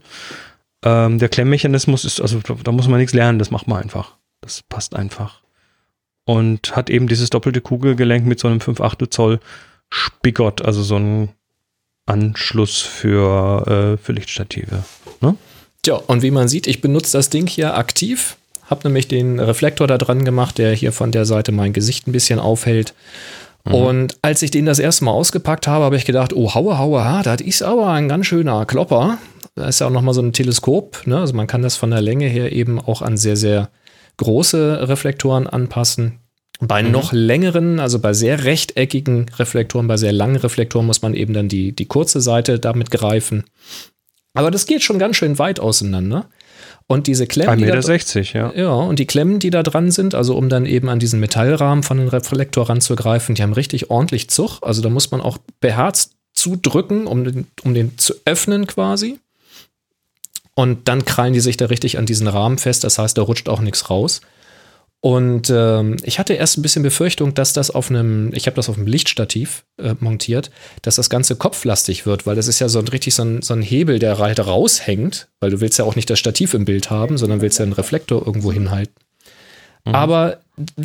[0.85, 4.17] Ähm, der Klemmmechanismus ist, also da muss man nichts lernen, das macht man einfach.
[4.41, 5.43] Das passt einfach.
[6.25, 9.41] Und hat eben dieses doppelte Kugelgelenk mit so einem 5 8 Zoll
[9.91, 11.31] Spigott, also so ein
[12.07, 14.85] Anschluss für, äh, für Lichtstative.
[15.21, 15.37] Ne?
[15.83, 18.37] Tja, und wie man sieht, ich benutze das Ding hier aktiv.
[18.69, 22.13] Hab nämlich den Reflektor da dran gemacht, der hier von der Seite mein Gesicht ein
[22.13, 22.95] bisschen aufhält.
[23.65, 23.75] Mhm.
[23.75, 27.05] Und als ich den das erste Mal ausgepackt habe, habe ich gedacht, oh, haue, haue,
[27.05, 29.19] ha, das ist aber ein ganz schöner Klopper.
[29.57, 31.07] Da ist ja auch nochmal so ein Teleskop.
[31.07, 31.19] Ne?
[31.19, 33.71] Also man kann das von der Länge her eben auch an sehr, sehr
[34.21, 36.21] große Reflektoren anpassen.
[36.61, 36.93] Bei mhm.
[36.93, 41.49] noch längeren, also bei sehr rechteckigen Reflektoren, bei sehr langen Reflektoren muss man eben dann
[41.49, 43.45] die, die kurze Seite damit greifen.
[44.35, 46.29] Aber das geht schon ganz schön weit auseinander.
[46.87, 47.65] Und diese Klemmen.
[47.65, 48.63] 1,60 Meter, ja.
[48.63, 51.83] Ja, und die Klemmen, die da dran sind, also um dann eben an diesen Metallrahmen
[51.83, 54.59] von dem Reflektor ranzugreifen, die haben richtig ordentlich Zug.
[54.61, 59.19] Also da muss man auch beherzt zudrücken, um den, um den zu öffnen quasi.
[60.61, 62.85] Und dann krallen die sich da richtig an diesen Rahmen fest.
[62.85, 64.21] Das heißt, da rutscht auch nichts raus.
[65.01, 68.69] Und ähm, ich hatte erst ein bisschen Befürchtung, dass das auf einem, ich habe das
[68.69, 70.51] auf einem Lichtstativ äh, montiert,
[70.83, 73.55] dass das Ganze kopflastig wird, weil das ist ja so ein richtig so ein, so
[73.55, 76.91] ein Hebel, der halt raushängt, weil du willst ja auch nicht das Stativ im Bild
[76.91, 78.95] haben, sondern willst ja einen Reflektor irgendwo hinhalten.
[79.87, 79.95] Mhm.
[79.95, 80.41] Aber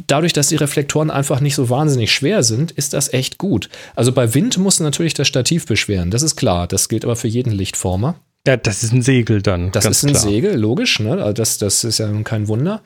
[0.08, 3.68] dadurch, dass die Reflektoren einfach nicht so wahnsinnig schwer sind, ist das echt gut.
[3.94, 6.66] Also bei Wind muss natürlich das Stativ beschweren, das ist klar.
[6.66, 8.16] Das gilt aber für jeden Lichtformer.
[8.48, 9.72] Ja, das ist ein Segel dann.
[9.72, 10.22] Das ist ein klar.
[10.22, 11.14] Segel, logisch, ne?
[11.14, 12.82] Also das, das ist ja kein Wunder.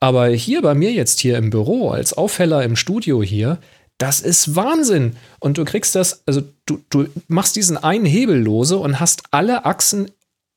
[0.00, 3.58] Aber hier bei mir jetzt hier im Büro, als Aufheller im Studio hier,
[3.98, 5.16] das ist Wahnsinn.
[5.38, 9.64] Und du kriegst das, also du, du machst diesen einen Hebel lose und hast alle
[9.64, 10.10] Achsen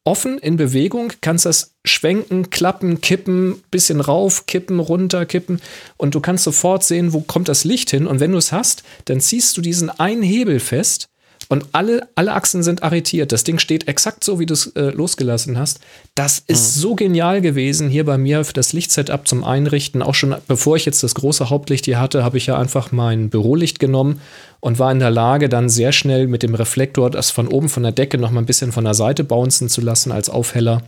[0.04, 5.60] offen in Bewegung, kannst das schwenken, klappen, kippen, bisschen rauf, kippen, runter, kippen
[5.98, 8.08] und du kannst sofort sehen, wo kommt das Licht hin.
[8.08, 11.10] Und wenn du es hast, dann ziehst du diesen einen Hebel fest
[11.50, 13.32] und alle, alle Achsen sind arretiert.
[13.32, 15.80] Das Ding steht exakt so, wie du es äh, losgelassen hast.
[16.14, 16.82] Das ist mhm.
[16.82, 20.02] so genial gewesen hier bei mir für das Lichtsetup zum Einrichten.
[20.02, 23.30] Auch schon bevor ich jetzt das große Hauptlicht hier hatte, habe ich ja einfach mein
[23.30, 24.20] Bürolicht genommen
[24.60, 27.84] und war in der Lage, dann sehr schnell mit dem Reflektor das von oben von
[27.84, 30.84] der Decke noch mal ein bisschen von der Seite bouncen zu lassen als Aufheller.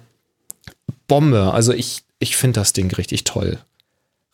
[1.07, 1.53] Bombe.
[1.53, 3.59] Also ich, ich finde das Ding richtig toll.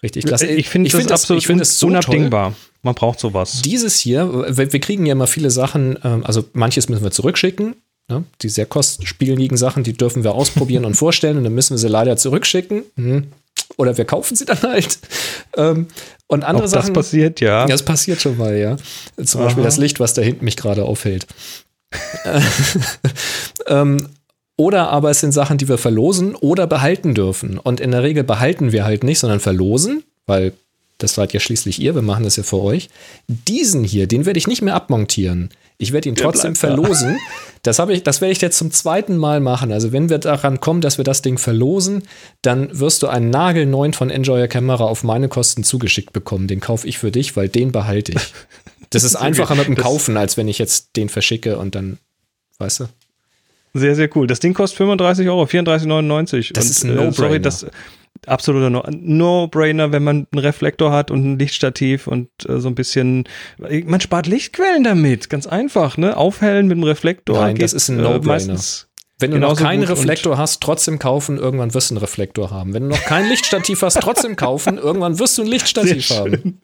[0.04, 0.48] Richtig klasse.
[0.48, 2.50] Ich finde find das, absolut ich find das so unabdingbar.
[2.50, 2.56] Toll.
[2.82, 3.62] Man braucht sowas.
[3.64, 7.76] Dieses hier, wir, wir kriegen ja immer viele Sachen, ähm, also manches müssen wir zurückschicken.
[8.08, 8.24] Ne?
[8.42, 11.88] Die sehr kostspieligen Sachen, die dürfen wir ausprobieren und vorstellen und dann müssen wir sie
[11.88, 12.84] leider zurückschicken.
[12.96, 13.28] Hm.
[13.78, 15.00] Oder wir kaufen sie dann halt.
[15.58, 15.88] Ähm,
[16.28, 16.94] und andere Auch Sachen.
[16.94, 17.66] Das passiert, ja.
[17.66, 18.76] Das passiert schon mal, ja.
[19.24, 19.46] Zum Aha.
[19.46, 21.28] Beispiel das Licht, was da hinten mich gerade aufhält.
[23.68, 24.10] ähm,
[24.58, 27.58] oder aber es sind Sachen, die wir verlosen oder behalten dürfen.
[27.58, 30.54] Und in der Regel behalten wir halt nicht, sondern verlosen, weil
[30.98, 32.90] das seid ja schließlich ihr, wir machen das ja für euch.
[33.28, 35.50] Diesen hier, den werde ich nicht mehr abmontieren.
[35.78, 37.18] Ich werde ihn trotzdem verlosen.
[37.64, 39.74] Das, ich, das werde ich jetzt zum zweiten Mal machen.
[39.74, 42.04] Also, wenn wir daran kommen, dass wir das Ding verlosen,
[42.42, 46.48] dann wirst du einen nagelneuen von Enjoy Camera auf meine Kosten zugeschickt bekommen.
[46.48, 48.34] Den kaufe ich für dich, weil den behalte ich.
[48.90, 51.98] Das ist einfacher mit dem Kaufen, als wenn ich jetzt den verschicke und dann,
[52.60, 52.86] weißt du?
[53.78, 54.26] Sehr, sehr cool.
[54.26, 56.54] Das Ding kostet 35 Euro, 34,99.
[56.54, 57.10] Das und, ist ein No-Brainer.
[57.10, 57.66] Äh, sorry, das,
[58.26, 63.26] absoluter No-Brainer, wenn man einen Reflektor hat und ein Lichtstativ und äh, so ein bisschen,
[63.58, 66.16] man spart Lichtquellen damit, ganz einfach, ne?
[66.16, 67.38] Aufhellen mit dem Reflektor.
[67.38, 68.54] Nein, geht, das ist ein äh, No-Brainer.
[68.54, 68.58] Äh,
[69.20, 72.74] wenn du noch keinen Reflektor hast, trotzdem kaufen, irgendwann wirst du einen Reflektor haben.
[72.74, 76.32] Wenn du noch kein Lichtstativ hast, trotzdem kaufen, irgendwann wirst du ein Lichtstativ Sehr haben.
[76.32, 76.62] Schön.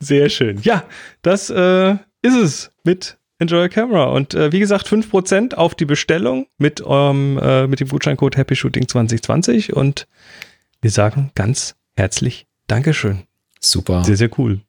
[0.00, 0.60] Sehr schön.
[0.62, 0.84] Ja,
[1.22, 1.92] das äh,
[2.22, 4.04] ist es mit Enjoy a Camera.
[4.04, 8.56] Und äh, wie gesagt, 5% auf die Bestellung mit, eurem, äh, mit dem Gutscheincode Happy
[8.56, 10.06] Shooting 2020 und
[10.80, 13.24] wir sagen ganz herzlich Dankeschön.
[13.60, 14.04] Super.
[14.04, 14.60] Sehr, sehr cool.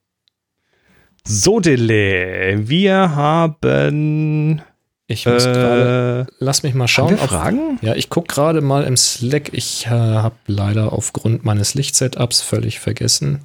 [1.28, 4.62] So, Dele, wir haben.
[5.08, 6.28] Ich muss äh, gerade.
[6.40, 7.12] Lass mich mal schauen.
[7.12, 7.76] Haben wir Fragen?
[7.76, 9.54] Auf, ja, ich gucke gerade mal im Slack.
[9.54, 13.42] Ich äh, habe leider aufgrund meines Lichtsetups völlig vergessen.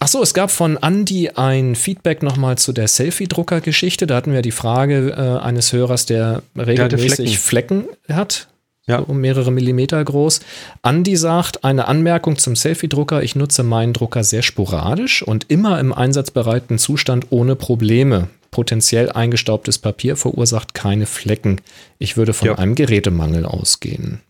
[0.00, 4.06] Achso, es gab von Andy ein Feedback nochmal zu der Selfie-Drucker-Geschichte.
[4.06, 7.84] Da hatten wir die Frage äh, eines Hörers, der regelmäßig der Flecken.
[7.84, 8.16] Flecken.
[8.16, 8.48] hat
[8.86, 8.98] Ja.
[8.98, 10.40] so um mehrere Millimeter groß.
[10.82, 13.22] Andi sagt, eine Anmerkung zum Selfie-Drucker.
[13.22, 18.28] Ich nutze meinen Drucker sehr sporadisch und immer im einsatzbereiten Zustand ohne Probleme.
[18.50, 21.60] Potenziell eingestaubtes Papier verursacht keine Flecken.
[21.98, 22.54] Ich würde von Ja.
[22.56, 24.20] einem Gerätemangel ausgehen.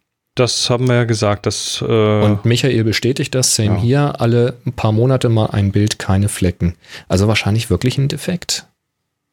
[0.40, 3.80] Das haben wir ja gesagt, dass äh, Und Michael bestätigt das, same Ja.
[3.82, 6.76] hier, alle ein paar Monate mal ein Bild, keine Flecken.
[7.08, 8.66] Also wahrscheinlich wirklich ein Defekt.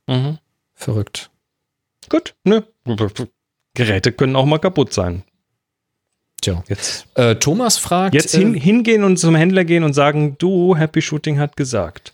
[0.07, 0.37] mhm.
[0.75, 1.29] Verrückt.
[2.09, 2.63] gut, ne?
[3.73, 5.23] Geräte können auch mal kaputt sein.
[6.41, 6.61] Tja.
[6.67, 8.13] Jetzt, Äh, Thomas fragt.
[8.13, 12.11] jetzt hin, äh, hingehen und zum Händler gehen und sagen, du, Happy Shooting hat gesagt.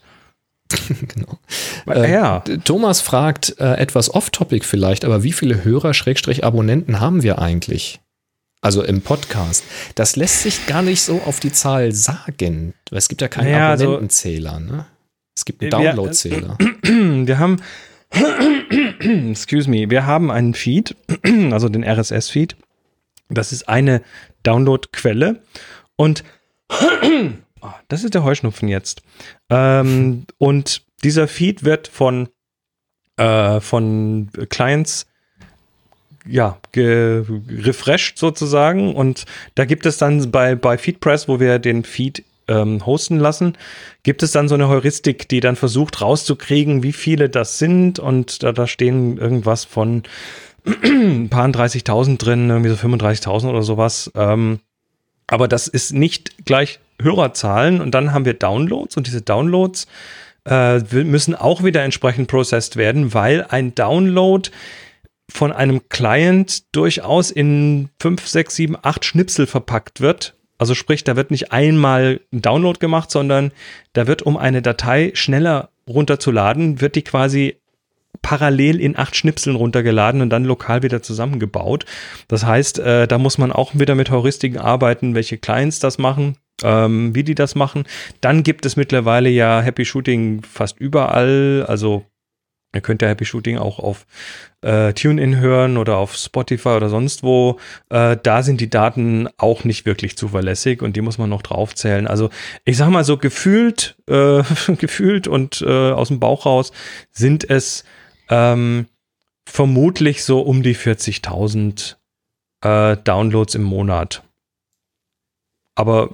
[1.16, 1.40] genau.
[1.88, 2.40] Äh, ja.
[2.64, 8.00] Thomas fragt äh, etwas off-topic vielleicht, aber wie viele Hörer, Schrägstrich Abonnenten haben wir eigentlich?
[8.64, 9.64] Also im Podcast.
[9.96, 12.74] Das lässt sich gar nicht so auf die Zahl sagen.
[12.90, 14.86] Weil es gibt ja keinen Ja, also- Abonnentenzähler, ne?
[15.36, 16.58] Es gibt einen Downloadzähler.
[16.84, 17.62] Wir haben,
[19.32, 20.96] excuse me, wir haben einen Feed,
[21.52, 22.56] also den RSS-Feed.
[23.30, 24.04] Das ist eine
[24.44, 25.42] Downloadquelle
[25.96, 26.24] und
[26.70, 29.02] oh, das ist der Heuschnupfen jetzt.
[29.50, 32.30] Ähm, und dieser Feed wird von,
[33.18, 35.08] äh, von Clients
[36.26, 38.96] ja, refreshed sozusagen.
[38.96, 39.26] Und
[39.56, 43.58] da gibt es dann bei, bei FeedPress, wo wir den Feed ähm, hosten lassen,
[44.04, 48.00] gibt es dann so eine Heuristik, die dann versucht rauszukriegen, wie viele das sind.
[48.00, 50.04] Und da, da stehen irgendwas von
[50.66, 54.12] ein paar 30.000 drin, irgendwie so 35.000 oder sowas.
[54.16, 54.60] Ähm,
[55.28, 57.82] aber das ist nicht gleich Hörerzahlen.
[57.82, 59.88] Und dann haben wir Downloads und diese Downloads
[60.46, 64.50] äh, müssen auch wieder entsprechend processed werden, weil ein Download
[65.30, 70.36] von einem Client durchaus in 5, 6, 7, 8 Schnipsel verpackt wird.
[70.58, 73.52] Also sprich, da wird nicht einmal ein Download gemacht, sondern
[73.94, 77.58] da wird, um eine Datei schneller runterzuladen, wird die quasi
[78.22, 81.86] parallel in acht Schnipseln runtergeladen und dann lokal wieder zusammengebaut.
[82.28, 86.38] Das heißt, äh, da muss man auch wieder mit Heuristiken arbeiten, welche Clients das machen,
[86.64, 87.84] ähm, wie die das machen.
[88.22, 91.66] Dann gibt es mittlerweile ja Happy Shooting fast überall.
[91.68, 92.06] Also
[92.74, 94.06] ihr könnt ja Happy Shooting auch auf
[94.62, 97.60] äh, TuneIn hören oder auf Spotify oder sonst wo.
[97.90, 102.08] Äh, da sind die Daten auch nicht wirklich zuverlässig und die muss man noch draufzählen.
[102.08, 102.30] Also
[102.66, 104.44] ich sag mal so gefühlt, äh,
[104.78, 106.72] gefühlt und äh, aus dem Bauch raus
[107.12, 107.84] sind es
[108.30, 108.88] ähm,
[109.46, 111.96] vermutlich so um die 40.000
[112.62, 114.24] äh, Downloads im Monat.
[115.76, 116.10] Aber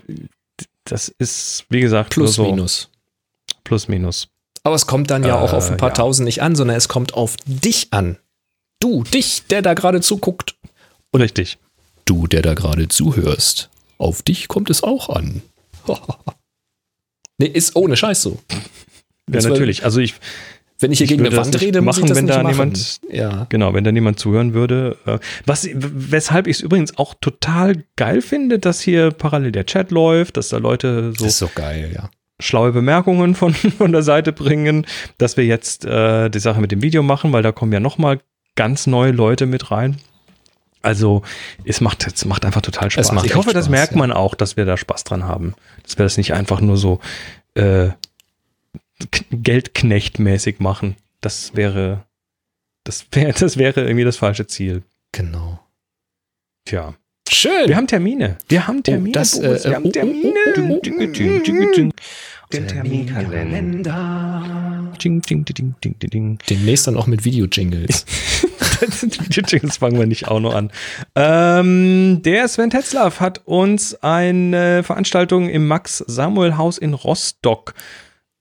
[0.84, 2.90] das ist, wie gesagt, Plus, so minus.
[3.64, 4.30] plus minus.
[4.64, 5.96] Aber es kommt dann ja auch Äh, auf ein paar ja.
[5.96, 8.18] Tausend nicht an, sondern es kommt auf dich an.
[8.80, 10.56] Du, dich, der da gerade zuguckt.
[11.16, 11.58] Richtig.
[12.06, 13.70] Du, der da gerade zuhörst.
[13.98, 15.42] Auf dich kommt es auch an.
[17.38, 18.40] nee, ist ohne Scheiß so.
[19.32, 19.84] Ja, natürlich.
[19.84, 20.16] Also ich,
[20.80, 22.44] Wenn ich hier Ich gegen eine Wand rede, muss ich machen, das wenn nicht da
[22.44, 22.52] machen.
[22.54, 23.46] niemand- ja.
[23.50, 24.98] Genau, wenn da niemand zuhören würde.
[25.06, 29.92] Äh, was, weshalb ich es übrigens auch total geil finde, dass hier parallel der Chat
[29.92, 32.10] läuft, dass da Leute so Das ist so geil, ja.
[32.40, 34.86] Schlaue Bemerkungen von, von der Seite bringen,
[35.18, 38.20] dass wir jetzt äh, die Sache mit dem Video machen, weil da kommen ja nochmal
[38.56, 39.98] ganz neue Leute mit rein.
[40.82, 41.24] Also
[41.66, 43.12] es macht, es macht einfach total Spaß.
[43.24, 43.98] ich hoffe, das Spaß, merkt ja.
[43.98, 45.54] man auch, dass wir da Spaß dran haben.
[45.84, 47.00] Dass wir das nicht einfach nur so
[47.56, 47.90] äh,
[49.32, 50.96] Geldknechtmäßig machen.
[51.22, 52.06] Das wäre,
[52.86, 54.84] das wäre, das wäre irgendwie das falsche Ziel.
[55.12, 55.60] Genau.
[56.66, 56.96] Tja.
[57.32, 57.68] Schön.
[57.68, 58.38] Wir haben Termine.
[58.48, 59.12] Wir haben Termine.
[59.12, 60.34] das, Boris, äh, wir haben oh, oh, Termine.
[60.58, 61.94] oh, ding, ding.
[62.52, 64.92] Den Terminkalender.
[65.04, 66.40] Ding, ding, ding, ding.
[66.50, 68.04] Demnächst dann auch mit Video-Jingles.
[69.62, 70.72] das fangen wir nicht auch noch an.
[71.16, 77.76] Ähm, der Sven Tetzlaff hat uns eine Veranstaltung im Max-Samuel-Haus in Rostock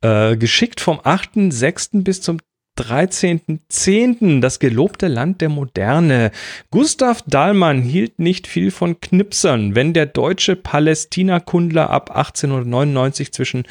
[0.01, 2.05] äh, geschickt vom 8.6.
[2.05, 2.39] bis zum
[2.79, 4.41] 13.10.
[4.41, 6.31] Das gelobte Land der Moderne.
[6.71, 9.75] Gustav Dahlmann hielt nicht viel von Knipsern.
[9.75, 13.65] Wenn der deutsche Palästinakundler ab 1899 zwischen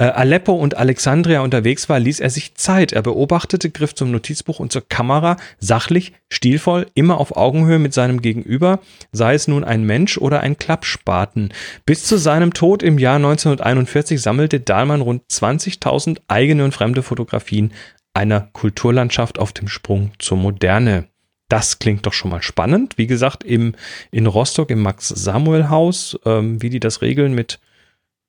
[0.00, 2.92] äh, Aleppo und Alexandria unterwegs war, ließ er sich Zeit.
[2.92, 8.22] Er beobachtete, griff zum Notizbuch und zur Kamera, sachlich, stilvoll, immer auf Augenhöhe mit seinem
[8.22, 8.80] Gegenüber,
[9.12, 11.52] sei es nun ein Mensch oder ein Klappspaten.
[11.84, 17.72] Bis zu seinem Tod im Jahr 1941 sammelte Dahlmann rund 20.000 eigene und fremde Fotografien
[18.14, 21.06] einer Kulturlandschaft auf dem Sprung zur Moderne.
[21.48, 22.96] Das klingt doch schon mal spannend.
[22.96, 23.74] Wie gesagt, im,
[24.10, 27.58] in Rostock im Max-Samuel-Haus, ähm, wie die das regeln mit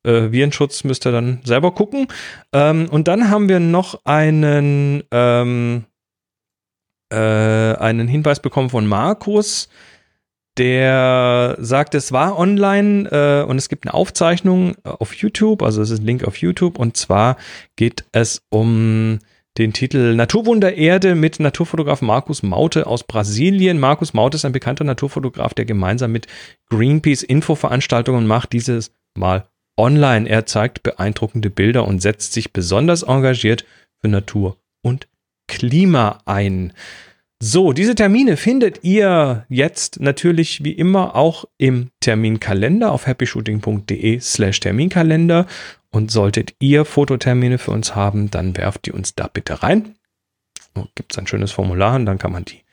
[0.03, 2.07] äh, Virenschutz, müsst ihr dann selber gucken.
[2.51, 5.85] Ähm, und dann haben wir noch einen, ähm,
[7.11, 9.69] äh, einen Hinweis bekommen von Markus,
[10.57, 15.91] der sagt, es war online äh, und es gibt eine Aufzeichnung auf YouTube, also es
[15.91, 17.37] ist ein Link auf YouTube und zwar
[17.75, 19.19] geht es um
[19.57, 23.79] den Titel Naturwunder Erde mit Naturfotograf Markus Maute aus Brasilien.
[23.79, 26.27] Markus Maute ist ein bekannter Naturfotograf, der gemeinsam mit
[26.69, 29.47] Greenpeace Infoveranstaltungen macht, dieses Mal
[29.77, 30.29] online.
[30.29, 33.65] Er zeigt beeindruckende Bilder und setzt sich besonders engagiert
[33.99, 35.07] für Natur und
[35.47, 36.71] Klima ein.
[37.43, 44.59] So, diese Termine findet ihr jetzt natürlich wie immer auch im Terminkalender auf happyshooting.de slash
[44.59, 45.47] Terminkalender.
[45.91, 49.95] Und solltet ihr Fototermine für uns haben, dann werft die uns da bitte rein.
[50.95, 52.63] Gibt es ein schönes Formular und dann kann man die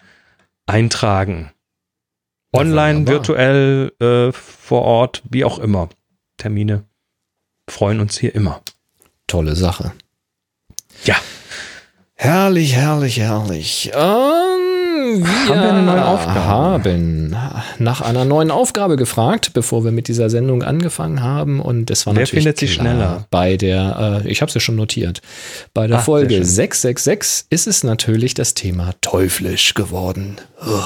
[0.67, 1.51] eintragen.
[2.53, 3.15] Online, wunderbar.
[3.15, 5.89] virtuell, äh, vor Ort, wie auch immer.
[6.37, 6.85] Termine
[7.69, 8.63] freuen uns hier immer.
[9.27, 9.93] Tolle Sache.
[11.05, 11.17] Ja.
[12.15, 13.91] Herrlich, herrlich, herrlich.
[13.95, 14.68] Ähm, wir
[15.49, 16.41] Haben wir eine neue Aufgabe?
[16.41, 17.37] haben
[17.79, 21.61] nach einer neuen Aufgabe gefragt, bevor wir mit dieser Sendung angefangen haben.
[21.61, 23.27] Und es war Wer natürlich findet sie schneller?
[23.31, 25.21] Bei der, äh, ich habe es ja schon notiert,
[25.75, 26.45] bei der sehr Folge schön.
[26.45, 30.37] 666 ist es natürlich das Thema teuflisch geworden.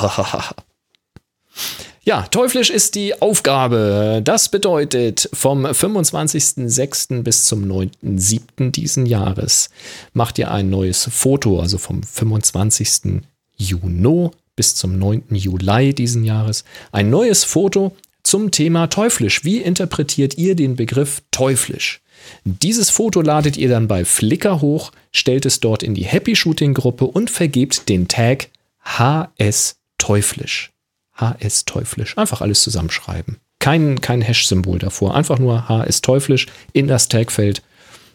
[2.04, 4.22] Ja, teuflisch ist die Aufgabe.
[4.24, 7.22] Das bedeutet, vom 25.06.
[7.22, 8.72] bis zum 9.07.
[8.72, 9.70] diesen Jahres
[10.12, 13.22] macht ihr ein neues Foto, also vom 25.
[13.56, 15.24] Juni bis zum 9.
[15.30, 19.44] Juli diesen Jahres, ein neues Foto zum Thema teuflisch.
[19.44, 22.00] Wie interpretiert ihr den Begriff teuflisch?
[22.44, 26.74] Dieses Foto ladet ihr dann bei Flickr hoch, stellt es dort in die Happy Shooting
[26.74, 28.48] Gruppe und vergebt den Tag
[28.84, 30.70] HS teuflisch.
[31.14, 32.16] HS teuflisch.
[32.16, 33.38] Einfach alles zusammenschreiben.
[33.58, 35.14] Kein, kein Hash-Symbol davor.
[35.14, 37.62] Einfach nur HS teuflisch in das Tagfeld.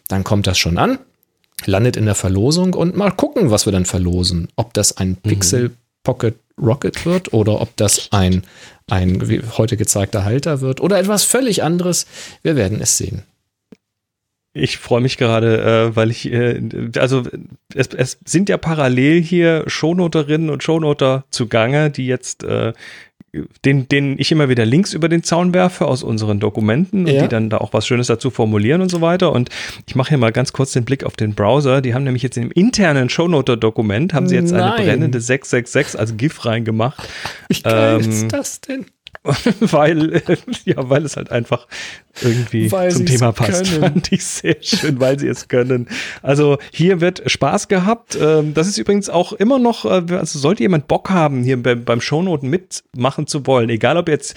[0.07, 0.99] Dann kommt das schon an,
[1.68, 4.48] landet in der Verlosung und mal gucken, was wir dann verlosen.
[4.56, 5.72] Ob das ein Pixel
[6.03, 8.44] Pocket Rocket wird oder ob das ein,
[8.88, 12.07] ein wie heute gezeigter Halter wird oder etwas völlig anderes.
[12.41, 13.23] Wir werden es sehen.
[14.57, 16.59] Ich freue mich gerade, äh, weil ich, äh,
[16.97, 17.23] also
[17.73, 22.73] es, es sind ja parallel hier Shownoterinnen und Shownoter zugange, die jetzt, äh,
[23.65, 27.21] den, denen ich immer wieder Links über den Zaun werfe aus unseren Dokumenten und Ja.
[27.23, 29.31] die dann da auch was Schönes dazu formulieren und so weiter.
[29.31, 29.49] Und
[29.85, 31.81] ich mache hier mal ganz kurz den Blick auf den Browser.
[31.81, 34.84] Die haben nämlich jetzt im internen Shownoter-Dokument, haben sie jetzt eine Nein.
[34.85, 37.07] brennende 666 als GIF reingemacht.
[37.49, 38.85] Wie geil Ähm, ist das denn?
[39.60, 41.68] weil, äh, ja, weil es halt einfach
[42.22, 43.66] irgendwie Weil zum Thema passt.
[43.66, 43.82] können.
[43.94, 45.88] Fand ich sehr schön, weil sie es können.
[46.22, 48.18] Also hier wird Spaß gehabt.
[48.20, 51.84] Ähm, Das ist übrigens auch immer noch, äh, also sollte jemand Bock haben, hier beim,
[51.84, 54.36] beim Shownoten mitmachen zu wollen, egal ob jetzt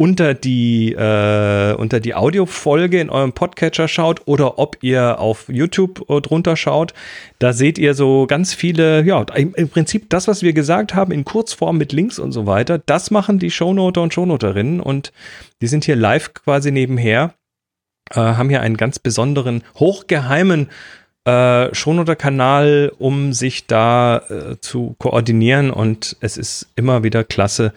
[0.00, 6.06] unter die, äh, unter die Audiofolge in eurem Podcatcher schaut oder ob ihr auf YouTube
[6.22, 6.94] drunter schaut,
[7.38, 11.12] da seht ihr so ganz viele, ja, im, im Prinzip das, was wir gesagt haben,
[11.12, 15.12] in Kurzform mit Links und so weiter, das machen die Shownoter und Shownoterinnen und
[15.60, 17.34] die sind hier live quasi nebenher,
[18.08, 20.70] äh, haben hier einen ganz besonderen, hochgeheimen
[21.26, 27.74] äh, Shownoter-Kanal, um sich da äh, zu koordinieren und es ist immer wieder klasse,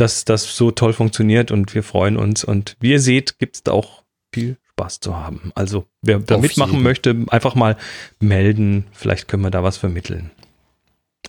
[0.00, 2.44] dass das so toll funktioniert und wir freuen uns.
[2.44, 4.02] Und wie ihr seht, gibt es da auch
[4.32, 5.52] viel Spaß zu haben.
[5.54, 7.76] Also wer da mitmachen möchte, einfach mal
[8.20, 8.86] melden.
[8.92, 10.30] Vielleicht können wir da was vermitteln.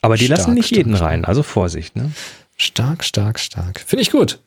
[0.02, 1.10] Aber die Stark, lassen nicht jeden stark.
[1.10, 1.96] rein, also Vorsicht.
[1.96, 2.12] Ne?
[2.56, 3.80] Stark, stark, stark.
[3.80, 4.40] Finde ich gut.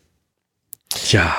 [0.90, 1.34] Tja,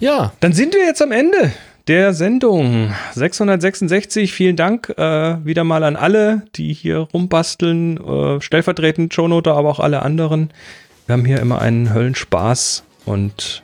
[0.00, 1.52] Ja, dann sind wir jetzt am Ende
[1.86, 4.32] der Sendung 666.
[4.32, 9.80] Vielen Dank äh, wieder mal an alle, die hier rumbasteln, äh, stellvertretend Shownoter, aber auch
[9.80, 10.50] alle anderen.
[11.08, 13.62] Wir haben hier immer einen Höllenspaß und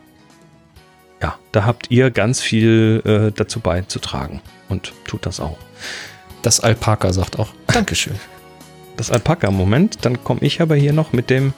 [1.20, 4.40] ja, da habt ihr ganz viel äh, dazu beizutragen
[4.70, 5.58] und tut das auch.
[6.40, 8.18] das Alpaka sagt auch Dankeschön.
[8.96, 11.52] Das Alpaka, Moment, dann komme ich aber hier noch mit dem,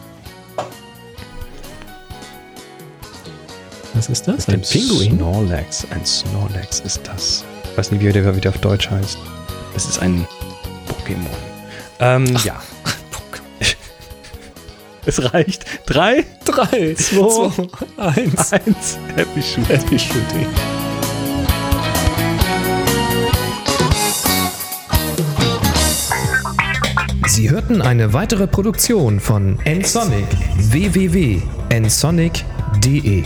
[3.94, 4.48] Was ist das?
[4.48, 5.86] mit dem Snorlax.
[5.90, 7.44] Ein Snorlax ist das.
[7.62, 9.18] Ich weiß nicht, wie der wieder auf Deutsch heißt.
[9.76, 10.26] Es ist ein
[10.88, 11.30] Pokémon.
[12.00, 12.60] Ähm, ja.
[15.06, 15.64] Es reicht.
[15.86, 18.52] Drei, Drei, Zwei, zwei, eins.
[18.52, 18.98] eins.
[19.14, 19.68] Happy Shoot.
[19.68, 20.46] Happy Shooting.
[27.28, 30.26] Sie hörten eine weitere Produktion von nsonic
[30.56, 33.24] www.nsonic.de